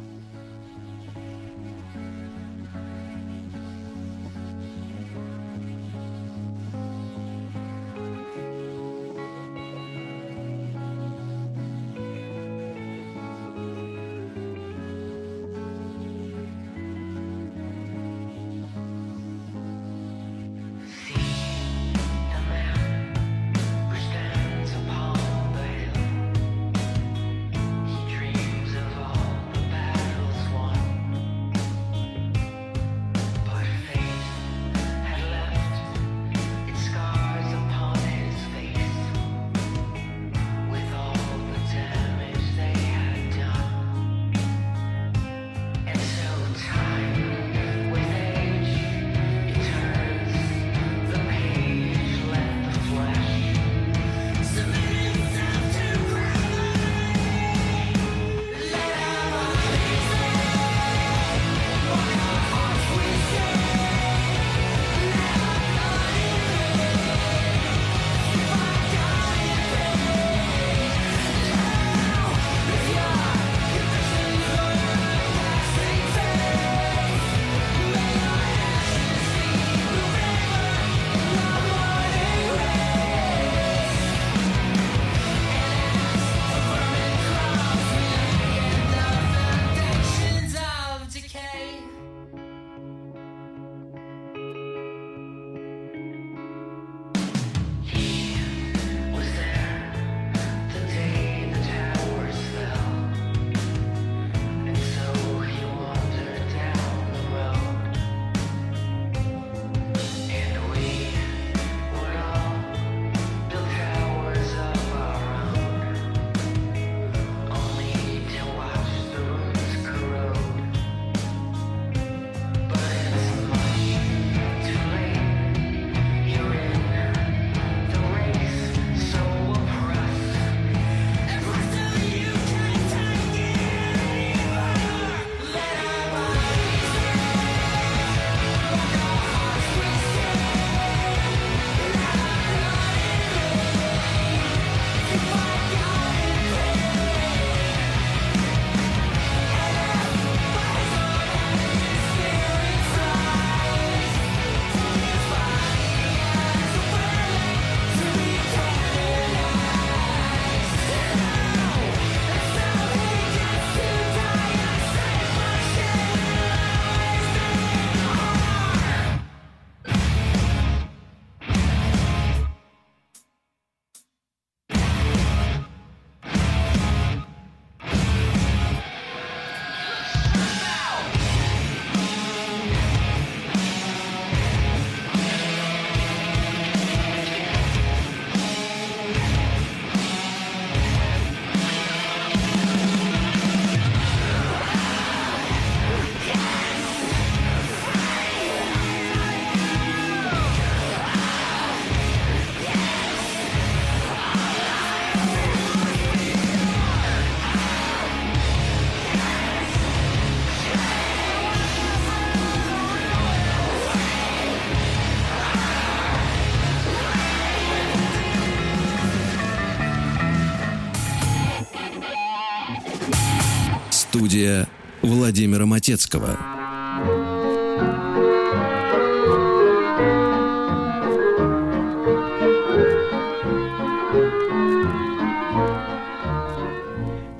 Студия 224.33 224.67
Владимира 225.03 225.67
Матецкого. 225.67 226.39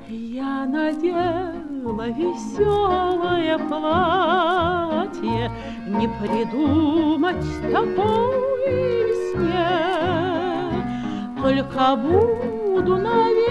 Я 0.08 0.66
надела 0.66 2.06
веселое 2.10 3.58
платье, 3.58 5.50
Не 5.88 6.06
придумать 6.20 7.44
такой 7.72 8.70
весне. 9.10 9.66
Только 11.42 11.96
буду, 11.96 12.96
наверное, 12.98 13.43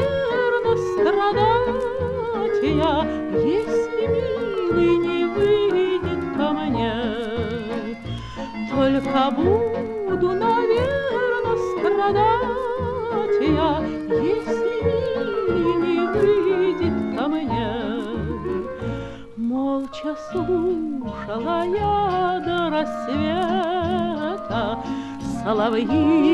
Соловьиную 25.53 26.32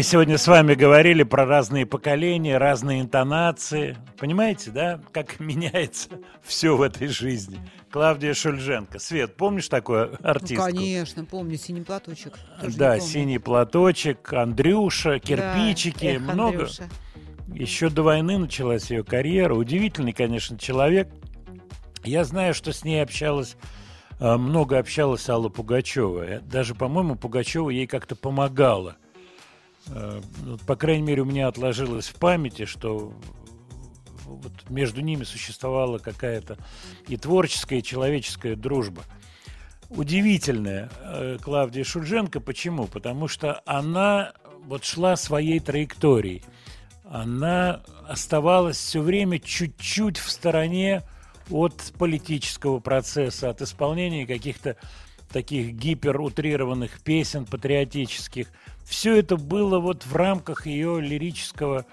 Мы 0.00 0.04
сегодня 0.04 0.38
с 0.38 0.48
вами 0.48 0.72
говорили 0.72 1.24
про 1.24 1.44
разные 1.44 1.84
поколения, 1.84 2.56
разные 2.56 3.02
интонации. 3.02 3.98
Понимаете, 4.18 4.70
да, 4.70 4.98
как 5.12 5.38
меняется 5.40 6.08
все 6.42 6.74
в 6.74 6.80
этой 6.80 7.08
жизни. 7.08 7.58
Клавдия 7.90 8.32
Шульженко. 8.32 8.98
Свет, 8.98 9.36
помнишь 9.36 9.68
такую 9.68 10.12
Ну, 10.12 10.16
артистку? 10.26 10.64
конечно, 10.64 11.26
помню, 11.26 11.58
синий 11.58 11.82
платочек. 11.82 12.32
Тоже 12.62 12.78
Да, 12.78 12.98
синий 12.98 13.38
платочек, 13.38 14.32
Андрюша, 14.32 15.10
Да, 15.10 15.18
кирпичики, 15.18 16.06
эх, 16.06 16.22
много. 16.22 16.60
Андрюша. 16.60 16.88
Еще 17.48 17.90
до 17.90 18.02
войны 18.02 18.38
началась 18.38 18.90
ее 18.90 19.04
карьера. 19.04 19.54
Удивительный, 19.54 20.14
конечно, 20.14 20.56
человек. 20.56 21.10
Я 22.04 22.24
знаю, 22.24 22.54
что 22.54 22.72
с 22.72 22.84
ней 22.84 23.02
общалась, 23.02 23.54
э, 24.18 24.36
много 24.38 24.78
общалась 24.78 25.28
Алла 25.28 25.50
Пугачева. 25.50 26.22
Э, 26.22 26.40
Даже, 26.40 26.74
по-моему, 26.74 27.16
Пугачева 27.16 27.68
ей 27.68 27.86
как-то 27.86 28.16
помогала. 28.16 28.96
Э, 29.88 30.20
По 30.66 30.76
крайней 30.76 31.02
мере, 31.02 31.22
у 31.22 31.26
меня 31.26 31.48
отложилось 31.48 32.08
в 32.08 32.14
памяти, 32.14 32.64
что 32.64 33.12
вот 34.24 34.52
между 34.68 35.00
ними 35.00 35.24
существовала 35.24 35.98
какая-то 35.98 36.56
и 37.08 37.16
творческая, 37.16 37.78
и 37.78 37.82
человеческая 37.82 38.56
дружба. 38.56 39.02
Удивительная 39.88 40.88
э, 41.00 41.38
Клавдия 41.42 41.82
Шульженко. 41.82 42.40
Почему? 42.40 42.86
Потому 42.86 43.26
что 43.26 43.60
она 43.66 44.32
вот 44.64 44.84
шла 44.84 45.16
своей 45.16 45.58
траекторией. 45.58 46.44
Она 47.04 47.82
оставалась 48.08 48.76
все 48.76 49.00
время 49.00 49.40
чуть-чуть 49.40 50.18
в 50.18 50.30
стороне 50.30 51.02
от 51.50 51.92
политического 51.98 52.78
процесса, 52.78 53.50
от 53.50 53.62
исполнения 53.62 54.26
каких-то 54.26 54.76
таких 55.32 55.72
гиперутрированных 55.74 57.00
песен 57.00 57.46
патриотических. 57.46 58.48
Все 58.90 59.14
это 59.14 59.36
было 59.36 59.78
вот 59.78 60.04
в 60.04 60.16
рамках 60.16 60.66
ее 60.66 61.00
лирического 61.00 61.86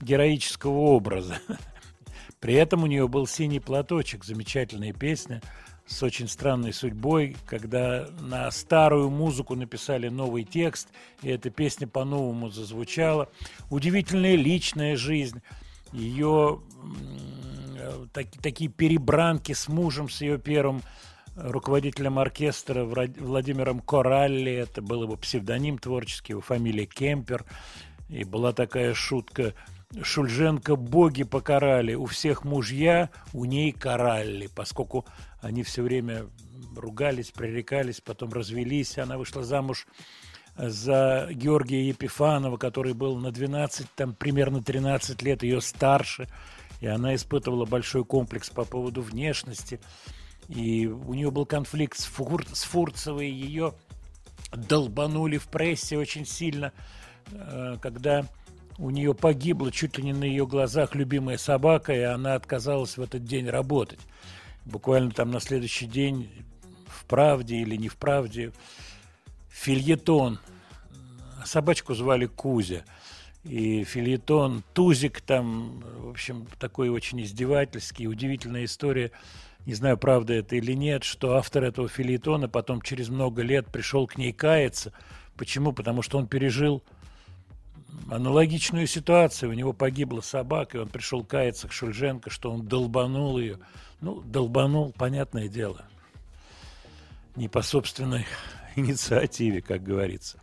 героического 0.00 0.78
образа. 0.78 1.40
При 2.40 2.54
этом 2.54 2.84
у 2.84 2.86
нее 2.86 3.08
был 3.08 3.26
«Синий 3.26 3.58
платочек», 3.58 4.22
замечательная 4.22 4.92
песня 4.92 5.42
с 5.84 6.00
очень 6.04 6.28
странной 6.28 6.72
судьбой, 6.72 7.36
когда 7.44 8.06
на 8.20 8.48
старую 8.52 9.10
музыку 9.10 9.56
написали 9.56 10.08
новый 10.08 10.44
текст, 10.44 10.90
и 11.22 11.28
эта 11.28 11.50
песня 11.50 11.88
по-новому 11.88 12.50
зазвучала. 12.50 13.28
Удивительная 13.68 14.36
личная 14.36 14.96
жизнь, 14.96 15.42
ее 15.92 16.62
э, 17.78 18.06
так- 18.12 18.40
такие 18.40 18.70
перебранки 18.70 19.52
с 19.52 19.66
мужем, 19.66 20.08
с 20.08 20.20
ее 20.20 20.38
первым 20.38 20.82
руководителем 21.36 22.18
оркестра 22.18 22.84
Владимиром 22.84 23.80
Коралли, 23.80 24.52
это 24.52 24.82
был 24.82 25.02
его 25.02 25.16
псевдоним 25.16 25.78
творческий, 25.78 26.32
его 26.32 26.40
фамилия 26.40 26.86
Кемпер, 26.86 27.44
и 28.08 28.24
была 28.24 28.52
такая 28.52 28.94
шутка. 28.94 29.54
Шульженко 30.00 30.74
боги 30.74 31.22
покарали, 31.22 31.94
у 31.94 32.06
всех 32.06 32.44
мужья, 32.44 33.10
у 33.32 33.44
ней 33.44 33.70
карали, 33.70 34.48
поскольку 34.54 35.06
они 35.40 35.62
все 35.62 35.82
время 35.82 36.26
ругались, 36.76 37.30
пререкались, 37.30 38.00
потом 38.00 38.32
развелись, 38.32 38.98
она 38.98 39.18
вышла 39.18 39.44
замуж 39.44 39.86
за 40.56 41.28
Георгия 41.30 41.88
Епифанова, 41.88 42.56
который 42.56 42.94
был 42.94 43.16
на 43.16 43.30
12, 43.30 43.86
там 43.94 44.14
примерно 44.14 44.62
13 44.62 45.20
лет 45.22 45.42
ее 45.42 45.60
старше, 45.60 46.28
и 46.80 46.86
она 46.86 47.14
испытывала 47.14 47.64
большой 47.64 48.04
комплекс 48.04 48.50
по 48.50 48.64
поводу 48.64 49.02
внешности, 49.02 49.80
и 50.48 50.86
у 50.86 51.14
нее 51.14 51.30
был 51.30 51.46
конфликт 51.46 51.98
с, 51.98 52.04
Фур- 52.06 52.46
с 52.52 52.64
Фурцевой, 52.64 53.30
ее 53.30 53.74
долбанули 54.52 55.38
в 55.38 55.48
прессе 55.48 55.96
очень 55.96 56.26
сильно, 56.26 56.72
э, 57.30 57.76
когда 57.80 58.26
у 58.78 58.90
нее 58.90 59.14
погибла 59.14 59.70
чуть 59.70 59.98
ли 59.98 60.04
не 60.04 60.12
на 60.12 60.24
ее 60.24 60.46
глазах 60.46 60.94
любимая 60.94 61.38
собака, 61.38 61.92
и 61.92 62.00
она 62.00 62.34
отказалась 62.34 62.96
в 62.96 63.02
этот 63.02 63.24
день 63.24 63.48
работать. 63.48 64.00
Буквально 64.64 65.10
там 65.10 65.30
на 65.30 65.40
следующий 65.40 65.86
день 65.86 66.30
в 66.86 67.04
правде 67.04 67.56
или 67.56 67.76
не 67.76 67.88
в 67.88 67.96
правде 67.96 68.52
фильетон. 69.48 70.38
Собачку 71.44 71.94
звали 71.94 72.26
Кузя. 72.26 72.84
И 73.44 73.84
фильетон 73.84 74.64
Тузик 74.72 75.20
там, 75.20 75.80
в 75.98 76.08
общем, 76.08 76.46
такой 76.58 76.88
очень 76.88 77.22
издевательский, 77.22 78.06
удивительная 78.06 78.64
история. 78.64 79.12
Не 79.66 79.74
знаю, 79.74 79.96
правда 79.96 80.34
это 80.34 80.56
или 80.56 80.72
нет, 80.72 81.04
что 81.04 81.36
автор 81.36 81.64
этого 81.64 81.88
фильетона 81.88 82.48
потом 82.48 82.82
через 82.82 83.08
много 83.08 83.42
лет 83.42 83.66
пришел 83.66 84.06
к 84.06 84.18
ней 84.18 84.32
каяться. 84.32 84.92
Почему? 85.36 85.72
Потому 85.72 86.02
что 86.02 86.18
он 86.18 86.26
пережил 86.26 86.82
аналогичную 88.10 88.86
ситуацию. 88.86 89.50
У 89.50 89.54
него 89.54 89.72
погибла 89.72 90.20
собака, 90.20 90.76
и 90.76 90.80
он 90.80 90.88
пришел 90.88 91.24
каяться 91.24 91.68
к 91.68 91.72
Шульженко, 91.72 92.28
что 92.28 92.52
он 92.52 92.66
долбанул 92.66 93.38
ее. 93.38 93.58
Ну, 94.00 94.20
долбанул, 94.20 94.92
понятное 94.92 95.48
дело. 95.48 95.86
Не 97.36 97.48
по 97.48 97.62
собственной 97.62 98.26
инициативе, 98.76 99.62
как 99.62 99.82
говорится. 99.82 100.38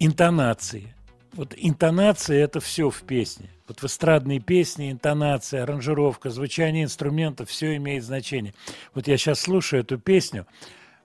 Интонации. 0.00 0.94
Вот 1.34 1.54
интонация– 1.56 2.38
это 2.44 2.60
все 2.60 2.90
в 2.90 3.02
песне. 3.02 3.48
Вот 3.66 3.80
в 3.80 3.84
эстрадной 3.84 4.38
песне 4.38 4.90
интонация, 4.90 5.62
аранжировка, 5.62 6.28
звучание 6.30 6.84
инструментов– 6.84 7.48
все 7.50 7.76
имеет 7.76 8.04
значение. 8.04 8.52
Вот 8.94 9.08
я 9.08 9.16
сейчас 9.16 9.40
слушаю 9.40 9.80
эту 9.82 9.98
песню, 9.98 10.46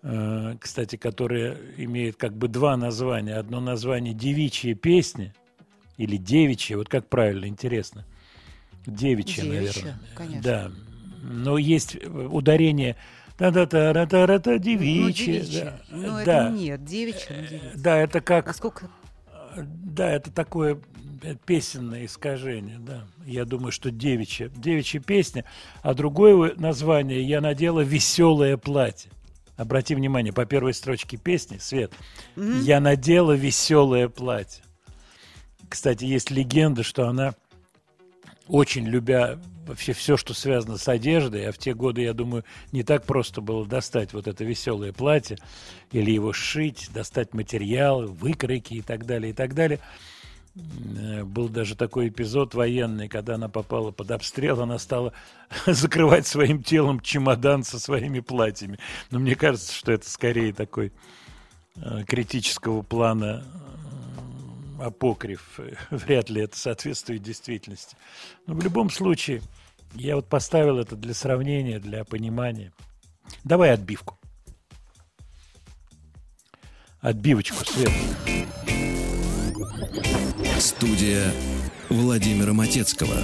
э, 0.04 0.56
кстати, 0.60 0.98
которая 0.98 1.56
имеет 1.78 2.18
как 2.18 2.34
бы 2.36 2.50
два 2.50 2.76
названия. 2.76 3.36
Одно 3.36 3.62
название 3.62 4.14
«Девичья 4.14 4.76
песня» 4.76 5.34
или 5.96 6.18
«Девичья», 6.18 6.76
вот 6.78 6.90
как 6.90 7.08
правильно, 7.08 7.46
интересно. 7.46 8.06
Девичья, 8.86 9.44
Девичья, 9.44 9.84
наверное. 9.84 10.00
конечно. 10.16 10.42
Да. 10.44 10.72
Но 11.24 11.58
есть 11.58 11.96
э, 11.96 12.08
ударение 12.10 12.98
та-та-та-ра-та-ра-та, 13.38 14.52
Ну, 14.52 14.58
девичья. 14.60 15.26
девичья. 15.26 15.64
да. 15.64 15.80
Ну, 15.90 16.26
Да. 16.26 16.48
это 16.48 16.50
нет, 16.58 16.84
девичья, 16.86 17.36
ну, 17.36 17.48
девичья. 17.48 17.72
Да, 17.76 17.98
это 17.98 18.20
как 18.22 18.50
А 18.50 18.54
сколько? 18.54 18.90
Да, 19.66 20.12
это 20.12 20.32
такое 20.32 20.80
э, 21.22 21.36
песенное 21.46 22.06
искажение, 22.06 22.78
да. 22.80 23.08
Я 23.26 23.46
думаю, 23.46 23.72
что 23.72 23.92
девичья, 23.92 24.50
девичья 24.50 25.00
песня, 25.00 25.46
а 25.82 25.94
другое 25.94 26.54
название 26.58 27.24
я 27.24 27.42
надела 27.42 27.82
«Веселое 27.82 28.58
платье». 28.58 29.12
Обрати 29.56 29.96
внимание, 29.96 30.32
по 30.32 30.46
первой 30.46 30.74
строчке 30.74 31.18
песни, 31.18 31.58
Свет, 31.58 31.92
я 32.36 32.80
надела 32.80 33.32
веселое 33.32 34.08
платье. 34.08 34.64
Кстати, 35.68 36.06
есть 36.06 36.30
легенда, 36.30 36.84
что 36.84 37.08
она 37.08 37.34
очень 38.48 38.86
любя 38.86 39.40
вообще 39.68 39.94
все, 39.94 40.18
что 40.18 40.34
связано 40.34 40.78
с 40.78 40.88
одеждой, 40.88 41.48
а 41.48 41.52
в 41.52 41.58
те 41.58 41.74
годы, 41.74 42.02
я 42.02 42.14
думаю, 42.14 42.44
не 42.72 42.84
так 42.84 43.06
просто 43.06 43.42
было 43.42 43.66
достать 43.66 44.14
вот 44.14 44.28
это 44.28 44.44
веселое 44.44 44.94
платье 44.94 45.38
или 45.92 46.12
его 46.12 46.34
сшить, 46.34 46.90
достать 46.94 47.34
материалы, 47.34 48.08
выкройки 48.08 48.76
и 48.76 48.82
так 48.82 49.06
далее, 49.06 49.32
и 49.32 49.34
так 49.34 49.54
далее. 49.54 49.80
Э, 50.56 51.24
Был 51.24 51.50
даже 51.50 51.76
такой 51.76 52.10
эпизод 52.10 52.54
военный, 52.54 53.08
когда 53.08 53.36
она 53.36 53.50
попала 53.50 53.92
под 53.92 54.12
обстрел, 54.12 54.62
она 54.62 54.80
стала 54.80 55.14
закрывать 55.66 56.28
своим 56.28 56.64
телом 56.64 57.00
чемодан 57.00 57.64
со 57.64 57.80
своими 57.80 58.20
платьями. 58.20 58.80
Но 59.12 59.20
мне 59.20 59.36
кажется, 59.36 59.74
что 59.74 59.92
это 59.92 60.10
скорее 60.10 60.54
такой 60.54 60.92
э, 61.76 62.04
критического 62.08 62.82
плана 62.82 63.44
э, 63.44 63.77
апокриф. 64.80 65.60
Вряд 65.90 66.30
ли 66.30 66.42
это 66.42 66.58
соответствует 66.58 67.22
действительности. 67.22 67.96
Но 68.46 68.54
в 68.54 68.64
любом 68.64 68.90
случае, 68.90 69.42
я 69.94 70.16
вот 70.16 70.28
поставил 70.28 70.80
это 70.80 70.96
для 70.96 71.14
сравнения, 71.14 71.80
для 71.80 72.04
понимания. 72.04 72.72
Давай 73.44 73.74
отбивку. 73.74 74.18
Отбивочку, 77.02 77.64
Свет. 77.66 77.92
Студия 80.60 81.32
Владимира 81.90 82.54
Матецкого. 82.54 83.16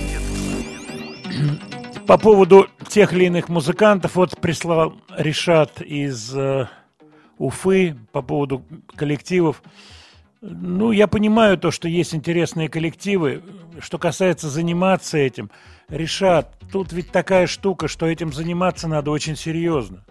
По 2.06 2.18
поводу 2.18 2.68
тех 2.90 3.14
или 3.14 3.26
иных 3.26 3.50
музыкантов, 3.50 4.16
вот 4.16 4.40
прислал 4.40 4.94
Решат 5.18 5.82
из 5.82 6.36
э, 6.36 6.68
Уфы 7.38 7.98
по 8.12 8.22
поводу 8.22 8.64
коллективов. 8.96 9.64
Ну, 10.46 10.92
я 10.92 11.08
понимаю 11.08 11.58
то, 11.58 11.72
что 11.72 11.88
есть 11.88 12.14
интересные 12.14 12.68
коллективы. 12.68 13.42
Что 13.80 13.98
касается 13.98 14.50
заниматься 14.50 15.18
этим, 15.18 15.50
Решат, 15.88 16.58
тут 16.70 16.92
ведь 16.92 17.12
такая 17.12 17.48
штука, 17.48 17.88
что 17.88 18.08
этим 18.08 18.34
заниматься 18.34 18.90
надо 18.90 19.12
очень 19.12 19.38
серьезно. 19.38 20.04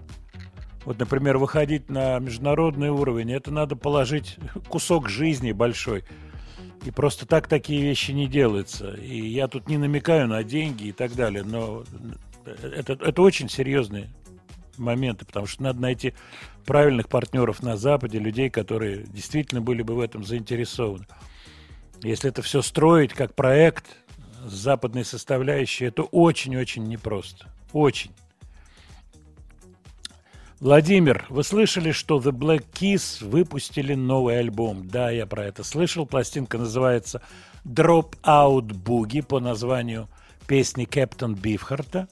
Вот, 0.86 0.98
например, 0.98 1.36
выходить 1.36 1.90
на 1.90 2.18
международный 2.18 2.88
уровень, 2.88 3.30
это 3.30 3.50
надо 3.50 3.76
положить 3.76 4.38
кусок 4.68 5.10
жизни 5.10 5.52
большой. 5.52 6.04
И 6.86 6.90
просто 6.90 7.26
так 7.26 7.46
такие 7.46 7.82
вещи 7.82 8.12
не 8.12 8.26
делаются. 8.26 8.94
И 8.94 9.26
я 9.28 9.48
тут 9.48 9.68
не 9.68 9.76
намекаю 9.76 10.28
на 10.28 10.42
деньги 10.42 10.84
и 10.84 10.92
так 10.92 11.14
далее, 11.14 11.44
но 11.44 11.84
это, 12.62 12.94
это 12.94 13.22
очень 13.22 13.50
серьезные 13.50 14.08
моменты, 14.78 15.26
потому 15.26 15.46
что 15.46 15.62
надо 15.62 15.80
найти 15.80 16.14
правильных 16.64 17.08
партнеров 17.08 17.62
на 17.62 17.76
Западе, 17.76 18.18
людей, 18.18 18.50
которые 18.50 19.04
действительно 19.04 19.60
были 19.60 19.82
бы 19.82 19.94
в 19.94 20.00
этом 20.00 20.24
заинтересованы. 20.24 21.06
Если 22.02 22.28
это 22.28 22.42
все 22.42 22.62
строить 22.62 23.12
как 23.12 23.34
проект 23.34 23.84
с 24.44 24.52
западной 24.52 25.04
составляющей, 25.04 25.84
это 25.84 26.02
очень-очень 26.02 26.88
непросто. 26.88 27.46
Очень. 27.72 28.10
Владимир, 30.62 31.26
вы 31.28 31.42
слышали, 31.42 31.90
что 31.90 32.18
The 32.18 32.30
Black 32.30 32.64
Keys 32.72 33.26
выпустили 33.26 33.94
новый 33.94 34.38
альбом? 34.38 34.86
Да, 34.86 35.10
я 35.10 35.26
про 35.26 35.44
это 35.44 35.64
слышал. 35.64 36.06
Пластинка 36.06 36.56
называется 36.56 37.20
Drop 37.64 38.14
Out 38.22 38.68
Boogie 38.68 39.24
по 39.24 39.40
названию 39.40 40.08
песни 40.46 40.84
Кэптон 40.84 41.34
Бифхарта. 41.34 42.08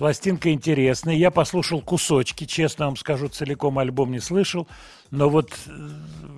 Пластинка 0.00 0.50
интересная. 0.50 1.14
Я 1.14 1.30
послушал 1.30 1.82
кусочки, 1.82 2.46
честно 2.46 2.86
вам 2.86 2.96
скажу, 2.96 3.28
целиком 3.28 3.78
альбом 3.78 4.12
не 4.12 4.18
слышал. 4.18 4.66
Но 5.10 5.28
вот 5.28 5.52
э, 5.66 5.88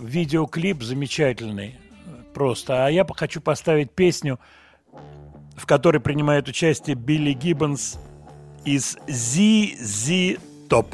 видеоклип 0.01 0.83
замечательный 0.83 1.77
просто. 2.35 2.87
А 2.87 2.91
я 2.91 3.07
хочу 3.15 3.41
поставить 3.41 3.93
песню, 3.93 4.41
в 5.55 5.65
которой 5.67 6.01
принимает 6.01 6.49
участие 6.49 6.97
Билли 6.97 7.35
Гиббонс 7.35 8.01
из 8.65 8.97
ZZ 9.07 10.41
Top. 10.69 10.87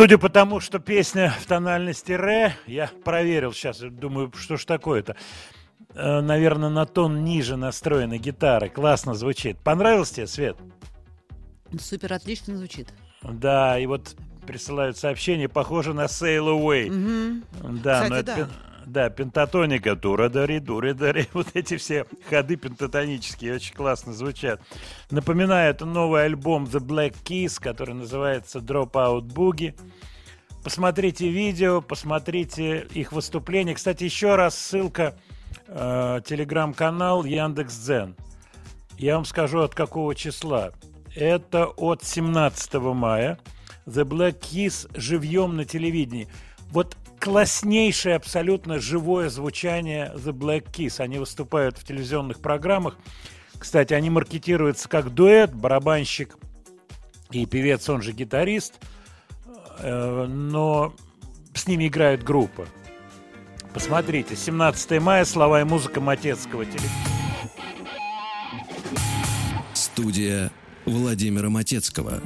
Судя 0.00 0.16
по 0.16 0.30
тому, 0.30 0.60
что 0.60 0.78
песня 0.78 1.34
в 1.38 1.44
тональности 1.44 2.12
ре, 2.12 2.56
я 2.66 2.90
проверил 3.04 3.52
сейчас, 3.52 3.80
думаю, 3.80 4.32
что 4.34 4.56
ж 4.56 4.64
такое-то. 4.64 5.14
наверное, 5.94 6.70
на 6.70 6.86
тон 6.86 7.22
ниже 7.22 7.56
настроены 7.58 8.16
гитары. 8.16 8.70
Классно 8.70 9.12
звучит. 9.12 9.58
Понравилось 9.58 10.10
тебе, 10.12 10.26
Свет? 10.26 10.56
Супер, 11.78 12.14
отлично 12.14 12.56
звучит. 12.56 12.88
Да, 13.22 13.78
и 13.78 13.84
вот 13.84 14.16
присылают 14.46 14.96
сообщение, 14.96 15.50
похоже 15.50 15.92
на 15.92 16.06
Sail 16.06 16.46
Away. 16.48 16.90
Мгм. 16.90 17.44
Да, 17.82 18.04
Кстати, 18.04 18.10
но 18.10 18.16
это 18.16 18.36
да. 18.36 18.69
Да, 18.86 19.10
пентатоника, 19.10 19.94
дура 19.94 20.28
дари, 20.28 20.58
дури 20.60 20.92
дари. 20.92 21.26
Вот 21.32 21.48
эти 21.54 21.76
все 21.76 22.06
ходы 22.28 22.56
пентатонические 22.56 23.54
очень 23.54 23.74
классно 23.74 24.12
звучат. 24.12 24.60
Напоминаю, 25.10 25.70
это 25.70 25.86
новый 25.86 26.24
альбом 26.24 26.64
The 26.64 26.80
Black 26.80 27.14
Keys, 27.24 27.60
который 27.60 27.94
называется 27.94 28.58
Dropout 28.58 29.22
Boogie. 29.22 29.74
Посмотрите 30.62 31.28
видео, 31.28 31.80
посмотрите 31.80 32.86
их 32.92 33.12
выступления. 33.12 33.74
Кстати, 33.74 34.04
еще 34.04 34.36
раз 34.36 34.58
ссылка 34.58 35.16
э, 35.68 36.20
телеграм-канал 36.26 37.24
Яндекс.Дзен. 37.24 38.14
Я 38.98 39.14
вам 39.14 39.24
скажу, 39.24 39.60
от 39.60 39.74
какого 39.74 40.14
числа. 40.14 40.72
Это 41.14 41.66
от 41.66 42.04
17 42.04 42.74
мая. 42.74 43.38
The 43.86 44.04
Black 44.04 44.40
Keys 44.40 44.90
живьем 44.94 45.56
на 45.56 45.64
телевидении. 45.64 46.28
Вот 46.70 46.96
класснейшее 47.20 48.16
абсолютно 48.16 48.80
живое 48.80 49.28
звучание 49.28 50.12
The 50.16 50.32
Black 50.32 50.72
Keys. 50.72 51.00
Они 51.00 51.18
выступают 51.18 51.78
в 51.78 51.84
телевизионных 51.84 52.40
программах. 52.40 52.96
Кстати, 53.58 53.92
они 53.92 54.08
маркетируются 54.10 54.88
как 54.88 55.12
дуэт, 55.12 55.54
барабанщик 55.54 56.36
и 57.30 57.46
певец, 57.46 57.88
он 57.88 58.02
же 58.02 58.12
гитарист. 58.12 58.80
Э, 59.78 60.26
Но 60.26 60.94
с 61.54 61.66
ними 61.66 61.88
играет 61.88 62.22
группа. 62.22 62.66
Посмотрите, 63.74 64.34
17 64.34 65.00
мая, 65.00 65.24
слова 65.24 65.60
и 65.60 65.64
музыка 65.64 66.00
Матецкого. 66.00 66.64
Студия 69.74 70.50
Владимира 70.86 71.50
Матецкого. 71.50 72.20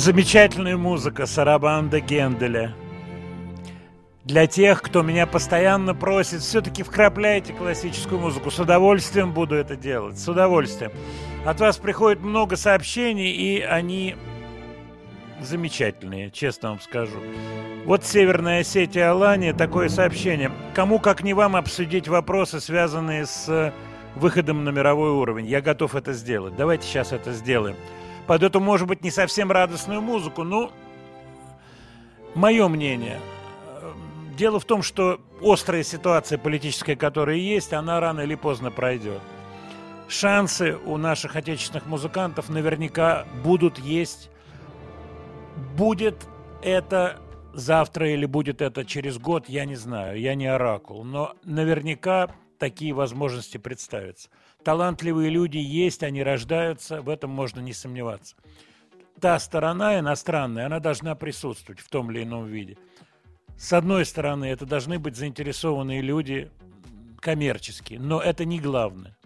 Замечательная 0.00 0.78
музыка 0.78 1.26
Сарабанда 1.26 2.00
Генделя. 2.00 2.74
Для 4.24 4.46
тех, 4.46 4.80
кто 4.80 5.02
меня 5.02 5.26
постоянно 5.26 5.94
просит, 5.94 6.40
все-таки 6.40 6.82
вкрапляйте 6.82 7.52
классическую 7.52 8.18
музыку. 8.18 8.50
С 8.50 8.58
удовольствием 8.58 9.34
буду 9.34 9.56
это 9.56 9.76
делать. 9.76 10.18
С 10.18 10.26
удовольствием. 10.26 10.90
От 11.44 11.60
вас 11.60 11.76
приходит 11.76 12.22
много 12.22 12.56
сообщений, 12.56 13.30
и 13.30 13.60
они 13.60 14.16
замечательные, 15.42 16.30
честно 16.30 16.70
вам 16.70 16.80
скажу. 16.80 17.18
Вот 17.84 18.02
Северная 18.02 18.60
Осетия 18.60 19.10
Алания, 19.10 19.52
такое 19.52 19.90
сообщение. 19.90 20.50
Кому, 20.72 20.98
как 20.98 21.22
не 21.22 21.34
вам, 21.34 21.56
обсудить 21.56 22.08
вопросы, 22.08 22.58
связанные 22.60 23.26
с 23.26 23.46
э, 23.50 23.72
выходом 24.16 24.64
на 24.64 24.70
мировой 24.70 25.10
уровень. 25.10 25.44
Я 25.44 25.60
готов 25.60 25.94
это 25.94 26.14
сделать. 26.14 26.56
Давайте 26.56 26.86
сейчас 26.86 27.12
это 27.12 27.34
сделаем. 27.34 27.76
Под 28.26 28.42
эту, 28.42 28.60
может 28.60 28.86
быть, 28.86 29.02
не 29.02 29.10
совсем 29.10 29.50
радостную 29.50 30.00
музыку, 30.00 30.44
ну, 30.44 30.70
мое 32.34 32.68
мнение. 32.68 33.20
Дело 34.36 34.60
в 34.60 34.64
том, 34.64 34.82
что 34.82 35.20
острая 35.42 35.82
ситуация 35.82 36.38
политическая, 36.38 36.96
которая 36.96 37.36
есть, 37.36 37.72
она 37.72 38.00
рано 38.00 38.20
или 38.20 38.34
поздно 38.34 38.70
пройдет. 38.70 39.20
Шансы 40.08 40.76
у 40.86 40.96
наших 40.96 41.36
отечественных 41.36 41.86
музыкантов 41.86 42.48
наверняка 42.48 43.26
будут 43.44 43.78
есть. 43.78 44.30
Будет 45.76 46.16
это 46.62 47.20
завтра 47.52 48.10
или 48.10 48.26
будет 48.26 48.62
это 48.62 48.84
через 48.84 49.18
год, 49.18 49.48
я 49.48 49.64
не 49.64 49.76
знаю, 49.76 50.18
я 50.18 50.34
не 50.34 50.46
оракул. 50.46 51.04
Но 51.04 51.34
наверняка 51.44 52.30
такие 52.58 52.92
возможности 52.92 53.58
представятся. 53.58 54.28
Талантливые 54.64 55.30
люди 55.30 55.58
есть, 55.58 56.02
они 56.02 56.22
рождаются, 56.22 57.00
в 57.00 57.08
этом 57.08 57.30
можно 57.30 57.60
не 57.60 57.72
сомневаться. 57.72 58.36
Та 59.20 59.38
сторона 59.38 59.98
иностранная, 59.98 60.66
она 60.66 60.80
должна 60.80 61.14
присутствовать 61.14 61.80
в 61.80 61.88
том 61.88 62.10
или 62.10 62.22
ином 62.22 62.46
виде. 62.46 62.76
С 63.56 63.72
одной 63.72 64.04
стороны, 64.04 64.46
это 64.46 64.64
должны 64.64 64.98
быть 64.98 65.16
заинтересованные 65.16 66.00
люди 66.00 66.50
коммерческие, 67.20 68.00
но 68.00 68.20
это 68.20 68.44
не 68.44 68.58
главное. 68.58 69.16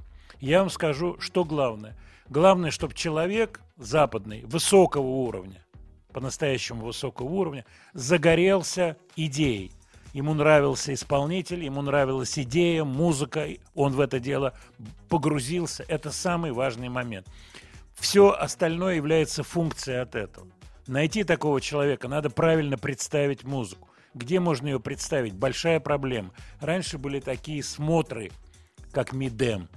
Я 0.41 0.61
вам 0.61 0.71
скажу, 0.71 1.17
что 1.21 1.45
главное. 1.45 1.97
Главное, 2.29 2.71
чтобы 2.71 2.95
человек 2.95 3.61
западный, 3.77 4.43
высокого 4.45 5.07
уровня, 5.07 5.65
по-настоящему 6.13 6.87
высокого 6.87 7.29
уровня, 7.29 7.65
загорелся 7.93 8.97
идеей. 9.15 9.73
Ему 10.15 10.33
нравился 10.33 10.95
исполнитель, 10.95 11.65
ему 11.65 11.83
нравилась 11.83 12.39
идея, 12.39 12.85
музыка, 12.85 13.49
он 13.75 13.95
в 13.95 14.01
это 14.01 14.21
дело 14.21 14.55
погрузился. 15.09 15.85
Это 15.89 16.13
самый 16.13 16.53
важный 16.53 16.89
момент. 16.89 17.27
Все 17.95 18.31
остальное 18.31 18.95
является 18.95 19.43
функцией 19.43 20.01
от 20.01 20.15
этого. 20.15 20.47
Найти 20.87 21.25
такого 21.25 21.61
человека, 21.61 22.07
надо 22.07 22.31
правильно 22.31 22.79
представить 22.79 23.43
музыку. 23.43 23.89
Где 24.15 24.39
можно 24.39 24.69
ее 24.69 24.79
представить? 24.79 25.35
Большая 25.35 25.81
проблема. 25.81 26.31
Раньше 26.61 26.97
были 26.97 27.19
такие 27.19 27.65
смотры, 27.65 28.31
как 28.93 29.13
Мидем. 29.13 29.69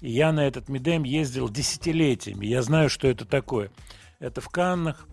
И 0.00 0.10
я 0.10 0.32
на 0.32 0.48
этот 0.48 0.68
Мидем 0.68 1.04
ездил 1.04 1.48
десятилетиями. 1.48 2.44
Я 2.44 2.62
знаю, 2.62 2.90
что 2.90 3.06
это 3.06 3.24
такое. 3.24 3.70
Это 4.18 4.40
в 4.40 4.48
Каннах, 4.48 5.06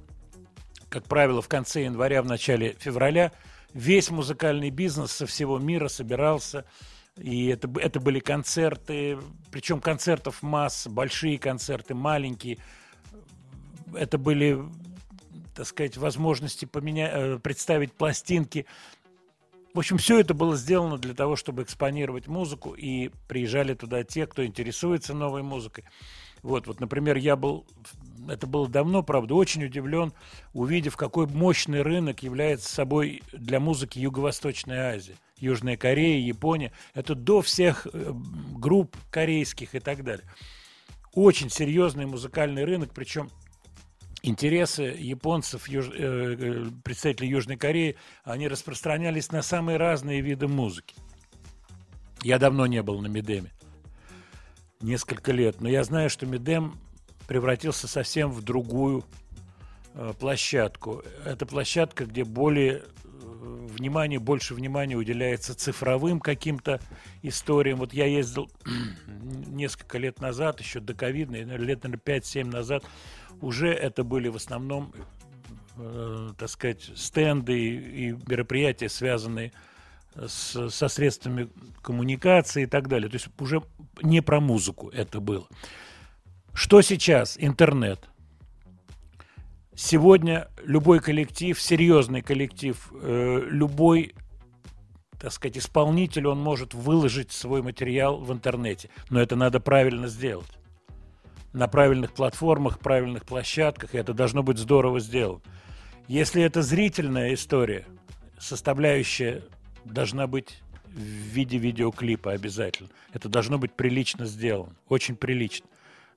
как 0.90 1.04
правило, 1.04 1.44
в 1.44 1.48
конце 1.48 1.84
января, 1.84 2.24
в 2.24 2.26
начале 2.26 2.76
февраля. 2.80 3.32
Весь 3.74 4.12
музыкальный 4.12 4.70
бизнес 4.70 5.12
со 5.12 5.26
всего 5.26 5.58
мира 5.58 5.88
собирался. 5.88 6.66
И 7.18 7.48
это, 7.48 7.70
это 7.80 8.00
были 8.00 8.20
концерты, 8.20 9.18
причем 9.52 9.80
концертов 9.80 10.42
масса, 10.42 10.90
большие 10.90 11.38
концерты, 11.38 11.94
маленькие. 11.94 12.58
Это 13.94 14.18
были, 14.18 14.60
так 15.56 15.68
сказать, 15.68 15.98
возможности 15.98 16.66
поменять, 16.66 17.12
э, 17.14 17.40
представить 17.40 17.94
пластинки. 17.94 18.66
В 19.74 19.80
общем, 19.80 19.98
все 19.98 20.20
это 20.20 20.36
было 20.36 20.56
сделано 20.56 21.00
для 21.00 21.16
того, 21.16 21.36
чтобы 21.36 21.64
экспонировать 21.64 22.28
музыку, 22.28 22.76
и 22.76 23.10
приезжали 23.28 23.74
туда 23.74 24.04
те, 24.04 24.28
кто 24.28 24.46
интересуется 24.46 25.16
новой 25.16 25.42
музыкой. 25.42 25.86
Вот, 26.44 26.68
вот, 26.68 26.80
например, 26.80 27.18
я 27.18 27.36
был, 27.36 27.66
это 28.30 28.46
было 28.46 28.68
давно, 28.68 29.02
правда, 29.02 29.34
очень 29.34 29.64
удивлен, 29.64 30.14
увидев, 30.54 30.96
какой 30.96 31.26
мощный 31.26 31.82
рынок 31.82 32.22
является 32.22 32.72
собой 32.72 33.24
для 33.32 33.60
музыки 33.60 33.98
Юго-Восточная 33.98 34.94
Азия. 34.94 35.16
Южная 35.38 35.76
Корея, 35.76 36.20
Япония. 36.20 36.72
Это 36.94 37.16
до 37.16 37.42
всех 37.42 37.88
э, 37.92 38.14
групп 38.56 38.96
корейских 39.10 39.74
и 39.74 39.80
так 39.80 40.04
далее. 40.04 40.26
Очень 41.14 41.50
серьезный 41.50 42.06
музыкальный 42.06 42.64
рынок, 42.64 42.92
причем 42.94 43.30
интересы 44.24 44.84
японцев, 44.98 45.68
юж- 45.68 45.92
э, 45.94 46.36
э, 46.40 46.66
представителей 46.84 47.30
Южной 47.30 47.58
Кореи, 47.58 47.98
они 48.24 48.48
распространялись 48.48 49.32
на 49.32 49.44
самые 49.44 49.78
разные 49.78 50.22
виды 50.22 50.48
музыки. 50.48 50.96
Я 52.24 52.40
давно 52.40 52.66
не 52.66 52.82
был 52.82 53.02
на 53.02 53.08
Медеме. 53.08 53.52
Несколько 54.80 55.32
лет. 55.34 55.62
Но 55.62 55.70
я 55.70 55.84
знаю, 55.84 56.10
что 56.10 56.26
Медем 56.26 56.76
превратился 57.28 57.88
совсем 57.88 58.32
в 58.32 58.42
другую 58.42 59.04
э, 59.94 60.14
площадку. 60.18 61.04
Это 61.26 61.46
площадка, 61.46 62.06
где 62.06 62.24
более 62.24 62.76
э, 62.76 62.84
внимание, 63.44 64.20
больше 64.20 64.54
внимания 64.54 64.96
уделяется 64.96 65.54
цифровым 65.54 66.22
каким-то 66.22 66.80
историям. 67.24 67.80
Вот 67.80 67.94
я 67.94 68.06
ездил 68.06 68.50
несколько 69.48 69.98
лет 69.98 70.22
назад, 70.22 70.62
еще 70.62 70.80
до 70.80 70.94
ковидной, 70.94 71.44
лет, 71.44 71.84
наверное, 71.84 72.00
5-7 72.00 72.46
назад, 72.46 72.86
уже 73.44 73.74
это 73.74 74.04
были 74.04 74.30
в 74.30 74.36
основном, 74.36 74.94
э, 75.78 76.32
так 76.38 76.50
сказать, 76.50 76.90
стенды 76.96 77.60
и, 77.60 78.10
и 78.10 78.12
мероприятия, 78.28 78.90
связанные 78.90 79.52
с- 80.16 80.70
со 80.70 80.88
средствами 80.88 81.50
коммуникации 81.82 82.64
и 82.64 82.68
так 82.68 82.88
далее. 82.88 83.10
То 83.10 83.16
есть 83.16 83.28
уже 83.40 83.62
не 84.02 84.22
про 84.22 84.40
музыку 84.40 84.90
это 84.90 85.20
было. 85.20 85.48
Что 86.54 86.82
сейчас? 86.82 87.36
Интернет. 87.40 88.08
Сегодня 89.76 90.50
любой 90.64 91.00
коллектив, 91.00 91.60
серьезный 91.60 92.22
коллектив, 92.22 92.92
э, 92.94 93.42
любой, 93.50 94.14
так 95.20 95.32
сказать, 95.34 95.58
исполнитель, 95.58 96.28
он 96.28 96.40
может 96.40 96.76
выложить 96.76 97.32
свой 97.32 97.64
материал 97.64 98.18
в 98.18 98.32
интернете. 98.32 98.90
Но 99.10 99.20
это 99.20 99.36
надо 99.36 99.60
правильно 99.60 100.08
сделать. 100.08 100.60
На 101.54 101.68
правильных 101.68 102.14
платформах, 102.14 102.80
правильных 102.80 103.26
площадках, 103.26 103.94
и 103.94 103.98
это 103.98 104.14
должно 104.14 104.44
быть 104.44 104.58
здорово 104.58 105.00
сделано. 105.00 105.42
Если 106.08 106.42
это 106.42 106.62
зрительная 106.62 107.34
история, 107.34 107.86
составляющая 108.40 109.44
должна 109.86 110.28
быть 110.28 110.62
в 110.86 111.00
виде 111.00 111.58
видеоклипа 111.58 112.32
обязательно. 112.32 112.90
Это 113.14 113.30
должно 113.30 113.58
быть 113.58 113.74
прилично 113.74 114.26
сделано, 114.26 114.76
очень 114.90 115.16
прилично. 115.16 115.68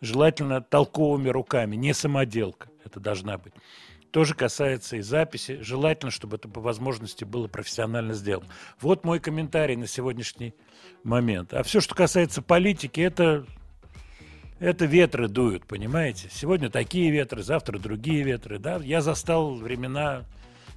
Желательно 0.00 0.60
толковыми 0.60 1.28
руками, 1.28 1.76
не 1.76 1.94
самоделка 1.94 2.68
это 2.84 3.00
должна 3.00 3.38
быть. 3.38 3.54
Тоже 4.10 4.34
касается 4.34 4.96
и 4.96 5.00
записи. 5.00 5.58
Желательно, 5.60 6.10
чтобы 6.10 6.36
это 6.36 6.48
по 6.48 6.60
возможности 6.60 7.24
было 7.24 7.48
профессионально 7.48 8.14
сделано. 8.14 8.46
Вот 8.80 9.04
мой 9.04 9.20
комментарий 9.20 9.76
на 9.76 9.86
сегодняшний 9.86 10.54
момент. 11.02 11.52
А 11.52 11.62
все, 11.62 11.80
что 11.80 11.94
касается 11.94 12.40
политики, 12.40 13.00
это, 13.00 13.44
это 14.58 14.84
ветры 14.86 15.28
дуют, 15.28 15.66
понимаете? 15.66 16.28
Сегодня 16.30 16.70
такие 16.70 17.10
ветры, 17.10 17.42
завтра 17.42 17.78
другие 17.78 18.22
ветры. 18.22 18.58
Да? 18.58 18.76
Я 18.76 19.00
застал 19.02 19.54
времена 19.54 20.24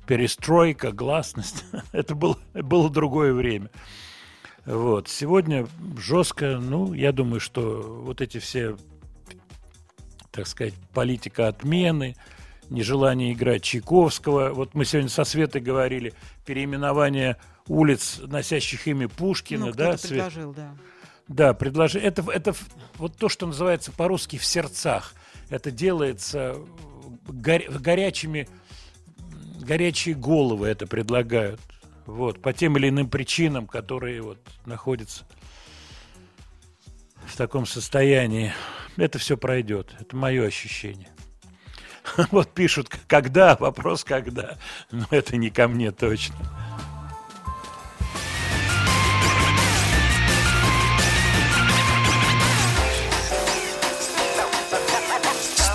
перестройка, 0.08 0.92
гласность. 0.92 1.64
это 1.92 2.16
было, 2.16 2.38
было 2.54 2.90
другое 2.90 3.34
время. 3.34 3.70
Вот. 4.66 5.08
Сегодня 5.08 5.68
жестко, 5.98 6.60
ну, 6.60 6.94
я 6.94 7.12
думаю, 7.12 7.40
что 7.40 8.04
вот 8.06 8.22
эти 8.22 8.40
все, 8.40 8.76
так 10.32 10.48
сказать, 10.48 10.74
политика 10.94 11.48
отмены, 11.48 12.16
нежелание 12.70 13.34
играть 13.34 13.64
Чайковского. 13.64 14.50
Вот 14.50 14.76
мы 14.76 14.86
сегодня 14.86 15.10
со 15.10 15.24
Светой 15.24 15.62
говорили, 15.62 16.14
переименование 16.46 17.38
улиц, 17.68 18.20
носящих 18.26 18.88
имя 18.88 19.08
Пушкина, 19.08 19.68
Ну, 19.68 19.72
да, 19.72 19.98
Свет? 19.98 20.26
предложил, 20.26 20.54
да. 20.54 20.76
Да, 21.30 21.54
предложи. 21.54 22.00
Это, 22.00 22.30
это 22.32 22.56
вот 22.98 23.16
то, 23.16 23.30
что 23.30 23.46
называется 23.46 23.92
по-русски 23.92 24.38
в 24.38 24.44
сердцах. 24.44 25.14
Это 25.50 25.70
делается 25.72 26.58
горя- 27.28 27.70
горячими, 27.70 28.50
горячие 29.62 30.16
головы 30.16 30.68
это 30.68 30.88
предлагают. 30.88 31.62
Вот, 32.08 32.42
по 32.42 32.52
тем 32.52 32.76
или 32.78 32.90
иным 32.90 33.08
причинам, 33.08 33.68
которые 33.68 34.24
вот 34.24 34.40
находятся 34.66 35.26
в 37.28 37.38
таком 37.38 37.68
состоянии. 37.68 38.52
Это 38.98 39.20
все 39.20 39.38
пройдет. 39.38 39.96
Это 40.00 40.16
мое 40.16 40.46
ощущение. 40.46 41.10
Вот 42.32 42.52
пишут, 42.56 42.90
когда, 43.06 43.56
вопрос 43.56 44.04
когда. 44.04 44.58
Но 44.92 45.06
это 45.12 45.38
не 45.38 45.52
ко 45.52 45.68
мне 45.68 45.92
точно. 45.92 46.36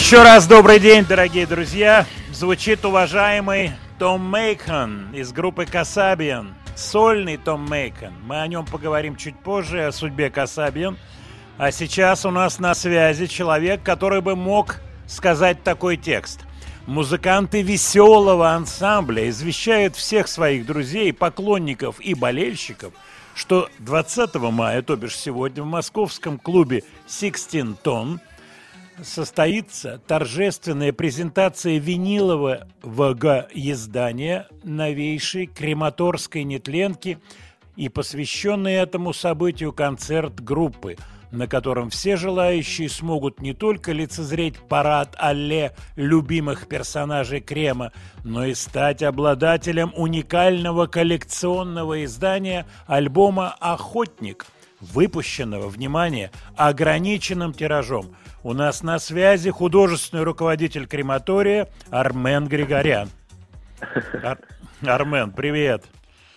Еще 0.00 0.22
раз 0.22 0.46
добрый 0.46 0.80
день, 0.80 1.04
дорогие 1.04 1.46
друзья. 1.46 2.06
Звучит 2.32 2.84
уважаемый 2.86 3.72
Том 3.98 4.22
Мейкон 4.28 5.12
из 5.12 5.30
группы 5.30 5.66
Касабиан. 5.66 6.54
Сольный 6.74 7.36
Том 7.36 7.68
Мейкон. 7.70 8.14
Мы 8.24 8.40
о 8.40 8.46
нем 8.48 8.64
поговорим 8.64 9.14
чуть 9.14 9.38
позже, 9.38 9.84
о 9.84 9.92
судьбе 9.92 10.30
Касабиан. 10.30 10.96
А 11.58 11.70
сейчас 11.70 12.24
у 12.24 12.30
нас 12.30 12.58
на 12.58 12.74
связи 12.74 13.26
человек, 13.26 13.82
который 13.82 14.22
бы 14.22 14.34
мог 14.34 14.80
сказать 15.06 15.62
такой 15.62 15.98
текст. 15.98 16.40
Музыканты 16.86 17.60
веселого 17.60 18.52
ансамбля 18.52 19.28
извещают 19.28 19.96
всех 19.96 20.28
своих 20.28 20.64
друзей, 20.64 21.12
поклонников 21.12 22.00
и 22.00 22.14
болельщиков, 22.14 22.94
что 23.34 23.68
20 23.78 24.34
мая, 24.36 24.80
то 24.80 24.96
бишь 24.96 25.16
сегодня, 25.16 25.62
в 25.62 25.66
московском 25.66 26.38
клубе 26.38 26.84
«Sixteen 27.06 27.76
Ton» 27.84 28.18
состоится 29.04 30.00
торжественная 30.06 30.92
презентация 30.92 31.78
винилового 31.78 32.66
издания 33.52 34.46
новейшей 34.62 35.46
крематорской 35.46 36.44
нетленки 36.44 37.18
и 37.76 37.88
посвященный 37.88 38.74
этому 38.74 39.12
событию 39.12 39.72
концерт 39.72 40.40
группы, 40.40 40.96
на 41.30 41.46
котором 41.46 41.90
все 41.90 42.16
желающие 42.16 42.88
смогут 42.88 43.40
не 43.40 43.54
только 43.54 43.92
лицезреть 43.92 44.58
парад 44.58 45.14
алле 45.18 45.74
любимых 45.96 46.66
персонажей 46.66 47.40
Крема, 47.40 47.92
но 48.24 48.44
и 48.44 48.54
стать 48.54 49.02
обладателем 49.02 49.92
уникального 49.96 50.86
коллекционного 50.86 52.04
издания 52.04 52.66
альбома 52.86 53.54
«Охотник», 53.60 54.46
выпущенного, 54.80 55.68
внимание, 55.68 56.30
ограниченным 56.56 57.52
тиражом. 57.52 58.16
У 58.42 58.52
нас 58.54 58.82
на 58.82 58.98
связи 58.98 59.50
художественный 59.50 60.22
руководитель 60.24 60.86
крематория 60.86 61.68
Армен 61.90 62.46
Григорян. 62.46 63.08
Ар- 64.22 64.38
Армен, 64.82 65.32
привет. 65.32 65.84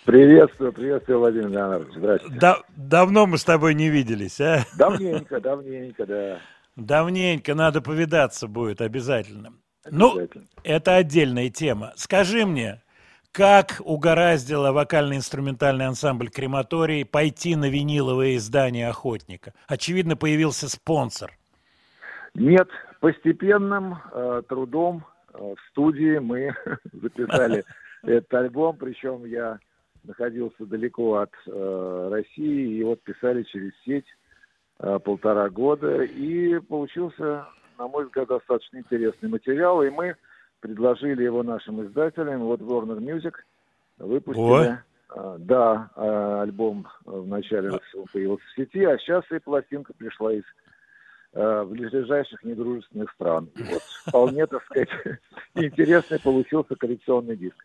Приветствую, 0.04 0.74
приветствую, 0.74 1.20
Владимир 1.20 1.48
Леонардович. 1.50 1.96
Здравствуйте. 1.98 2.40
Да- 2.40 2.60
давно 2.76 3.26
мы 3.26 3.38
с 3.38 3.46
тобой 3.46 3.74
не 3.74 3.88
виделись, 3.90 4.42
а? 4.42 4.66
Давненько, 4.78 5.40
давненько, 5.40 6.06
да. 6.06 6.40
Давненько 6.76 7.56
надо 7.56 7.80
повидаться 7.82 8.48
будет 8.48 8.82
обязательно. 8.82 9.54
Ну, 9.90 10.12
Обязательно. 10.12 10.46
это 10.64 10.96
отдельная 10.96 11.50
тема. 11.50 11.94
Скажи 11.96 12.46
мне, 12.46 12.82
как 13.32 13.80
угораздило 13.84 14.74
вокально-инструментальный 14.74 15.86
ансамбль 15.88 16.30
«Крематорий» 16.30 17.06
пойти 17.06 17.56
на 17.56 17.70
виниловое 17.70 18.36
издание 18.36 18.90
«Охотника»? 18.90 19.54
Очевидно, 19.68 20.18
появился 20.18 20.68
спонсор. 20.68 21.32
Нет, 22.36 22.68
постепенным 23.00 23.98
э, 24.12 24.42
трудом 24.48 25.06
э, 25.34 25.38
в 25.38 25.70
студии 25.70 26.18
мы 26.18 26.54
записали 26.92 27.64
этот 28.04 28.34
альбом, 28.34 28.78
причем 28.78 29.26
я 29.26 29.60
находился 30.04 30.66
далеко 30.66 31.18
от 31.18 31.32
э, 31.46 32.08
России, 32.12 32.78
и 32.78 32.84
вот 32.84 33.02
писали 33.04 33.44
через 33.44 33.72
сеть 33.86 34.08
э, 34.80 35.00
полтора 35.00 35.50
года, 35.50 36.04
и 36.04 36.60
получился, 36.60 37.46
на 37.78 37.88
мой 37.88 38.06
взгляд, 38.06 38.28
достаточно 38.28 38.78
интересный 38.78 39.30
материал, 39.30 39.84
и 39.84 39.90
мы 39.90 40.16
предложили 40.60 41.24
его 41.24 41.44
нашим 41.44 41.86
издателям, 41.86 42.42
вот 42.42 42.62
Warner 42.62 43.00
Music 43.00 43.36
выпустили. 44.00 44.80
Э, 45.16 45.36
да, 45.38 45.92
э, 45.96 46.40
альбом 46.42 46.88
вначале 47.06 47.70
всего 47.70 48.06
появился 48.12 48.44
в 48.46 48.56
сети, 48.56 48.84
а 48.84 48.98
сейчас 48.98 49.24
и 49.32 49.38
пластинка 49.38 49.94
пришла 49.94 50.34
из 50.34 50.44
э, 51.34 51.64
ближайших 51.66 52.44
недружественных 52.44 53.12
стран. 53.12 53.50
И 53.56 53.64
Вот 53.64 53.82
вполне, 54.06 54.48
так 54.48 54.64
сказать, 54.66 54.90
интересный 55.56 56.20
получился 56.20 56.76
коллекционный 56.76 57.36
диск. 57.36 57.56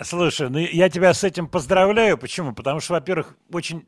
Слушай, 0.00 0.48
ну 0.50 0.58
я 0.58 0.88
тебя 0.88 1.12
с 1.14 1.22
этим 1.22 1.48
поздравляю. 1.48 2.18
Почему? 2.18 2.52
Потому 2.54 2.80
что, 2.80 2.94
во-первых, 2.94 3.36
очень 3.52 3.86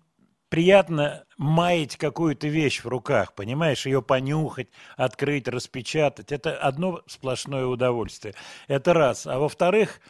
приятно 0.49 1.25
маять 1.37 1.97
какую-то 1.97 2.47
вещь 2.47 2.85
в 2.85 2.89
руках, 2.89 3.35
понимаешь, 3.35 3.87
ее 3.87 4.03
понюхать, 4.03 4.69
открыть, 4.97 5.49
распечатать. 5.49 6.31
Это 6.31 6.57
одно 6.57 7.03
сплошное 7.07 7.67
удовольствие. 7.67 8.35
Это 8.69 8.95
раз. 8.95 9.27
А 9.27 9.39
во-вторых, 9.39 10.01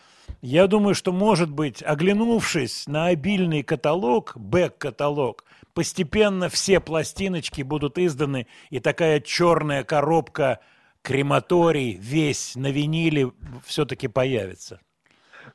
я 0.42 0.66
думаю, 0.66 0.94
что, 0.94 1.12
может 1.12 1.50
быть, 1.50 1.82
оглянувшись 1.82 2.86
на 2.86 3.06
обильный 3.06 3.62
каталог, 3.62 4.36
бэк-каталог, 4.36 5.44
постепенно 5.74 6.48
все 6.48 6.80
пластиночки 6.80 7.62
будут 7.62 7.98
изданы, 7.98 8.46
и 8.70 8.80
такая 8.80 9.20
черная 9.20 9.84
коробка 9.84 10.60
крематорий 11.02 11.98
весь 12.00 12.56
на 12.56 12.70
виниле 12.70 13.32
все-таки 13.64 14.08
появится. 14.08 14.80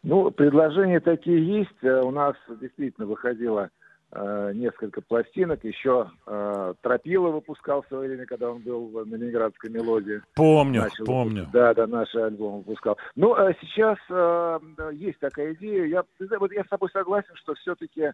Ну, 0.04 0.30
предложения 0.30 1.00
такие 1.00 1.60
есть. 1.60 1.84
Э, 1.84 2.02
У 2.04 2.12
нас 2.12 2.36
действительно 2.62 3.08
выходило 3.08 3.72
э, 4.12 4.52
несколько 4.54 5.02
пластинок. 5.02 5.64
Еще 5.64 6.12
э, 6.28 6.74
Тропила 6.82 7.30
выпускал 7.30 7.82
в 7.82 7.88
свое 7.88 8.08
время, 8.10 8.28
когда 8.28 8.52
он 8.52 8.62
был 8.62 8.86
в- 8.88 9.06
на 9.08 9.16
Ленинградской 9.16 9.72
мелодии. 9.72 10.22
Помню, 10.36 10.82
Начал 10.84 11.06
помню. 11.06 11.48
Да, 11.52 11.74
да, 11.74 11.88
наш 11.88 12.14
альбом 12.14 12.58
выпускал. 12.60 12.98
Ну, 13.16 13.34
а 13.34 13.52
сейчас 13.62 13.98
э, 14.12 14.60
есть 14.94 15.18
такая 15.20 15.54
идея. 15.56 15.86
Я, 15.86 16.04
вот 16.40 16.52
я 16.52 16.64
с 16.64 16.68
тобой 16.68 16.90
согласен, 16.92 17.36
что 17.36 17.56
все-таки 17.56 18.12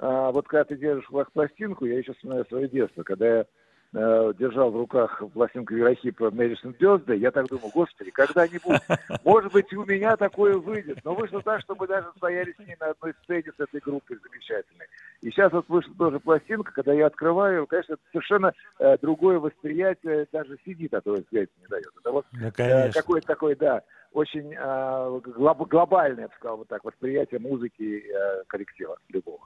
вот 0.00 0.46
когда 0.48 0.64
ты 0.64 0.76
держишь 0.76 1.06
в 1.06 1.10
руках 1.10 1.32
пластинку, 1.32 1.84
я 1.86 1.98
еще 1.98 2.12
вспоминаю 2.14 2.44
свое 2.46 2.68
детство, 2.68 3.02
когда 3.02 3.26
я 3.26 3.46
э, 3.94 4.32
держал 4.38 4.70
в 4.70 4.76
руках 4.76 5.22
пластинку 5.32 5.74
Верохипа 5.74 6.30
Мэдисон 6.30 6.72
Birthday, 6.78 7.16
я 7.16 7.30
так 7.30 7.46
думал, 7.46 7.70
господи, 7.72 8.10
когда-нибудь, 8.10 8.80
может 9.24 9.52
быть, 9.52 9.72
и 9.72 9.76
у 9.76 9.84
меня 9.84 10.16
такое 10.16 10.56
выйдет. 10.58 10.98
Но 11.04 11.14
вышло 11.14 11.40
так, 11.42 11.60
что 11.60 11.74
мы 11.76 11.86
даже 11.86 12.08
стояли 12.16 12.52
с 12.52 12.58
ней 12.58 12.76
на 12.80 12.90
одной 12.90 13.14
сцене 13.22 13.52
с 13.56 13.60
этой 13.60 13.80
группой 13.80 14.18
замечательной. 14.22 14.86
И 15.22 15.30
сейчас 15.30 15.52
вот 15.52 15.68
вышла 15.68 15.94
тоже 15.96 16.20
пластинка, 16.20 16.72
когда 16.72 16.92
я 16.92 17.06
открываю, 17.06 17.66
конечно, 17.66 17.94
это 17.94 18.02
совершенно 18.12 18.52
э, 18.78 18.96
другое 19.00 19.38
восприятие, 19.38 20.26
даже 20.32 20.58
CD 20.66 20.88
такое 20.88 21.20
восприятие 21.20 21.56
не 21.60 21.68
дает. 21.68 21.88
Это 22.00 22.10
вот 22.10 22.26
Ну, 22.32 22.50
э, 22.58 22.90
какое-то 22.92 23.26
такое, 23.26 23.56
да, 23.56 23.82
очень 24.12 24.54
э, 24.54 25.20
глоб- 25.36 25.68
глобальное, 25.68 26.22
я 26.24 26.28
бы 26.28 26.34
сказал, 26.34 26.56
вот 26.58 26.68
так, 26.68 26.84
восприятие 26.84 27.40
музыки 27.40 28.04
э, 28.06 28.42
коллектива 28.48 28.96
любого. 29.08 29.40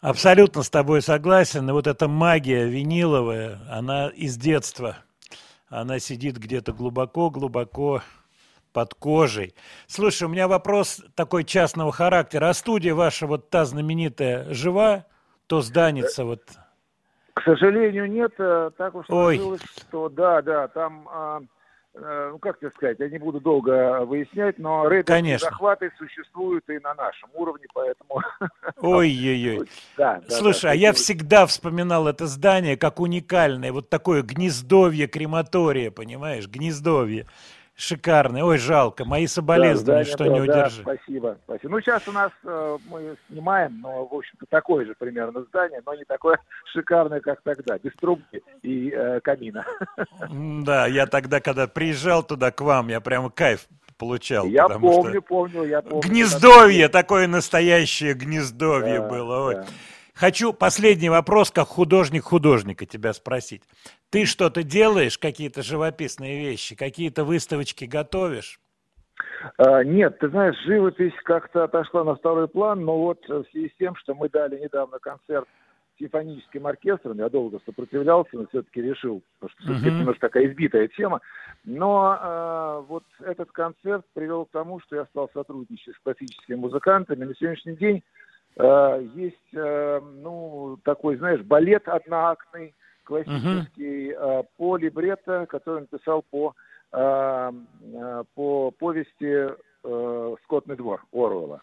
Абсолютно 0.00 0.62
с 0.62 0.70
тобой 0.70 1.02
согласен. 1.02 1.68
И 1.68 1.72
вот 1.72 1.86
эта 1.86 2.06
магия 2.06 2.66
виниловая, 2.66 3.58
она 3.68 4.08
из 4.08 4.36
детства. 4.36 4.96
Она 5.68 5.98
сидит 5.98 6.38
где-то 6.38 6.72
глубоко-глубоко 6.72 8.02
под 8.72 8.94
кожей. 8.94 9.54
Слушай, 9.86 10.24
у 10.24 10.28
меня 10.28 10.46
вопрос 10.46 11.02
такой 11.16 11.44
частного 11.44 11.90
характера. 11.90 12.48
А 12.48 12.54
студия 12.54 12.94
ваша 12.94 13.26
вот 13.26 13.50
та 13.50 13.64
знаменитая 13.64 14.52
жива? 14.54 15.04
То 15.46 15.62
зданица 15.62 16.24
вот... 16.24 16.42
К 17.34 17.42
сожалению, 17.42 18.10
нет. 18.10 18.32
э, 18.38 18.70
Так 18.76 18.94
уж 18.94 19.06
Ой. 19.08 19.36
сложилось, 19.36 19.62
что 19.78 20.08
да, 20.08 20.42
да, 20.42 20.68
там, 20.68 21.08
а, 21.08 21.40
ну 21.94 22.38
как 22.38 22.58
тебе 22.60 22.70
сказать, 22.70 22.98
я 23.00 23.08
не 23.08 23.18
буду 23.18 23.40
долго 23.40 24.04
выяснять, 24.04 24.58
но 24.58 24.88
Конечно. 25.04 25.48
захваты 25.48 25.90
существуют 25.98 26.68
и 26.68 26.78
на 26.78 26.94
нашем 26.94 27.30
уровне, 27.34 27.66
поэтому 27.74 28.20
Ой-ой-ой. 28.76 29.68
да. 29.96 30.20
да, 30.28 30.36
Слушай, 30.36 30.64
да, 30.64 30.70
а 30.70 30.74
я 30.74 30.92
всегда 30.92 31.46
вспоминал 31.46 32.06
это 32.06 32.26
здание 32.26 32.76
как 32.76 33.00
уникальное. 33.00 33.72
Вот 33.72 33.88
такое 33.88 34.22
гнездовье 34.22 35.06
крематория, 35.06 35.90
понимаешь? 35.90 36.46
Гнездовье. 36.46 37.26
Шикарное. 37.80 38.42
Ой, 38.42 38.58
жалко. 38.58 39.04
Мои 39.04 39.26
Да, 39.26 39.32
соболезнования, 39.32 40.04
здание 40.04 40.04
что 40.04 40.24
было, 40.24 40.40
не 40.40 40.46
да, 40.48 40.52
удержи. 40.52 40.82
спасибо, 40.82 41.38
спасибо. 41.44 41.70
Ну, 41.70 41.80
сейчас 41.80 42.08
у 42.08 42.12
нас 42.12 42.32
э, 42.42 42.78
мы 42.90 43.16
снимаем, 43.28 43.80
но, 43.80 44.04
в 44.04 44.12
общем-то, 44.14 44.46
такое 44.50 44.84
же 44.84 44.96
примерно 44.98 45.44
здание, 45.44 45.80
но 45.86 45.94
не 45.94 46.04
такое 46.04 46.40
шикарное, 46.72 47.20
как 47.20 47.40
тогда, 47.42 47.78
без 47.78 47.92
трубки 47.94 48.42
и 48.62 48.90
э, 48.90 49.20
камина. 49.20 49.64
Да, 50.64 50.88
я 50.88 51.06
тогда, 51.06 51.40
когда 51.40 51.68
приезжал 51.68 52.24
туда 52.24 52.50
к 52.50 52.60
вам, 52.60 52.88
я 52.88 53.00
прям 53.00 53.30
кайф 53.30 53.68
получал. 53.96 54.44
Я 54.46 54.66
потому 54.66 54.92
что 54.92 55.02
помню, 55.02 55.22
помню, 55.22 55.64
я 55.64 55.80
помню. 55.80 56.02
Гнездовье, 56.02 56.88
такое 56.88 57.28
настоящее 57.28 58.14
гнездовье 58.14 58.98
Да, 58.98 59.08
было. 59.08 59.54
Да. 59.54 59.66
Хочу 60.14 60.52
последний 60.52 61.10
вопрос, 61.10 61.52
как 61.52 61.68
художник 61.68 62.24
художника 62.24 62.86
тебя 62.86 63.12
спросить. 63.12 63.62
Ты 64.10 64.24
что-то 64.24 64.62
делаешь, 64.62 65.18
какие-то 65.18 65.62
живописные 65.62 66.40
вещи, 66.40 66.74
какие-то 66.74 67.24
выставочки 67.24 67.84
готовишь? 67.84 68.58
А, 69.58 69.84
Нет, 69.84 70.18
ты 70.18 70.28
знаешь, 70.28 70.56
живопись 70.64 71.12
как-то 71.24 71.64
отошла 71.64 72.04
на 72.04 72.14
второй 72.16 72.48
план, 72.48 72.84
но 72.84 72.98
вот 72.98 73.18
э, 73.28 73.34
в 73.34 73.44
связи 73.50 73.68
с 73.68 73.78
тем, 73.78 73.96
что 73.96 74.14
мы 74.14 74.28
дали 74.30 74.58
недавно 74.58 74.98
концерт 74.98 75.46
с 75.94 75.98
симфоническим 75.98 76.66
оркестром, 76.66 77.18
я 77.18 77.28
долго 77.28 77.60
сопротивлялся, 77.66 78.30
но 78.32 78.46
все-таки 78.46 78.80
решил, 78.80 79.22
потому 79.38 79.50
что 79.50 79.62
все-таки 79.64 79.88
это 79.88 79.96
немножко 79.98 80.20
такая 80.20 80.46
избитая 80.46 80.88
тема. 80.88 81.20
Но 81.64 82.16
э, 82.18 82.84
вот 82.88 83.04
этот 83.20 83.52
концерт 83.52 84.06
привел 84.14 84.46
к 84.46 84.50
тому, 84.52 84.80
что 84.80 84.96
я 84.96 85.04
стал 85.06 85.28
сотрудничать 85.34 85.94
с 85.94 85.98
классическими 85.98 86.56
музыкантами. 86.56 87.24
На 87.24 87.34
сегодняшний 87.34 87.76
день 87.76 88.02
э, 88.56 89.06
есть, 89.16 89.54
э, 89.54 90.00
ну, 90.00 90.78
такой, 90.84 91.16
знаешь, 91.16 91.42
балет 91.42 91.86
одноактный, 91.88 92.74
классический, 93.08 94.12
э, 94.12 94.42
по 94.58 94.76
либретто, 94.76 95.46
который 95.46 95.78
он 95.78 95.88
написал 95.90 96.22
по 96.30 96.54
э, 96.92 97.52
э, 97.94 98.24
по 98.34 98.70
повести 98.70 99.48
«Скотный 100.44 100.76
двор» 100.76 101.04
Оруэлла. 101.12 101.62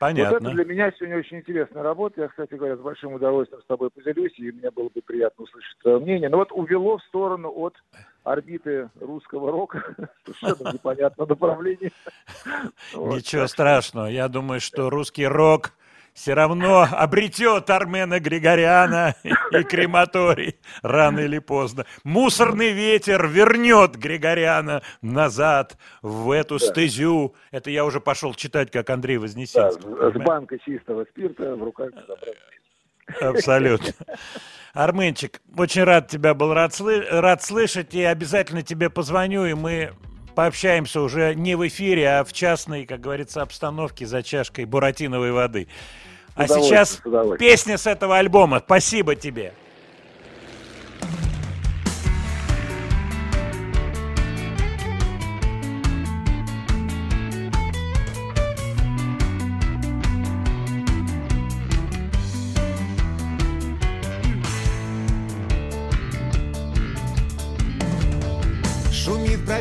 Вот 0.00 0.08
это 0.08 0.30
Понятно. 0.30 0.50
для 0.52 0.64
меня 0.64 0.90
сегодня 0.92 1.18
очень 1.18 1.38
интересная 1.38 1.82
работа. 1.82 2.22
Я, 2.22 2.28
кстати 2.28 2.54
говоря, 2.54 2.76
с 2.76 2.80
большим 2.80 3.12
удовольствием 3.12 3.60
с 3.62 3.66
тобой 3.66 3.90
поделюсь, 3.90 4.32
и 4.38 4.50
мне 4.50 4.70
было 4.70 4.88
бы 4.88 5.02
приятно 5.02 5.44
услышать 5.44 5.76
твое 5.82 5.98
мнение. 5.98 6.30
Но 6.30 6.38
вот 6.38 6.50
увело 6.52 6.96
в 6.96 7.02
сторону 7.02 7.52
от 7.54 7.74
орбиты 8.24 8.88
русского 8.98 9.52
рока 9.52 9.94
совершенно 10.24 10.72
непонятное 10.72 11.26
направление. 11.26 11.90
Ничего 12.94 13.46
страшного. 13.46 14.06
Я 14.06 14.28
думаю, 14.28 14.60
что 14.60 14.88
русский 14.88 15.26
рок 15.26 15.72
все 16.14 16.34
равно 16.34 16.86
обретет 16.90 17.70
Армена 17.70 18.20
Григоряна 18.20 19.14
и 19.52 19.62
крематорий 19.62 20.56
рано 20.82 21.20
или 21.20 21.38
поздно. 21.38 21.86
Мусорный 22.04 22.72
ветер 22.72 23.26
вернет 23.26 23.96
Григоряна 23.96 24.82
назад 25.02 25.76
в 26.02 26.30
эту 26.30 26.58
стезю. 26.58 27.34
Это 27.50 27.70
я 27.70 27.84
уже 27.84 28.00
пошел 28.00 28.34
читать, 28.34 28.70
как 28.70 28.90
Андрей 28.90 29.16
Да, 29.16 29.22
Вознесенский. 29.22 29.82
с, 29.82 30.14
с 30.14 30.24
банкой 30.24 30.60
чистого 30.64 31.04
спирта 31.10 31.54
в 31.56 31.62
руках. 31.62 31.90
Абсолютно. 33.20 33.92
Арменчик, 34.72 35.40
очень 35.56 35.82
рад 35.82 36.08
тебя 36.08 36.32
был 36.32 36.54
рад, 36.54 36.72
слы- 36.72 37.04
рад 37.08 37.42
слышать, 37.42 37.92
и 37.94 38.02
обязательно 38.04 38.62
тебе 38.62 38.88
позвоню, 38.88 39.44
и 39.46 39.54
мы 39.54 39.92
пообщаемся 40.40 41.02
уже 41.02 41.34
не 41.34 41.54
в 41.54 41.68
эфире, 41.68 42.08
а 42.08 42.24
в 42.24 42.32
частной, 42.32 42.86
как 42.86 42.98
говорится, 42.98 43.42
обстановке 43.42 44.06
за 44.06 44.22
чашкой 44.22 44.64
буратиновой 44.64 45.32
воды. 45.32 45.68
А 46.34 46.48
сейчас 46.48 47.02
песня 47.38 47.76
с 47.76 47.86
этого 47.86 48.16
альбома. 48.16 48.62
Спасибо 48.64 49.14
тебе. 49.14 49.52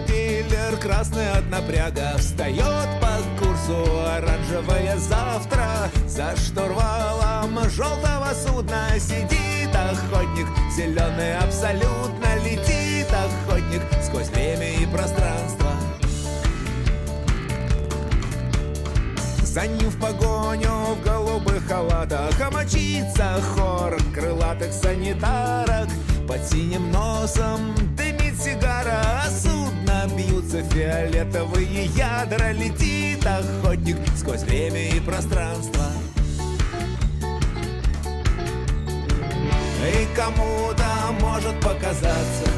Пропеллер, 0.10 0.78
красная 0.78 1.34
от 1.34 1.50
напряга 1.50 2.18
Встает 2.18 2.88
по 3.00 3.44
курсу 3.44 3.86
оранжевое 4.08 4.98
завтра. 4.98 5.68
За 6.08 6.36
штурвалом 6.36 7.70
желтого 7.70 8.34
судна 8.34 8.90
Сидит 9.00 9.74
охотник, 9.76 10.48
зеленый 10.76 11.38
абсолютно 11.38 12.38
Летит 12.44 13.08
охотник 13.12 13.82
сквозь 14.04 14.30
время 14.30 14.74
и 14.74 14.86
пространство. 14.88 15.70
За 19.44 19.68
ним 19.68 19.90
в 19.90 20.00
погоню 20.00 20.96
в 20.96 21.04
голубых 21.04 21.68
халатах 21.68 22.34
А 22.42 23.42
хор 23.42 23.98
крылатых 24.14 24.74
санитарок. 24.74 25.90
Под 26.28 26.44
синим 26.46 26.92
носом 26.92 27.76
дымит 27.96 28.40
сигара 28.40 29.02
А 29.26 29.30
бьются 30.16 30.64
фиолетовые 30.64 31.86
ядра 31.86 32.52
Летит 32.52 33.26
охотник 33.26 33.98
сквозь 34.16 34.42
время 34.42 34.90
и 34.90 35.00
пространство. 35.00 35.86
И 39.82 40.16
кому-то 40.16 40.86
может 41.22 41.56
показаться 41.62 42.52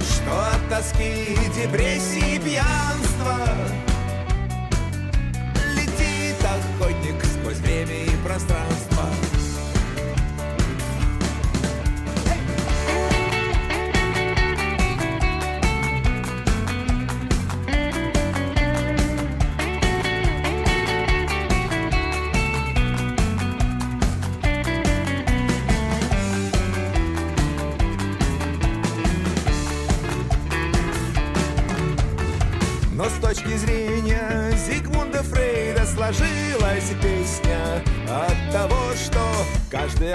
Что 0.00 0.32
от 0.32 0.68
тоски, 0.68 1.36
депрессии, 1.54 2.38
пьянства 2.38 3.38
Летит 5.76 6.36
охотник 6.44 7.24
сквозь 7.24 7.58
время 7.58 8.04
и 8.04 8.16
пространство 8.24 8.79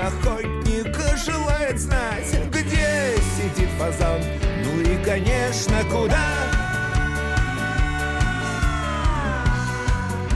каждый 0.05 0.07
охотник 0.07 0.97
желает 1.25 1.79
знать, 1.79 2.39
где 2.49 3.15
сидит 3.37 3.69
фазан, 3.77 4.21
ну 4.63 4.81
и, 4.81 5.03
конечно, 5.03 5.83
куда. 5.89 6.25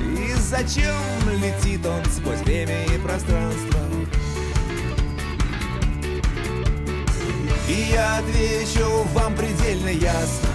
И 0.01 0.33
зачем 0.33 0.93
летит 1.41 1.85
он 1.85 2.03
сквозь 2.05 2.39
время 2.41 2.83
и 2.85 2.97
пространство? 2.99 3.79
И 7.67 7.91
я 7.91 8.17
отвечу 8.17 9.03
вам 9.13 9.35
предельно 9.35 9.89
ясно. 9.89 10.49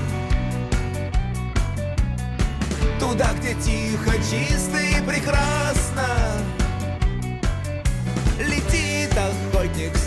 Туда, 2.99 3.31
где 3.39 3.55
тихо, 3.55 4.12
чисто 4.19 4.78
и 4.78 5.01
прекрасно 5.07 6.53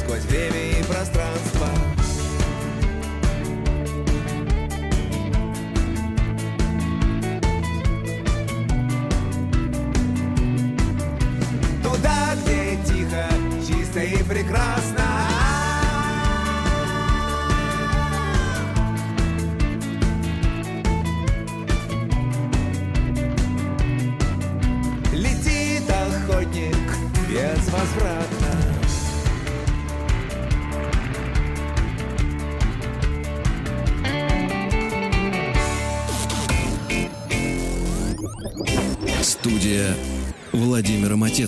сквозь 0.07 0.23
время 0.23 0.79
и 0.79 0.83
пространство 0.83 1.56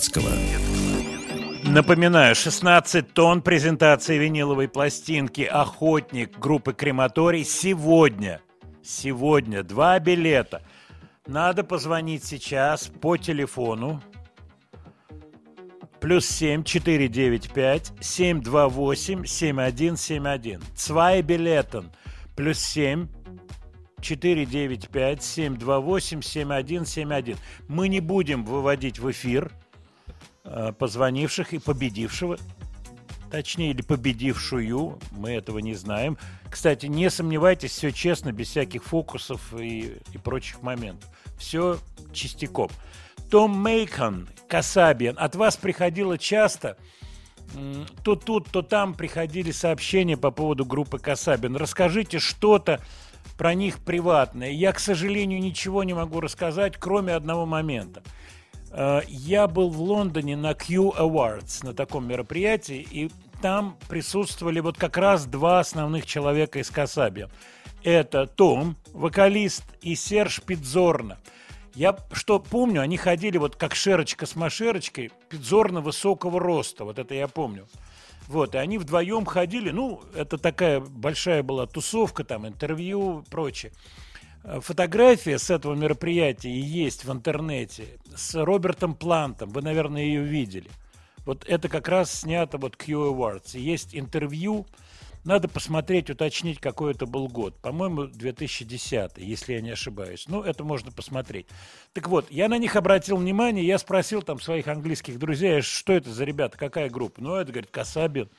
Матецкого. 0.09 0.29
Напоминаю, 1.63 2.35
16 2.35 3.13
тонн 3.13 3.41
презентации 3.41 4.17
виниловой 4.17 4.67
пластинки 4.67 5.41
«Охотник» 5.41 6.37
группы 6.39 6.73
«Крематорий» 6.73 7.43
сегодня. 7.43 8.41
Сегодня 8.81 9.63
два 9.63 9.99
билета. 9.99 10.63
Надо 11.27 11.63
позвонить 11.63 12.23
сейчас 12.23 12.87
по 12.87 13.17
телефону. 13.17 14.01
Плюс 15.99 16.25
7 16.25 16.63
495 16.63 17.91
728 17.99 19.25
7171. 19.25 20.61
Zwei 20.75 21.21
билетен. 21.21 21.91
Плюс 22.35 22.57
7 22.59 23.07
495 24.01 25.23
728 25.23 26.21
7171. 26.21 27.37
Мы 27.67 27.89
не 27.89 27.99
будем 27.99 28.45
выводить 28.45 28.97
в 28.97 29.11
эфир 29.11 29.51
позвонивших 30.77 31.53
и 31.53 31.59
победившего, 31.59 32.37
точнее, 33.31 33.71
или 33.71 33.81
победившую, 33.81 34.99
мы 35.11 35.31
этого 35.31 35.59
не 35.59 35.75
знаем. 35.75 36.17
Кстати, 36.49 36.87
не 36.87 37.09
сомневайтесь, 37.09 37.71
все 37.71 37.91
честно, 37.91 38.31
без 38.31 38.49
всяких 38.49 38.83
фокусов 38.83 39.53
и, 39.53 39.99
и 40.11 40.17
прочих 40.17 40.61
моментов. 40.61 41.09
Все 41.37 41.77
чистяком. 42.11 42.69
Том 43.29 43.55
Мейкон, 43.61 44.27
Касабиан, 44.47 45.15
от 45.19 45.35
вас 45.35 45.55
приходило 45.55 46.17
часто, 46.17 46.77
то 48.03 48.15
тут, 48.15 48.49
то 48.49 48.61
там 48.61 48.93
приходили 48.93 49.51
сообщения 49.51 50.17
по 50.17 50.31
поводу 50.31 50.65
группы 50.65 50.97
Касабин. 50.97 51.55
Расскажите 51.55 52.19
что-то 52.19 52.79
про 53.37 53.53
них 53.53 53.79
приватное. 53.79 54.51
Я, 54.51 54.73
к 54.73 54.79
сожалению, 54.79 55.39
ничего 55.39 55.83
не 55.83 55.93
могу 55.93 56.19
рассказать, 56.19 56.77
кроме 56.77 57.13
одного 57.13 57.45
момента. 57.45 58.01
Э, 58.71 59.01
Я 59.07 59.47
был 59.47 59.69
в 59.69 59.81
Лондоне 59.81 60.35
на 60.35 60.53
Q 60.53 60.93
Awards, 60.97 61.65
на 61.65 61.73
таком 61.73 62.07
мероприятии, 62.07 62.87
и 62.89 63.09
там 63.41 63.77
присутствовали 63.87 64.59
вот 64.59 64.77
как 64.77 64.97
раз 64.97 65.25
два 65.25 65.59
основных 65.59 66.05
человека 66.05 66.59
из 66.59 66.69
Касаби. 66.69 67.27
Это 67.83 68.27
Том, 68.27 68.75
вокалист, 68.93 69.63
и 69.81 69.95
Серж 69.95 70.41
Пидзорно. 70.41 71.17
Я 71.75 71.95
что 72.11 72.39
помню, 72.39 72.81
они 72.81 72.97
ходили 72.97 73.37
вот 73.37 73.55
как 73.55 73.75
Шерочка 73.75 74.25
с 74.25 74.35
Машерочкой, 74.35 75.11
Пидзорно 75.29 75.79
высокого 75.79 76.39
роста, 76.39 76.83
вот 76.83 76.99
это 76.99 77.13
я 77.13 77.27
помню. 77.27 77.67
Вот, 78.27 78.53
и 78.53 78.57
они 78.57 78.77
вдвоем 78.77 79.25
ходили, 79.25 79.71
ну, 79.71 80.01
это 80.13 80.37
такая 80.37 80.81
большая 80.81 81.41
была 81.41 81.65
тусовка, 81.65 82.23
там, 82.23 82.47
интервью, 82.47 83.23
прочее. 83.31 83.71
Фотография 84.43 85.37
с 85.37 85.49
этого 85.49 85.75
мероприятия 85.75 86.49
и 86.49 86.59
есть 86.59 87.05
в 87.05 87.11
интернете 87.11 87.85
с 88.15 88.35
Робертом 88.35 88.95
Плантом. 88.95 89.49
Вы, 89.49 89.61
наверное, 89.61 90.01
ее 90.03 90.23
видели. 90.23 90.69
Вот 91.25 91.45
это 91.47 91.67
как 91.67 91.87
раз 91.87 92.11
снято 92.11 92.57
вот 92.57 92.75
Q 92.77 93.11
Awards. 93.11 93.57
Есть 93.57 93.95
интервью. 93.95 94.65
Надо 95.25 95.49
посмотреть, 95.49 96.09
уточнить, 96.09 96.59
какой 96.59 96.93
это 96.93 97.05
был 97.05 97.27
год. 97.27 97.53
По-моему, 97.61 98.05
2010, 98.07 99.17
если 99.17 99.53
я 99.53 99.61
не 99.61 99.71
ошибаюсь. 99.71 100.25
Ну, 100.29 100.41
это 100.41 100.63
можно 100.63 100.91
посмотреть. 100.91 101.45
Так 101.93 102.07
вот, 102.07 102.31
я 102.31 102.47
на 102.47 102.57
них 102.57 102.77
обратил 102.77 103.17
внимание, 103.17 103.67
я 103.67 103.77
спросил 103.77 104.21
там 104.21 104.39
своих 104.39 104.67
английских 104.69 105.19
друзей, 105.19 105.61
что 105.61 105.91
это 105.91 106.09
за 106.09 106.23
ребята, 106.23 106.57
какая 106.57 106.89
группа? 106.89 107.21
Ну, 107.21 107.35
это, 107.35 107.51
говорит, 107.51 107.69
Касаби 107.69 108.29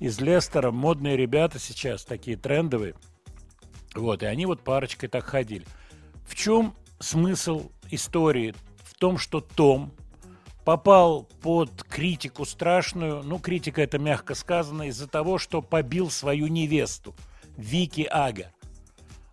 из 0.00 0.18
Лестера, 0.18 0.70
модные 0.70 1.18
ребята 1.18 1.58
сейчас, 1.58 2.04
такие 2.06 2.38
трендовые. 2.38 2.94
Вот, 3.96 4.22
и 4.22 4.26
они 4.26 4.46
вот 4.46 4.62
парочкой 4.62 5.08
так 5.08 5.24
ходили. 5.24 5.66
В 6.26 6.34
чем 6.34 6.74
смысл 6.98 7.70
истории? 7.90 8.54
В 8.84 8.94
том, 8.94 9.18
что 9.18 9.40
Том 9.40 9.92
попал 10.64 11.28
под 11.42 11.84
критику 11.84 12.44
страшную, 12.44 13.22
ну, 13.22 13.38
критика 13.38 13.82
это 13.82 13.98
мягко 13.98 14.34
сказано, 14.34 14.88
из-за 14.88 15.06
того, 15.06 15.38
что 15.38 15.62
побил 15.62 16.10
свою 16.10 16.48
невесту, 16.48 17.14
Вики 17.56 18.06
Ага. 18.10 18.52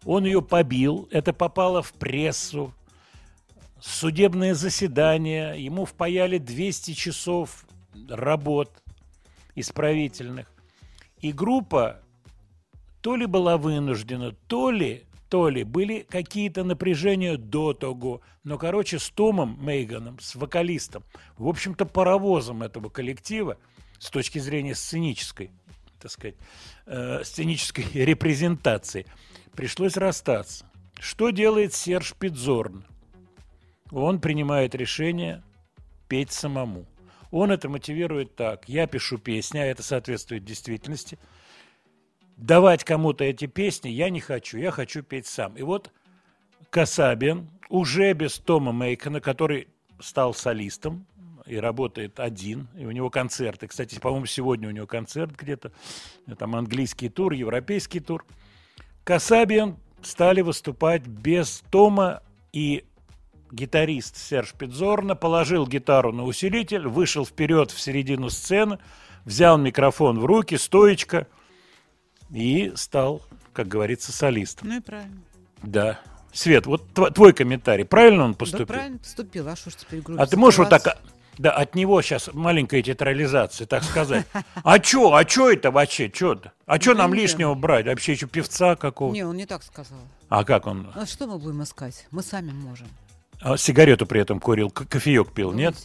Он 0.06 0.26
ее 0.26 0.42
побил, 0.42 1.08
это 1.12 1.34
попало 1.34 1.82
в 1.82 1.94
прессу, 1.94 2.74
судебное 3.80 4.54
заседание, 4.54 5.56
ему 5.64 5.86
впаяли 5.86 6.38
200 6.38 6.94
часов 6.94 7.66
работ 8.10 8.72
исправительных. 9.56 10.52
И 11.20 11.32
группа 11.32 12.03
то 13.04 13.18
ли 13.18 13.26
была 13.26 13.58
вынуждена, 13.58 14.32
то 14.48 14.72
ли, 14.72 15.04
то 15.28 15.50
ли 15.50 15.66
были 15.66 16.08
какие-то 16.10 16.64
напряжения 16.64 17.36
до 17.36 17.74
того. 17.74 18.22
Но, 18.46 18.58
короче, 18.58 18.98
с 18.98 19.10
Томом 19.10 19.58
Мейганом, 19.62 20.20
с 20.22 20.36
вокалистом, 20.36 21.04
в 21.38 21.50
общем-то, 21.50 21.86
паровозом 21.86 22.64
этого 22.64 22.88
коллектива, 22.88 23.58
с 24.00 24.10
точки 24.10 24.40
зрения 24.40 24.74
сценической, 24.74 25.52
так 26.00 26.12
сказать, 26.12 26.36
э, 26.86 27.26
сценической 27.26 27.84
репрезентации, 27.94 29.06
пришлось 29.52 29.98
расстаться. 29.98 30.66
Что 30.98 31.32
делает 31.32 31.74
Серж 31.74 32.14
Пидзорн? 32.18 32.86
Он 33.92 34.22
принимает 34.22 34.76
решение 34.76 35.44
петь 36.08 36.32
самому. 36.32 36.86
Он 37.32 37.52
это 37.52 37.68
мотивирует 37.68 38.38
так. 38.38 38.70
Я 38.70 38.88
пишу 38.88 39.18
песни, 39.18 39.58
а 39.58 39.66
это 39.66 39.84
соответствует 39.84 40.46
действительности– 40.46 41.20
давать 42.38 42.84
кому-то 42.84 43.24
эти 43.24 43.46
песни 43.46 43.90
я 43.90 44.10
не 44.10 44.20
хочу, 44.20 44.58
я 44.58 44.72
хочу 44.72 45.04
петь 45.04 45.28
сам. 45.28 45.56
И 45.56 45.64
вот 45.64 45.92
Касабин 46.70 47.50
уже 47.70 48.14
без 48.14 48.40
Тома 48.40 48.72
Мейкона, 48.72 49.22
который 49.22 49.68
стал 50.00 50.34
солистом 50.34 51.06
и 51.46 51.58
работает 51.58 52.20
один, 52.20 52.68
и 52.78 52.86
у 52.86 52.92
него 52.92 53.10
концерты. 53.10 53.68
Кстати, 53.68 54.00
по-моему, 54.00 54.26
сегодня 54.26 54.68
у 54.68 54.72
него 54.72 54.88
концерт 54.88 55.32
где-то, 55.36 55.72
там 56.38 56.56
английский 56.56 57.10
тур, 57.10 57.34
европейский 57.34 58.00
тур. 58.00 58.26
Касабиан 59.04 59.78
стали 60.02 60.42
выступать 60.42 61.06
без 61.06 61.64
Тома 61.70 62.24
и 62.54 62.86
гитарист 63.52 64.18
Серж 64.18 64.54
Пидзорно 64.54 65.16
положил 65.16 65.68
гитару 65.68 66.12
на 66.12 66.24
усилитель, 66.24 66.88
вышел 66.88 67.26
вперед 67.26 67.72
в 67.72 67.80
середину 67.80 68.30
сцены, 68.30 68.80
взял 69.26 69.58
микрофон 69.58 70.20
в 70.20 70.26
руки, 70.26 70.58
стоечка– 70.58 71.28
и 72.34 72.74
стал, 72.76 73.22
как 73.54 73.68
говорится, 73.68 74.12
солистом. 74.12 74.68
Ну 74.68 74.78
и 74.78 74.82
правильно. 74.82 75.22
Да. 75.62 76.00
Свет, 76.34 76.66
вот 76.66 76.84
тв- 76.94 77.14
твой 77.14 77.32
комментарий, 77.34 77.86
правильно 77.86 78.24
он 78.26 78.34
поступил? 78.34 78.66
Да 78.66 78.74
правильно 78.74 78.98
поступил, 78.98 79.48
а 79.48 79.56
что 79.56 79.70
ж 79.70 79.76
теперь 79.76 80.02
грубо 80.02 80.22
А 80.22 80.26
ты 80.26 80.36
можешь 80.36 80.58
вот 80.58 80.70
так, 80.70 80.98
да, 81.38 81.52
от 81.52 81.76
него 81.76 82.02
сейчас 82.02 82.30
маленькая 82.34 82.82
театрализация, 82.82 83.68
так 83.68 83.84
сказать. 83.84 84.26
А 84.64 84.80
чё, 84.80 85.14
а 85.14 85.24
чё 85.26 85.52
это 85.52 85.70
вообще, 85.70 86.10
чё 86.10 86.34
это? 86.34 86.52
А 86.66 86.80
чё 86.80 86.94
Ну, 86.94 87.00
нам 87.00 87.14
не 87.14 87.22
лишнего 87.22 87.54
брать? 87.54 87.86
Вообще 87.86 88.14
еще 88.14 88.26
певца 88.28 88.76
какого? 88.76 89.14
Не, 89.14 89.24
он 89.24 89.38
не 89.38 89.46
так 89.46 89.62
сказал. 89.64 90.00
А 90.30 90.44
как 90.44 90.66
он? 90.66 90.88
А 90.96 91.06
что 91.06 91.28
мы 91.28 91.38
будем 91.38 91.62
искать? 91.62 92.08
Мы 92.10 92.24
сами 92.24 92.52
можем. 92.52 92.88
А 93.42 93.56
сигарету 93.58 94.06
при 94.08 94.22
этом 94.22 94.40
курил, 94.40 94.72
кофеек 94.72 95.34
пил, 95.34 95.52
нет? 95.52 95.76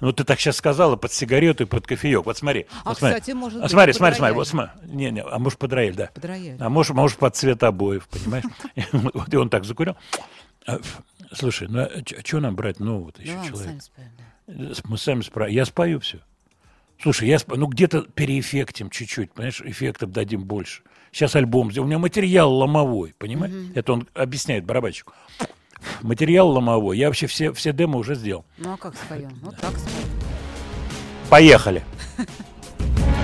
Ну, 0.00 0.12
ты 0.12 0.24
так 0.24 0.38
сейчас 0.38 0.56
сказала, 0.56 0.96
под 0.96 1.12
сигарету 1.12 1.64
и 1.64 1.66
под 1.66 1.86
кофеек. 1.86 2.26
Вот 2.26 2.36
смотри. 2.36 2.66
А, 2.84 2.90
вот 2.90 2.98
смотри. 2.98 3.20
кстати, 3.20 3.34
может 3.34 3.60
А 3.60 3.62
быть, 3.62 3.70
смотри, 3.70 3.92
смотри, 3.92 4.16
смотри. 4.16 4.34
Вот 4.34 4.48
смотри. 4.48 4.72
Не, 4.84 5.10
не, 5.10 5.22
а 5.22 5.38
может 5.38 5.58
под 5.58 5.72
рояль, 5.72 5.94
да. 5.94 6.10
Под 6.14 6.24
рояль. 6.24 6.56
А 6.60 6.68
может, 6.68 6.94
может 6.94 7.18
под 7.18 7.34
цвет 7.36 7.62
обоев, 7.62 8.06
понимаешь? 8.08 8.44
Вот 8.92 9.32
и 9.32 9.36
он 9.36 9.48
так 9.48 9.64
закурил. 9.64 9.96
А, 10.66 10.78
Слушай, 11.32 11.68
ну 11.68 11.80
а 11.80 11.90
что 12.24 12.40
нам 12.40 12.54
брать 12.56 12.80
нового-то 12.80 13.22
еще 13.22 13.34
ладно, 13.36 13.50
человека? 13.50 13.84
Мы 14.84 14.98
сами 14.98 15.22
справим. 15.22 15.54
Я 15.54 15.64
спою 15.64 16.00
все. 16.00 16.18
Слушай, 17.02 17.28
я 17.28 17.38
ну 17.48 17.66
где-то 17.66 18.02
переэффектим 18.02 18.90
чуть-чуть, 18.90 19.32
понимаешь, 19.32 19.60
эффектов 19.60 20.12
дадим 20.12 20.44
больше. 20.44 20.82
Сейчас 21.12 21.34
альбом, 21.34 21.70
сделаем. 21.70 21.86
у 21.86 21.90
меня 21.90 21.98
материал 21.98 22.52
ломовой, 22.52 23.14
понимаешь? 23.18 23.52
Это 23.74 23.92
он 23.92 24.08
объясняет 24.14 24.64
барабанщику. 24.64 25.12
Материал 26.02 26.48
ломовой. 26.48 26.98
Я 26.98 27.06
вообще 27.08 27.26
все, 27.26 27.52
все 27.52 27.72
демо 27.72 27.98
уже 27.98 28.14
сделал. 28.14 28.44
Ну 28.58 28.72
а 28.72 28.76
как 28.76 28.94
споем? 28.96 29.30
Вот 29.42 29.56
так 29.56 29.72
споем. 29.78 30.08
Поехали. 31.28 31.82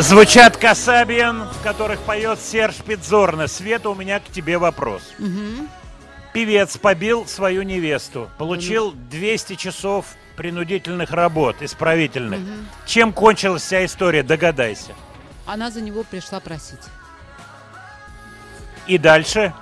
Звучат 0.00 0.56
Касабиан, 0.56 1.48
в 1.48 1.60
которых 1.60 1.98
поет 1.98 2.38
Серж 2.40 2.76
Пидзорна. 2.86 3.48
Света, 3.48 3.90
у 3.90 3.96
меня 3.96 4.20
к 4.20 4.28
тебе 4.28 4.56
вопрос. 4.56 5.02
Певец 6.32 6.76
побил 6.76 7.26
свою 7.26 7.62
невесту, 7.62 8.30
получил 8.38 8.92
200 8.92 9.56
часов 9.56 10.06
принудительных 10.36 11.10
работ, 11.10 11.56
исправительных. 11.62 12.38
Чем 12.86 13.12
кончилась 13.12 13.62
вся 13.62 13.84
история, 13.84 14.22
догадайся. 14.22 14.94
Она 15.46 15.68
за 15.72 15.80
него 15.80 16.04
пришла 16.04 16.38
просить. 16.38 16.78
И 18.86 18.98
дальше 18.98 19.52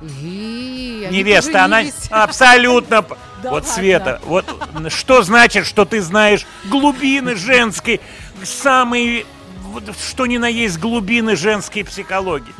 И 0.00 1.06
невеста, 1.10 1.64
она 1.64 1.82
абсолютно... 2.10 3.04
Да 3.42 3.50
вот, 3.50 3.64
ладно. 3.64 3.74
Света, 3.74 4.20
вот 4.24 4.46
что 4.88 5.22
значит, 5.22 5.66
что 5.66 5.84
ты 5.84 6.00
знаешь 6.00 6.46
глубины 6.66 7.34
женской, 7.34 8.00
самые, 8.44 9.26
что 9.98 10.26
ни 10.26 10.36
на 10.38 10.46
есть 10.48 10.78
глубины 10.78 11.36
женской 11.36 11.84
психологии. 11.84 12.52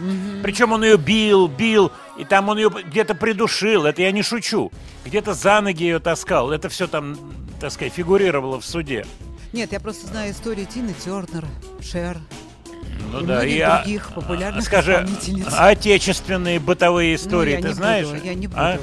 Причем 0.43 0.73
он 0.73 0.85
ее 0.85 0.97
бил, 0.97 1.49
бил, 1.49 1.91
и 2.19 2.25
там 2.25 2.49
он 2.49 2.59
ее 2.59 2.71
где-то 2.71 3.15
придушил, 3.15 3.85
это 3.87 4.03
я 4.03 4.13
не 4.13 4.23
шучу. 4.23 4.71
Где-то 5.05 5.35
за 5.35 5.61
ноги 5.61 5.85
ее 5.85 5.99
таскал, 5.99 6.51
это 6.53 6.69
все 6.69 6.87
там, 6.87 7.17
так 7.61 7.73
сказать, 7.73 7.93
фигурировало 7.93 8.61
в 8.61 8.65
суде. 8.65 9.05
Нет, 9.53 9.73
я 9.73 9.81
просто 9.81 10.07
знаю 10.07 10.33
историю 10.33 10.67
Тины 10.67 10.95
Тернер, 11.05 11.45
Шер. 11.83 12.19
Ну 13.13 13.21
И 13.21 13.27
да, 13.27 13.45
и 13.45 13.59
а- 13.61 13.79
других 13.83 14.11
популярных 14.15 14.65
скажи, 14.65 15.07
а 15.57 15.69
отечественные 15.69 16.61
бытовые 16.61 17.17
истории 17.17 17.57
Ну, 17.57 17.63
ты 17.63 17.75
знаешь? 17.75 18.07
буду, 18.07 18.25
я 18.25 18.35
не 18.35 18.47
буду 18.47 18.61
А? 18.61 18.79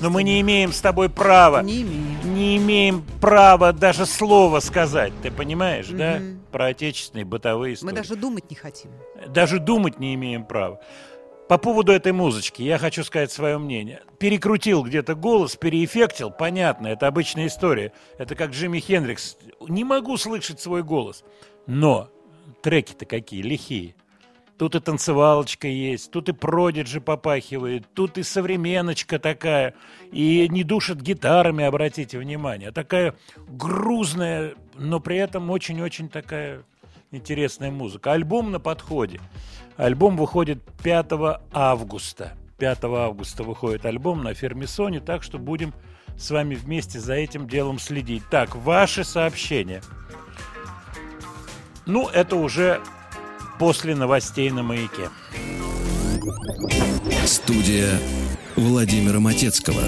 Но 0.00 0.10
мы 0.10 0.22
не 0.22 0.40
имеем 0.40 0.72
с 0.72 0.80
тобой 0.80 1.08
права. 1.08 1.62
Не 1.62 1.82
имеем. 1.82 2.34
Не 2.34 2.56
имеем 2.58 3.02
права 3.20 3.72
даже 3.72 4.04
слова 4.04 4.60
сказать, 4.60 5.12
ты 5.22 5.30
понимаешь, 5.30 5.86
да? 5.88 6.20
Про 6.52 6.66
отечественные 6.66 7.24
бытовые 7.24 7.74
истории. 7.74 7.90
Мы 7.90 7.96
даже 7.96 8.14
думать 8.14 8.50
не 8.50 8.56
хотим. 8.56 8.92
Даже 9.28 9.58
думать 9.58 9.98
не 9.98 10.14
имеем 10.14 10.44
права. 10.44 10.80
По 11.48 11.58
поводу 11.58 11.92
этой 11.92 12.12
музычки 12.12 12.62
я 12.62 12.78
хочу 12.78 13.04
сказать 13.04 13.32
свое 13.32 13.58
мнение. 13.58 14.02
Перекрутил 14.18 14.82
где-то 14.82 15.14
голос, 15.14 15.56
переэффектил, 15.56 16.30
понятно, 16.30 16.86
это 16.86 17.06
обычная 17.06 17.46
история. 17.46 17.92
Это 18.18 18.34
как 18.34 18.50
Джимми 18.50 18.78
Хендрикс. 18.78 19.36
Не 19.68 19.84
могу 19.84 20.16
слышать 20.16 20.60
свой 20.60 20.82
голос. 20.82 21.24
Но 21.66 22.08
треки-то 22.62 23.04
какие, 23.06 23.42
лихие. 23.42 23.94
Тут 24.58 24.74
и 24.74 24.80
танцевалочка 24.80 25.66
есть, 25.66 26.10
тут 26.10 26.28
и 26.28 26.32
продиджи 26.32 27.00
попахивает, 27.00 27.92
тут 27.94 28.18
и 28.18 28.22
современочка 28.22 29.18
такая. 29.18 29.74
И 30.12 30.46
не 30.48 30.62
душит 30.62 31.00
гитарами, 31.00 31.64
обратите 31.64 32.18
внимание. 32.18 32.70
Такая 32.70 33.14
грузная, 33.48 34.54
но 34.76 35.00
при 35.00 35.16
этом 35.16 35.50
очень-очень 35.50 36.08
такая 36.08 36.64
интересная 37.10 37.70
музыка. 37.70 38.12
Альбом 38.12 38.52
на 38.52 38.60
подходе. 38.60 39.20
Альбом 39.76 40.16
выходит 40.16 40.62
5 40.82 41.06
августа. 41.52 42.36
5 42.58 42.84
августа 42.84 43.42
выходит 43.42 43.84
альбом 43.86 44.22
на 44.22 44.34
ферме 44.34 44.66
Sony, 44.66 45.00
так 45.00 45.24
что 45.24 45.38
будем 45.38 45.74
с 46.16 46.30
вами 46.30 46.54
вместе 46.54 47.00
за 47.00 47.14
этим 47.14 47.48
делом 47.48 47.78
следить. 47.78 48.22
Так, 48.30 48.54
ваши 48.54 49.02
сообщения. 49.02 49.82
Ну, 51.86 52.08
это 52.08 52.36
уже 52.36 52.80
после 53.62 53.94
новостей 53.94 54.50
на 54.50 54.64
маяке. 54.64 55.08
Студия 57.24 57.90
Владимира 58.56 59.20
Матецкого. 59.20 59.82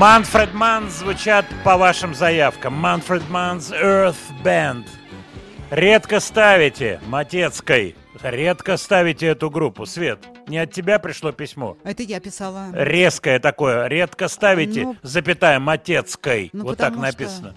Манфред 0.00 0.52
Манн 0.52 0.90
звучат 0.90 1.46
по 1.64 1.76
вашим 1.78 2.14
заявкам. 2.14 2.74
Манфред 2.74 3.22
Манн's 3.30 3.72
Earth 3.72 4.16
Band. 4.44 4.84
Редко 5.70 6.20
ставите, 6.20 7.00
Матецкой, 7.06 7.96
редко 8.22 8.76
ставите 8.76 9.26
эту 9.28 9.48
группу. 9.50 9.86
Свет, 9.86 10.18
не 10.48 10.58
от 10.58 10.70
тебя 10.72 10.98
пришло 10.98 11.32
письмо. 11.32 11.76
Это 11.82 12.02
я 12.02 12.20
писала. 12.20 12.68
Резкое 12.72 13.38
такое. 13.38 13.86
Редко 13.88 14.28
ставите, 14.28 14.82
Ну, 14.84 14.96
запятая, 15.02 15.58
Матецкой. 15.60 16.50
ну, 16.52 16.64
вот 16.64 16.76
так 16.78 16.92
потому 16.92 17.06
что- 17.10 17.22
написано. 17.22 17.54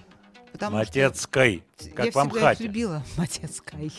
Потому 0.52 0.70
что 0.70 0.78
Матецкой. 0.78 1.62
Как 1.94 2.06
я 2.06 2.10
в 2.10 2.14
всегда 2.14 2.20
их 2.22 2.34
Амхате. 2.36 2.64
любила, 2.64 3.02
Матецкая. 3.18 3.90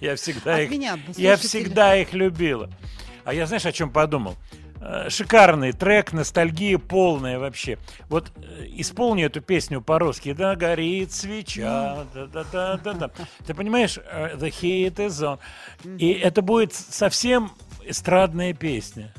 Я 0.00 0.16
всегда 0.16 0.54
От 0.54 0.60
их, 0.62 0.70
меня, 0.70 0.98
я 1.16 1.36
всегда 1.36 1.94
их 1.96 2.14
любила. 2.14 2.70
А 3.24 3.32
я 3.34 3.46
знаешь, 3.46 3.66
о 3.66 3.72
чем 3.72 3.90
подумал? 3.90 4.34
Э, 4.86 5.08
Шикарный 5.08 5.72
трек, 5.72 6.12
ностальгия 6.12 6.76
полная 6.78 7.38
вообще. 7.38 7.78
Вот 8.10 8.30
э, 8.36 8.66
исполни 8.76 9.24
эту 9.24 9.40
песню 9.40 9.80
по-русски. 9.80 10.34
Да, 10.34 10.56
горит 10.56 11.10
свеча. 11.12 12.04
Да, 12.12 12.26
да, 12.26 12.44
да, 12.52 12.76
да, 12.76 12.92
да. 12.92 13.10
Ты 13.46 13.54
понимаешь? 13.54 13.98
э, 13.98 14.36
The 14.36 14.50
heat 14.50 14.96
is 14.96 15.22
on. 15.22 15.38
И 15.96 16.12
это 16.12 16.42
будет 16.42 16.74
совсем 16.74 17.52
эстрадная 17.82 18.52
песня. 18.52 19.12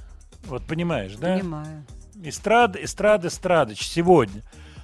Вот 0.46 0.64
понимаешь, 0.68 1.16
да? 1.16 1.38
Понимаю. 1.40 1.84
Эстрада, 2.24 2.84
эстрада, 2.84 3.28
эстрадыч 3.30 3.82
сегодня. 3.88 4.44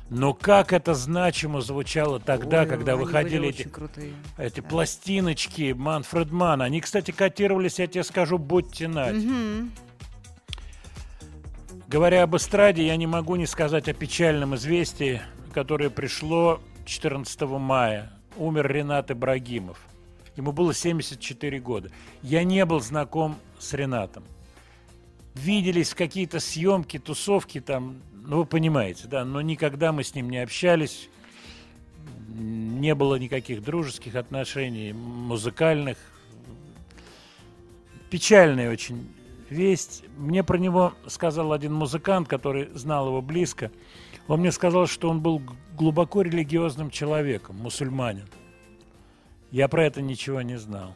Но 0.10 0.34
как 0.34 0.74
это 0.74 0.94
значимо 0.96 1.62
звучало 1.62 2.20
тогда, 2.20 2.62
Ой, 2.62 2.68
когда 2.68 2.96
выходили 2.96 3.50
эти 3.50 3.64
крутые. 3.64 4.14
эти 4.38 4.60
пластиночки 4.60 5.74
Манфред 5.78 6.32
Манн, 6.32 6.64
они, 6.64 6.82
кстати, 6.82 7.12
котировались, 7.12 7.80
я 7.80 7.88
тебе 7.88 8.04
скажу, 8.04 8.38
будьте 8.38 8.88
нать. 8.88 9.16
Мгм. 9.16 9.72
Говоря 11.92 12.24
об 12.24 12.38
эстраде, 12.38 12.88
я 12.88 12.96
не 12.96 13.06
могу 13.06 13.36
не 13.36 13.46
сказать 13.46 13.90
о 13.90 13.94
печальном 13.94 14.56
известии, 14.56 15.22
которое 15.54 15.90
пришло 15.90 16.62
14 16.86 17.42
мая. 17.42 18.14
Умер 18.38 18.72
Ренат 18.72 19.12
Ибрагимов. 19.12 19.78
Ему 20.38 20.54
было 20.54 20.74
74 20.74 21.60
года. 21.60 21.92
Я 22.22 22.46
не 22.46 22.64
был 22.64 22.80
знаком 22.80 23.36
с 23.60 23.74
Ренатом. 23.74 24.24
Виделись 25.34 25.94
какие-то 25.94 26.40
съемки, 26.40 26.98
тусовки 26.98 27.60
там, 27.60 27.98
ну 28.14 28.38
вы 28.38 28.46
понимаете, 28.46 29.10
да, 29.10 29.26
но 29.26 29.42
никогда 29.42 29.92
мы 29.92 30.06
с 30.06 30.16
ним 30.16 30.30
не 30.30 30.38
общались. 30.38 31.10
Не 32.30 32.96
было 32.96 33.16
никаких 33.16 33.62
дружеских 33.62 34.16
отношений, 34.16 34.94
музыкальных. 34.94 35.98
Печальная 38.10 38.72
очень 38.72 39.10
весть. 39.52 40.04
Мне 40.18 40.44
про 40.44 40.58
него 40.58 40.94
сказал 41.08 41.54
один 41.54 41.74
музыкант, 41.74 42.28
который 42.28 42.70
знал 42.74 43.08
его 43.08 43.22
близко. 43.22 43.72
Он 44.28 44.40
мне 44.40 44.52
сказал, 44.52 44.88
что 44.88 45.10
он 45.10 45.20
был 45.20 45.42
глубоко 45.78 46.22
религиозным 46.22 46.90
человеком, 46.90 47.58
мусульманин. 47.58 48.28
Я 49.52 49.68
про 49.68 49.86
это 49.86 50.02
ничего 50.02 50.42
не 50.42 50.58
знал. 50.58 50.96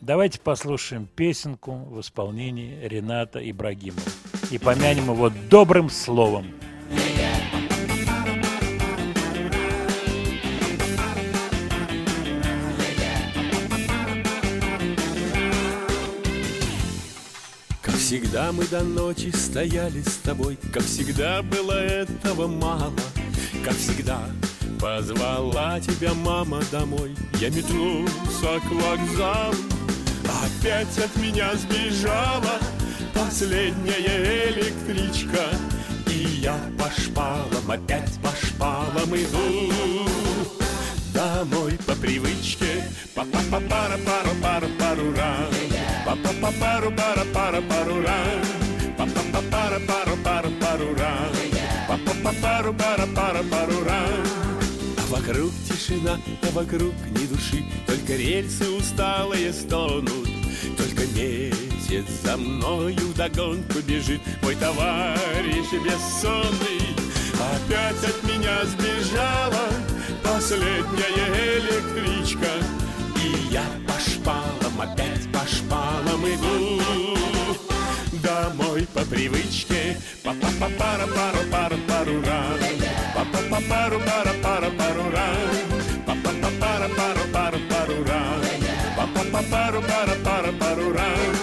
Давайте 0.00 0.40
послушаем 0.40 1.06
песенку 1.14 1.72
в 1.72 2.00
исполнении 2.00 2.78
Рената 2.82 3.38
Ибрагимова 3.38 4.02
и 4.50 4.58
помянем 4.58 5.10
его 5.10 5.30
добрым 5.50 5.88
словом. 5.88 6.46
Всегда 18.14 18.52
мы 18.52 18.64
до 18.66 18.80
ночи 18.84 19.32
стояли 19.34 20.00
с 20.00 20.18
тобой, 20.18 20.56
Как 20.72 20.84
всегда 20.84 21.42
было 21.42 21.72
этого 21.72 22.46
мало, 22.46 22.92
Как 23.64 23.74
всегда 23.74 24.20
позвала 24.80 25.80
тебя 25.80 26.14
мама 26.14 26.62
домой, 26.70 27.16
Я 27.40 27.50
метнулся 27.50 28.60
к 28.60 28.70
вокзалу, 28.70 29.56
Опять 30.44 30.96
от 30.96 31.16
меня 31.16 31.56
сбежала 31.56 32.60
Последняя 33.12 34.48
электричка, 34.50 35.48
И 36.06 36.40
я 36.40 36.56
по 36.78 36.88
шпалам, 37.00 37.68
опять 37.68 38.12
по 38.22 38.30
шпалам 38.46 39.12
иду. 39.12 39.72
Домой 41.12 41.78
по 41.84 41.94
привычке 41.96 42.84
па 43.14 43.24
па 43.24 43.38
па 43.50 43.60
пара 43.60 43.98
пару 43.98 44.30
пару 44.40 44.68
пару 44.78 45.12
раз 45.14 45.63
пару 46.04 46.90
пара 46.90 47.24
пара 47.32 47.60
пару 47.62 48.02
раз 48.02 48.46
па 48.98 49.04
па 49.06 49.22
па 49.32 49.40
пара 49.50 49.78
пару 49.88 50.16
пару 52.42 52.72
пара 52.74 53.06
пара 53.14 53.42
пару 53.50 53.78
а 53.88 55.06
вокруг 55.08 55.52
тишина, 55.68 56.18
а 56.42 56.50
вокруг 56.52 56.94
ни 57.10 57.26
души. 57.26 57.64
Только 57.86 58.14
рельсы 58.14 58.68
усталые 58.70 59.52
стонут. 59.52 60.28
Только 60.76 61.06
месяц 61.14 62.06
за 62.22 62.36
мною 62.36 63.08
вдогонку 63.08 63.78
бежит. 63.86 64.20
Мой 64.42 64.54
товарищ 64.56 65.70
бессонный 65.84 66.80
Опять 67.34 68.04
от 68.04 68.22
меня 68.24 68.64
сбежала. 68.64 69.68
Последняя 70.22 71.58
электричка 71.58 72.50
И 73.22 73.52
я 73.52 73.64
по 73.86 73.98
шпалам, 74.00 74.63
опять 74.80 75.30
по 75.32 75.46
шпалам 75.46 76.24
иду. 76.26 76.80
Домой 78.22 78.86
по 78.94 79.04
привычке. 79.04 79.96
Па 80.22 80.34
па 80.40 80.48
па 80.60 80.68
пара 80.78 81.06
пару 81.06 81.38
пару 81.50 81.76
пару 81.88 82.20
раз. 82.22 82.60
Па 83.14 83.24
па 83.32 83.38
па 83.50 83.60
пару 83.68 84.00
пара 84.00 84.34
пара 84.42 84.70
пару 84.70 85.10
раз. 85.10 85.56
Па 86.06 86.14
па 86.22 86.30
па 86.42 86.50
пара 86.60 86.88
пару 86.88 87.20
пару 87.32 87.58
пару 87.68 88.04
раз. 88.04 88.46
Па 88.96 89.08
па 89.14 89.24
па 89.32 89.42
пару 89.50 89.82
пара 89.82 90.16
пара 90.24 90.52
пару 90.52 90.92
раз. 90.92 91.36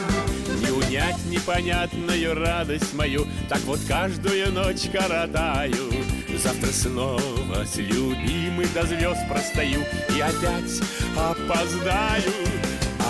Не 0.62 0.72
унять 0.72 1.26
непонятную 1.26 2.36
радость 2.36 2.94
мою. 2.94 3.28
Так 3.50 3.62
вот 3.62 3.80
каждую 3.88 4.52
ночь 4.52 4.90
коротаю. 4.92 5.92
Завтра 6.38 6.72
снова 6.72 7.66
с 7.66 7.78
любимой 7.78 8.66
до 8.74 8.84
звезд 8.88 9.28
простою 9.30 9.86
И 10.10 10.20
опять 10.20 10.82
опоздаю 11.16 12.34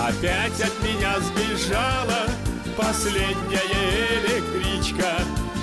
Опять 0.04 0.60
от 0.60 0.82
меня 0.82 1.20
сбежала 1.20 2.26
Последняя 2.76 3.60
электричка. 4.24 5.12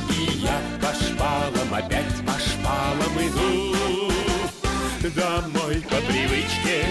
И 0.09 0.37
я 0.37 0.61
по 0.79 0.93
шпалам, 0.93 1.73
опять 1.73 2.05
по 2.25 2.33
шпалам 2.39 3.17
иду. 3.19 3.75
Домой 5.15 5.83
по 5.89 5.95
привычке. 6.07 6.85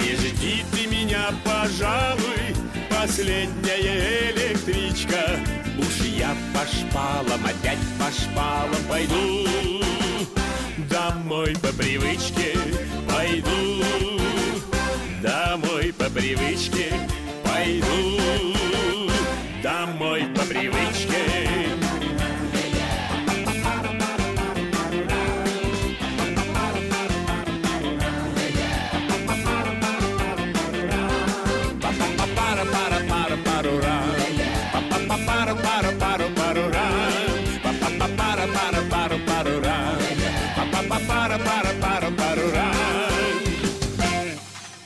Не 0.00 0.16
жди 0.16 0.64
ты 0.72 0.86
меня, 0.88 1.28
пожалуй, 1.44 2.56
последняя 2.90 4.32
электричка. 4.32 5.38
Я 6.16 6.36
по 6.52 6.64
шпалам, 6.66 7.44
опять 7.44 7.78
по 7.98 8.10
шпалам 8.12 8.82
пойду. 8.88 9.48
Домой 10.88 11.54
по 11.60 11.72
привычке 11.72 12.56
пойду. 13.08 13.82
Домой 15.20 15.92
по 15.92 16.08
привычке 16.10 16.83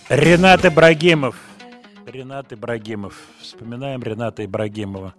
Ренат 0.09 0.65
Ибрагимов. 0.65 1.37
Ренат 2.07 2.53
Ибрагимов. 2.53 3.15
Вспоминаем 3.43 4.03
Рената 4.03 4.45
Ибрагимова. 4.45 5.15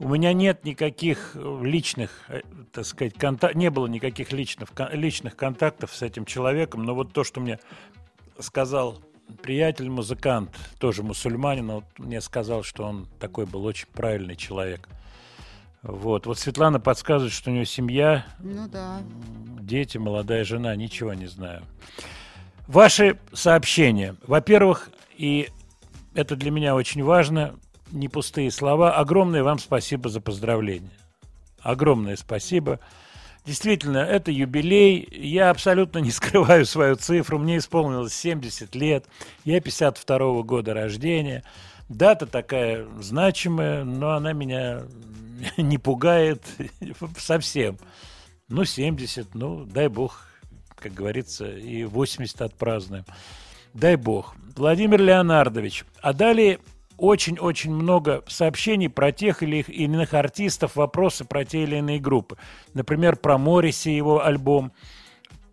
У 0.00 0.08
меня 0.08 0.32
нет 0.32 0.64
никаких 0.64 1.32
э, 1.34 1.60
личных, 1.62 2.10
э, 2.28 2.40
так 2.72 2.84
сказать, 2.84 3.14
конта- 3.14 3.54
не 3.54 3.70
было 3.70 3.86
никаких 3.86 4.32
личных, 4.32 4.70
личных 4.92 5.36
контактов 5.36 5.94
с 5.94 6.02
этим 6.02 6.24
человеком, 6.24 6.82
но 6.84 6.94
вот 6.96 7.12
то, 7.12 7.22
что 7.22 7.40
мне 7.40 7.60
сказал 8.40 8.98
приятель, 9.42 9.88
музыкант, 9.88 10.50
тоже 10.80 11.04
мусульманин, 11.04 11.70
он 11.70 11.84
мне 11.98 12.20
сказал, 12.20 12.64
что 12.64 12.84
он 12.84 13.06
такой 13.20 13.46
был 13.46 13.64
очень 13.64 13.86
правильный 13.92 14.34
человек. 14.34 14.88
Вот. 15.82 16.26
Вот 16.26 16.38
Светлана 16.40 16.80
подсказывает, 16.80 17.32
что 17.32 17.50
у 17.50 17.54
нее 17.54 17.66
семья, 17.66 18.26
Ну 18.40 18.68
да. 18.68 19.00
дети, 19.60 19.98
молодая 19.98 20.42
жена, 20.42 20.74
ничего 20.74 21.14
не 21.14 21.26
знаю. 21.26 21.62
Ваши 22.66 23.18
сообщения. 23.32 24.16
Во-первых, 24.26 24.90
и 25.16 25.48
это 26.14 26.36
для 26.36 26.50
меня 26.50 26.74
очень 26.74 27.02
важно, 27.02 27.54
не 27.90 28.08
пустые 28.08 28.50
слова. 28.50 28.94
Огромное 28.96 29.42
вам 29.42 29.58
спасибо 29.58 30.08
за 30.08 30.20
поздравления. 30.20 30.90
Огромное 31.60 32.16
спасибо. 32.16 32.80
Действительно, 33.44 33.98
это 33.98 34.30
юбилей. 34.30 35.08
Я 35.10 35.50
абсолютно 35.50 35.98
не 35.98 36.10
скрываю 36.12 36.64
свою 36.64 36.96
цифру. 36.96 37.38
Мне 37.38 37.58
исполнилось 37.58 38.14
70 38.14 38.74
лет. 38.74 39.06
Я 39.44 39.60
52 39.60 40.42
года 40.42 40.74
рождения. 40.74 41.42
Дата 41.88 42.26
такая 42.26 42.86
значимая, 43.00 43.84
но 43.84 44.12
она 44.12 44.32
меня 44.32 44.82
не 45.56 45.78
пугает 45.78 46.42
совсем. 47.18 47.78
Ну, 48.48 48.64
70, 48.64 49.34
ну, 49.34 49.64
дай 49.64 49.88
бог, 49.88 50.26
как 50.82 50.94
говорится, 50.94 51.50
и 51.50 51.84
80 51.84 52.42
отпразднуем. 52.42 53.04
Дай 53.74 53.96
бог. 53.96 54.34
Владимир 54.56 55.00
Леонардович. 55.00 55.84
А 56.02 56.12
далее 56.12 56.58
очень-очень 56.98 57.72
много 57.72 58.22
сообщений 58.28 58.88
про 58.88 59.12
тех 59.12 59.42
или 59.42 59.62
иных 59.62 60.14
артистов, 60.14 60.76
вопросы 60.76 61.24
про 61.24 61.44
те 61.44 61.62
или 61.64 61.76
иные 61.76 61.98
группы. 61.98 62.36
Например, 62.74 63.16
про 63.16 63.38
Морриси, 63.38 63.88
его 63.88 64.24
альбом, 64.24 64.72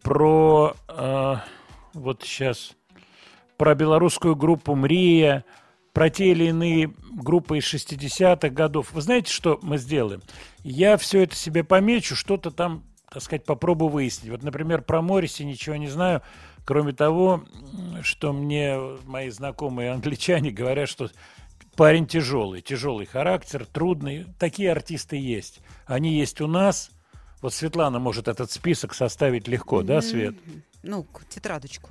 про, 0.02 0.76
э, 0.88 1.36
вот 1.94 2.24
сейчас, 2.24 2.74
про 3.58 3.74
белорусскую 3.76 4.36
группу 4.36 4.76
«Мрия», 4.76 5.46
про 5.94 6.10
те 6.10 6.32
или 6.32 6.46
иные 6.46 6.94
группы 7.12 7.58
из 7.58 7.64
60-х 7.66 8.50
годов. 8.50 8.92
Вы 8.92 9.02
знаете, 9.02 9.32
что 9.32 9.60
мы 9.62 9.78
сделаем? 9.78 10.22
Я 10.64 10.98
все 10.98 11.24
это 11.24 11.36
себе 11.36 11.64
помечу, 11.64 12.16
что-то 12.16 12.52
там, 12.52 12.84
так 13.12 13.22
сказать, 13.24 13.46
попробую 13.46 13.90
выяснить. 13.90 14.32
Вот, 14.32 14.44
например, 14.44 14.82
про 14.82 15.02
Морриси 15.02 15.44
ничего 15.44 15.76
не 15.76 15.88
знаю, 15.88 16.22
кроме 16.66 16.94
того, 16.94 17.44
что 18.02 18.34
мне 18.34 18.78
мои 19.06 19.30
знакомые 19.30 19.92
англичане 19.92 20.52
говорят, 20.52 20.90
что 20.90 21.10
парень 21.76 22.06
тяжелый, 22.06 22.62
тяжелый 22.62 23.06
характер, 23.06 23.66
трудный. 23.66 24.26
Такие 24.38 24.72
артисты 24.72 25.16
есть. 25.16 25.62
Они 25.86 26.14
есть 26.14 26.42
у 26.42 26.48
нас. 26.48 26.92
Вот 27.42 27.54
Светлана 27.54 28.00
может 28.00 28.28
этот 28.28 28.52
список 28.52 28.94
составить 28.94 29.48
легко, 29.48 29.82
да, 29.82 30.02
Свет? 30.02 30.36
Ну, 30.84 31.08
тетрадочку. 31.30 31.90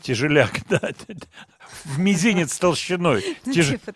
Тяжеляк, 0.00 0.52
да. 0.68 0.90
В 1.84 1.98
мизинец 1.98 2.56
толщиной. 2.58 3.36
Ну, 3.46 3.52
Тяж- 3.52 3.78
типа 3.78 3.92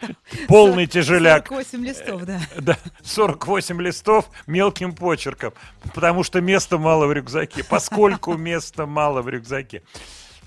Полный 0.48 0.84
40 0.86 0.90
тяжеляк. 0.90 1.48
48 1.48 1.84
листов, 1.84 2.24
да. 2.24 2.40
Да, 2.58 2.78
48 3.02 3.80
листов 3.82 4.30
мелким 4.46 4.94
почерком, 4.94 5.52
потому 5.94 6.22
что 6.22 6.40
места 6.40 6.78
мало 6.78 7.06
в 7.06 7.12
рюкзаке. 7.12 7.64
Поскольку 7.64 8.34
места 8.34 8.86
мало 8.86 9.22
в 9.22 9.28
рюкзаке. 9.28 9.82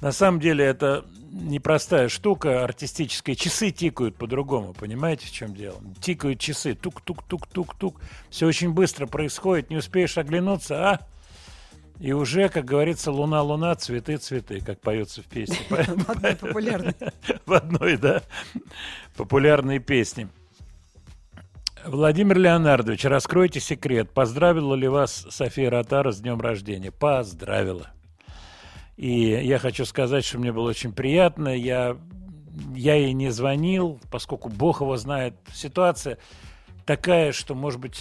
На 0.01 0.11
самом 0.11 0.39
деле 0.39 0.65
это 0.65 1.05
непростая 1.31 2.09
штука 2.09 2.63
артистическая. 2.63 3.35
Часы 3.35 3.71
тикают 3.71 4.15
по-другому, 4.15 4.73
понимаете, 4.73 5.27
в 5.27 5.31
чем 5.31 5.55
дело? 5.55 5.79
Тикают 6.01 6.39
часы, 6.39 6.75
тук-тук-тук-тук-тук. 6.75 7.99
Все 8.29 8.45
очень 8.45 8.71
быстро 8.71 9.07
происходит, 9.07 9.69
не 9.69 9.77
успеешь 9.77 10.17
оглянуться, 10.17 10.89
а 10.89 10.99
и 11.99 12.11
уже, 12.11 12.49
как 12.49 12.65
говорится, 12.65 13.11
луна, 13.11 13.41
луна, 13.41 13.75
цветы, 13.75 14.17
цветы, 14.17 14.59
как 14.59 14.81
поется 14.81 15.21
в 15.21 15.25
песне. 15.25 15.57
В 15.69 16.09
одной 16.09 16.35
популярной. 16.39 16.95
В 17.45 17.53
одной, 17.53 17.97
да, 17.97 18.23
популярной 19.15 19.79
песне. 19.79 20.27
Владимир 21.85 22.37
Леонардович, 22.37 23.05
раскройте 23.05 23.59
секрет. 23.59 24.09
Поздравила 24.11 24.73
ли 24.73 24.87
вас 24.87 25.27
София 25.29 25.69
Ротара 25.69 26.11
с 26.11 26.21
днем 26.21 26.39
рождения? 26.39 26.91
Поздравила. 26.91 27.89
И 28.95 29.29
я 29.43 29.59
хочу 29.59 29.83
сказать, 29.85 30.23
что 30.23 30.39
мне 30.39 30.53
было 30.53 30.69
очень 30.69 30.93
приятно. 30.93 31.49
Я, 31.49 31.97
я 32.73 32.95
ей 32.95 33.11
не 33.13 33.31
звонил, 33.31 33.99
поскольку 34.11 34.49
Бог 34.49 34.81
его 34.81 34.95
знает. 34.95 35.33
Ситуация 35.53 36.17
такая, 36.85 37.33
что, 37.33 37.53
может 37.53 37.81
быть, 37.81 37.99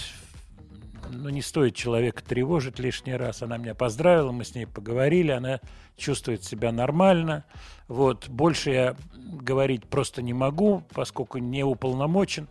ну, 1.12 1.28
не 1.28 1.42
стоит 1.42 1.74
человека 1.74 2.22
тревожить 2.24 2.78
лишний 2.78 3.14
раз. 3.14 3.42
Она 3.42 3.58
меня 3.58 3.74
поздравила, 3.74 4.32
мы 4.32 4.44
с 4.44 4.54
ней 4.54 4.66
поговорили, 4.66 5.30
она 5.30 5.60
чувствует 5.96 6.44
себя 6.44 6.72
нормально. 6.72 7.44
Вот. 7.88 8.28
Больше 8.28 8.70
я 8.70 8.96
говорить 9.14 9.84
просто 9.86 10.22
не 10.22 10.32
могу, 10.32 10.82
поскольку 10.94 11.38
не 11.38 11.64
уполномочен. 11.64 12.48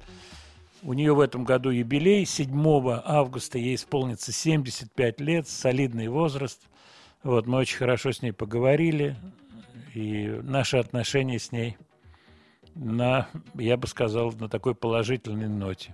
У 0.84 0.94
нее 0.94 1.14
в 1.14 1.20
этом 1.20 1.44
году 1.44 1.70
юбилей. 1.70 2.26
7 2.26 3.02
августа 3.06 3.58
ей 3.58 3.76
исполнится 3.76 4.32
75 4.32 5.20
лет, 5.22 5.48
солидный 5.48 6.08
возраст. 6.08 6.62
Вот, 7.24 7.46
мы 7.46 7.60
очень 7.60 7.78
хорошо 7.78 8.12
с 8.12 8.22
ней 8.22 8.32
поговорили. 8.32 9.16
И 9.94 10.40
наши 10.42 10.78
отношения 10.78 11.38
с 11.38 11.52
ней 11.52 11.78
на, 12.76 13.28
я 13.56 13.78
бы 13.78 13.88
сказал, 13.88 14.32
на 14.32 14.50
такой 14.50 14.74
положительной 14.74 15.50
ноте. 15.50 15.94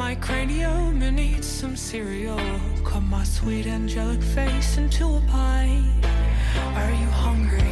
My 0.00 0.14
cranium 0.14 1.02
and 1.02 1.20
eat 1.20 1.44
some 1.44 1.76
cereal. 1.76 2.40
Cut 2.84 3.02
my 3.02 3.22
sweet 3.22 3.66
angelic 3.66 4.22
face 4.22 4.78
into 4.78 5.04
a 5.04 5.20
pie. 5.28 5.82
Are 6.74 6.90
you 6.90 7.10
hungry? 7.24 7.69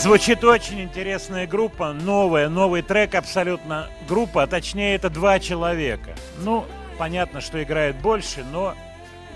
Звучит 0.00 0.42
очень 0.44 0.80
интересная 0.80 1.46
группа, 1.46 1.92
новая, 1.92 2.48
новый 2.48 2.80
трек 2.80 3.14
абсолютно 3.14 3.90
группа, 4.08 4.44
а 4.44 4.46
точнее 4.46 4.94
это 4.94 5.10
два 5.10 5.38
человека. 5.38 6.14
Ну, 6.38 6.64
понятно, 6.96 7.42
что 7.42 7.62
играет 7.62 7.96
больше, 7.96 8.42
но 8.50 8.74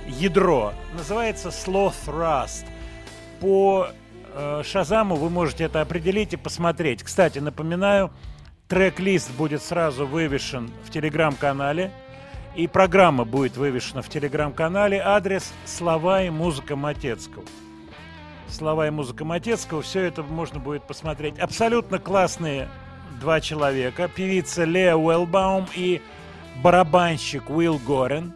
ядро. 0.07 0.73
Называется 0.95 1.51
Sloth 1.51 2.07
Rust. 2.07 2.65
По 3.41 3.89
э, 4.33 4.63
Шазаму 4.65 5.17
вы 5.17 5.29
можете 5.29 5.65
это 5.65 5.83
определить 5.83 6.33
и 6.33 6.39
посмотреть. 6.39 7.03
Кстати, 7.03 7.41
напоминаю, 7.41 8.11
трек-лист 8.67 9.33
будет 9.33 9.63
сразу 9.63 10.07
вывешен 10.07 10.71
в 10.83 10.91
телеграм-канале. 10.91 11.91
И 12.57 12.69
программа 12.69 13.27
будет 13.27 13.59
вывешена 13.59 14.01
в 14.01 14.09
телеграм-канале. 14.09 14.99
Адрес 15.05 15.53
«Слова 15.67 16.23
и 16.23 16.31
музыка 16.31 16.75
Матецкого». 16.75 17.45
Слова 18.49 18.87
и 18.87 18.91
музыка 18.91 19.25
Матецкого. 19.25 19.83
Все 19.83 20.01
это 20.03 20.23
можно 20.23 20.61
будет 20.61 20.85
посмотреть. 20.85 21.39
Абсолютно 21.39 21.99
классные 21.99 22.69
два 23.21 23.41
человека. 23.41 24.09
Певица 24.09 24.65
Леа 24.65 24.97
Уэлбаум 24.97 25.67
и 25.75 26.01
барабанщик 26.63 27.51
Уилл 27.51 27.79
Горен. 27.79 28.33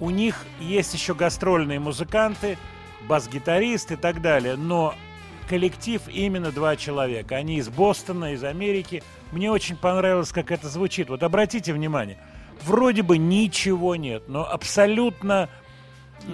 У 0.00 0.10
них 0.10 0.44
есть 0.60 0.92
еще 0.94 1.14
гастрольные 1.14 1.78
музыканты, 1.78 2.58
бас-гитарист 3.08 3.92
и 3.92 3.96
так 3.96 4.20
далее. 4.20 4.56
Но 4.56 4.94
коллектив 5.48 6.02
именно 6.08 6.50
два 6.50 6.76
человека. 6.76 7.36
Они 7.36 7.56
из 7.56 7.68
Бостона, 7.68 8.32
из 8.32 8.44
Америки. 8.44 9.02
Мне 9.32 9.50
очень 9.50 9.76
понравилось, 9.76 10.32
как 10.32 10.50
это 10.50 10.68
звучит. 10.68 11.08
Вот 11.08 11.22
обратите 11.22 11.72
внимание. 11.72 12.18
Вроде 12.62 13.02
бы 13.02 13.18
ничего 13.18 13.96
нет, 13.96 14.24
но 14.28 14.44
абсолютно 14.50 15.48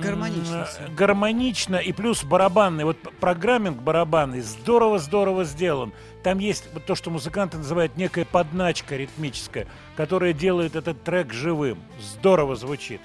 Гармонично 0.01 0.67
гармонично 0.97 1.77
и 1.77 1.93
плюс 1.93 2.25
барабанный. 2.25 2.85
Вот 2.85 2.97
программинг 3.21 3.79
барабанный 3.83 4.41
здорово-здорово 4.41 5.45
сделан. 5.45 5.93
Там 6.23 6.39
есть 6.39 6.69
вот 6.73 6.87
то, 6.87 6.95
что 6.95 7.11
музыканты 7.11 7.59
называют 7.59 7.97
некая 7.97 8.25
подначка 8.25 8.97
ритмическая, 8.97 9.67
которая 9.97 10.33
делает 10.33 10.77
этот 10.77 11.03
трек 11.03 11.33
живым. 11.33 11.79
Здорово 12.01 12.57
звучит. 12.57 13.01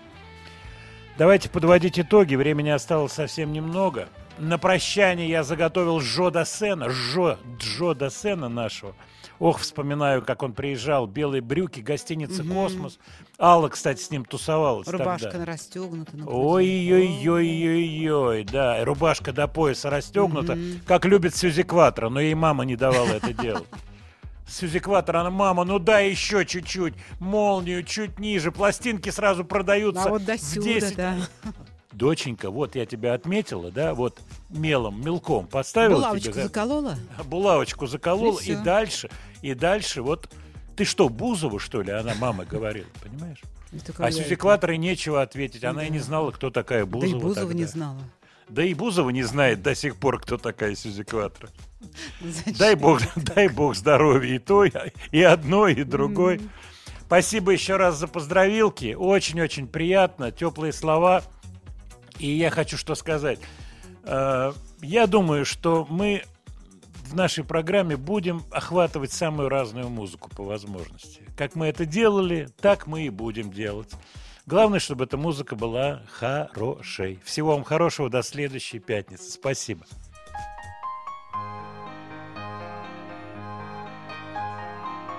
Давайте 1.17 1.49
подводить 1.49 1.99
итоги. 1.99 2.35
Времени 2.35 2.69
осталось 2.69 3.13
совсем 3.13 3.51
немного. 3.51 4.07
На 4.37 4.57
прощание 4.59 5.27
я 5.27 5.43
заготовил 5.43 5.99
Жо 5.99 6.29
Досена, 6.29 6.89
Жо, 6.89 7.37
Джо 7.57 7.95
Досена 7.95 8.49
нашего. 8.49 8.93
Ох, 9.39 9.59
вспоминаю, 9.59 10.23
как 10.23 10.41
он 10.41 10.53
приезжал, 10.53 11.05
белые 11.05 11.41
брюки, 11.41 11.81
гостиница 11.81 12.43
Мгм. 12.43 12.53
«Космос». 12.55 12.99
Алла, 13.39 13.69
кстати, 13.69 14.01
с 14.01 14.09
ним 14.09 14.25
тусовалась 14.25 14.87
Рубашка 14.87 15.29
тогда. 15.29 15.45
расстегнута. 15.45 16.11
Ой-ой-ой-ой-ой, 16.25 18.43
да, 18.45 18.83
рубашка 18.83 19.31
до 19.33 19.47
пояса 19.47 19.89
расстегнута, 19.89 20.55
Мгм. 20.55 20.81
как 20.85 21.05
любит 21.05 21.35
Сьюзи 21.35 21.63
Кватро, 21.63 22.09
но 22.09 22.19
ей 22.19 22.33
мама 22.33 22.65
не 22.65 22.75
давала 22.75 23.09
это 23.09 23.33
делать. 23.33 23.67
Сьюзи 24.47 24.79
Кватро, 24.79 25.19
она, 25.19 25.29
мама, 25.29 25.65
ну 25.65 25.77
дай 25.77 26.09
еще 26.09 26.45
чуть-чуть, 26.45 26.95
молнию 27.19 27.83
чуть 27.83 28.17
ниже, 28.17 28.51
пластинки 28.51 29.09
сразу 29.09 29.43
продаются 29.45 30.05
А 30.05 30.09
вот 30.09 30.25
до 30.25 30.37
сюда, 30.37 30.63
10. 30.65 30.95
да. 30.95 31.15
Доченька, 31.91 32.51
вот 32.51 32.75
я 32.75 32.85
тебя 32.85 33.13
отметила, 33.13 33.71
да, 33.71 33.93
вот 33.93 34.19
мелом, 34.49 35.01
мелком 35.03 35.47
поставила 35.47 35.95
Булавочку 35.95 36.31
тебе. 36.31 36.33
да? 36.33 36.43
заколола? 36.43 36.95
Булавочку 37.25 37.87
заколола, 37.87 38.39
И 38.39 38.51
и, 38.51 38.55
дальше, 38.55 39.09
и 39.41 39.53
дальше 39.53 40.01
вот... 40.01 40.29
Ты 40.75 40.85
что, 40.85 41.09
Бузову, 41.09 41.57
что 41.57 41.81
ли? 41.81 41.91
Она 41.91 42.13
мама 42.15 42.45
говорила, 42.45 42.87
понимаешь? 43.01 43.41
Это 43.71 43.93
А? 43.97 44.35
Кватро 44.35 44.73
нечего 44.73 45.21
ответить. 45.21 45.63
Она 45.63 45.85
и 45.85 45.89
не 45.89 45.99
знала, 45.99 46.31
кто 46.31 46.51
такая 46.51 46.85
Да 46.85 46.91
Бузова. 46.91 47.17
и 47.17 47.21
Бузова 47.21 47.51
не 47.51 47.65
знала. 47.65 47.99
Да 48.49 48.63
и 48.63 48.73
Бузова 48.73 49.09
не 49.09 49.23
знает 49.23 49.61
до 49.61 49.75
сих 49.75 49.95
пор, 49.97 50.21
кто 50.21 50.37
такая 50.37 50.75
Кватро. 51.05 51.49
Зачем? 52.21 52.53
Дай 52.53 52.75
бог, 52.75 53.01
дай 53.15 53.49
бог 53.49 53.75
здоровья 53.75 54.35
и 54.35 54.39
той, 54.39 54.71
и 55.11 55.21
одной, 55.21 55.73
и 55.73 55.83
другой. 55.83 56.41
Спасибо 57.07 57.51
еще 57.51 57.77
раз 57.77 57.97
за 57.97 58.07
поздравилки. 58.07 58.93
Очень-очень 58.93 59.67
приятно, 59.67 60.31
теплые 60.31 60.73
слова. 60.73 61.23
И 62.19 62.27
я 62.27 62.49
хочу 62.49 62.77
что 62.77 62.95
сказать. 62.95 63.39
Э, 64.03 64.53
Я 64.81 65.07
думаю, 65.07 65.45
что 65.45 65.85
мы 65.89 66.23
в 67.05 67.15
нашей 67.15 67.43
программе 67.43 67.95
будем 67.97 68.43
охватывать 68.51 69.11
самую 69.11 69.49
разную 69.49 69.89
музыку 69.89 70.29
по 70.29 70.43
возможности. 70.43 71.21
Как 71.37 71.55
мы 71.55 71.67
это 71.67 71.85
делали, 71.85 72.49
так 72.59 72.85
мы 72.87 73.05
и 73.05 73.09
будем 73.09 73.51
делать. 73.51 73.91
Главное, 74.45 74.79
чтобы 74.79 75.05
эта 75.05 75.17
музыка 75.17 75.55
была 75.55 76.03
хорошей. 76.11 77.19
Всего 77.23 77.53
вам 77.53 77.63
хорошего, 77.63 78.09
до 78.09 78.23
следующей 78.23 78.79
пятницы. 78.79 79.29
Спасибо. 79.31 79.85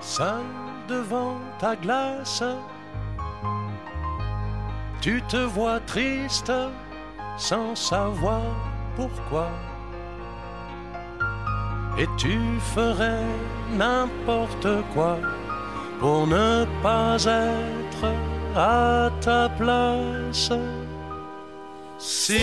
seul 0.01 0.43
devant 0.87 1.39
ta 1.59 1.75
glace. 1.75 2.43
Tu 5.01 5.21
te 5.29 5.45
vois 5.45 5.79
triste 5.81 6.51
sans 7.37 7.75
savoir 7.75 8.41
pourquoi. 8.95 9.49
Et 11.97 12.07
tu 12.17 12.37
ferais 12.75 13.25
n'importe 13.77 14.67
quoi 14.93 15.17
pour 15.99 16.27
ne 16.27 16.65
pas 16.81 17.17
être 17.25 18.05
à 18.55 19.09
ta 19.21 19.49
place. 19.49 20.51
Si 21.97 22.41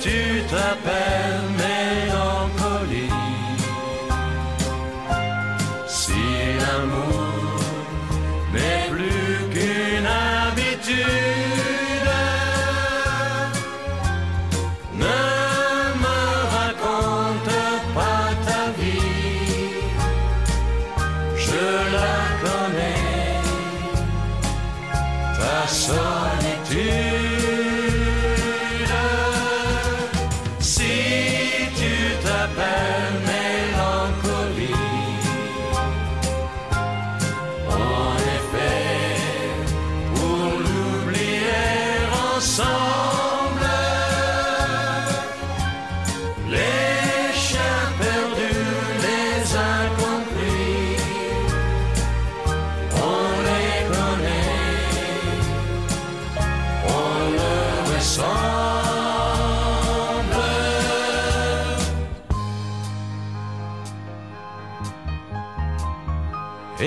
tu 0.00 0.42
t'appelles 0.48 1.83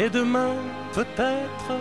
Et 0.07 0.09
demain, 0.09 0.55
peut-être, 0.93 1.73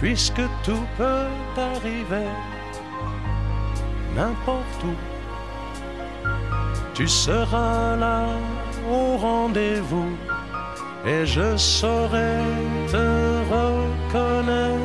puisque 0.00 0.40
tout 0.64 0.86
peut 0.96 1.28
arriver, 1.58 2.30
n'importe 4.16 4.80
où, 4.84 4.94
tu 6.94 7.06
seras 7.06 7.96
là 7.96 8.24
au 8.90 9.18
rendez-vous 9.18 10.16
et 11.04 11.26
je 11.26 11.58
saurai 11.58 12.38
te 12.90 13.06
reconnaître. 13.52 14.78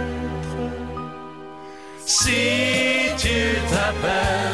Si 2.05 3.13
tu 3.17 3.37
t'appelles 3.69 4.47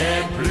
and 0.00 0.36
blue. 0.38 0.49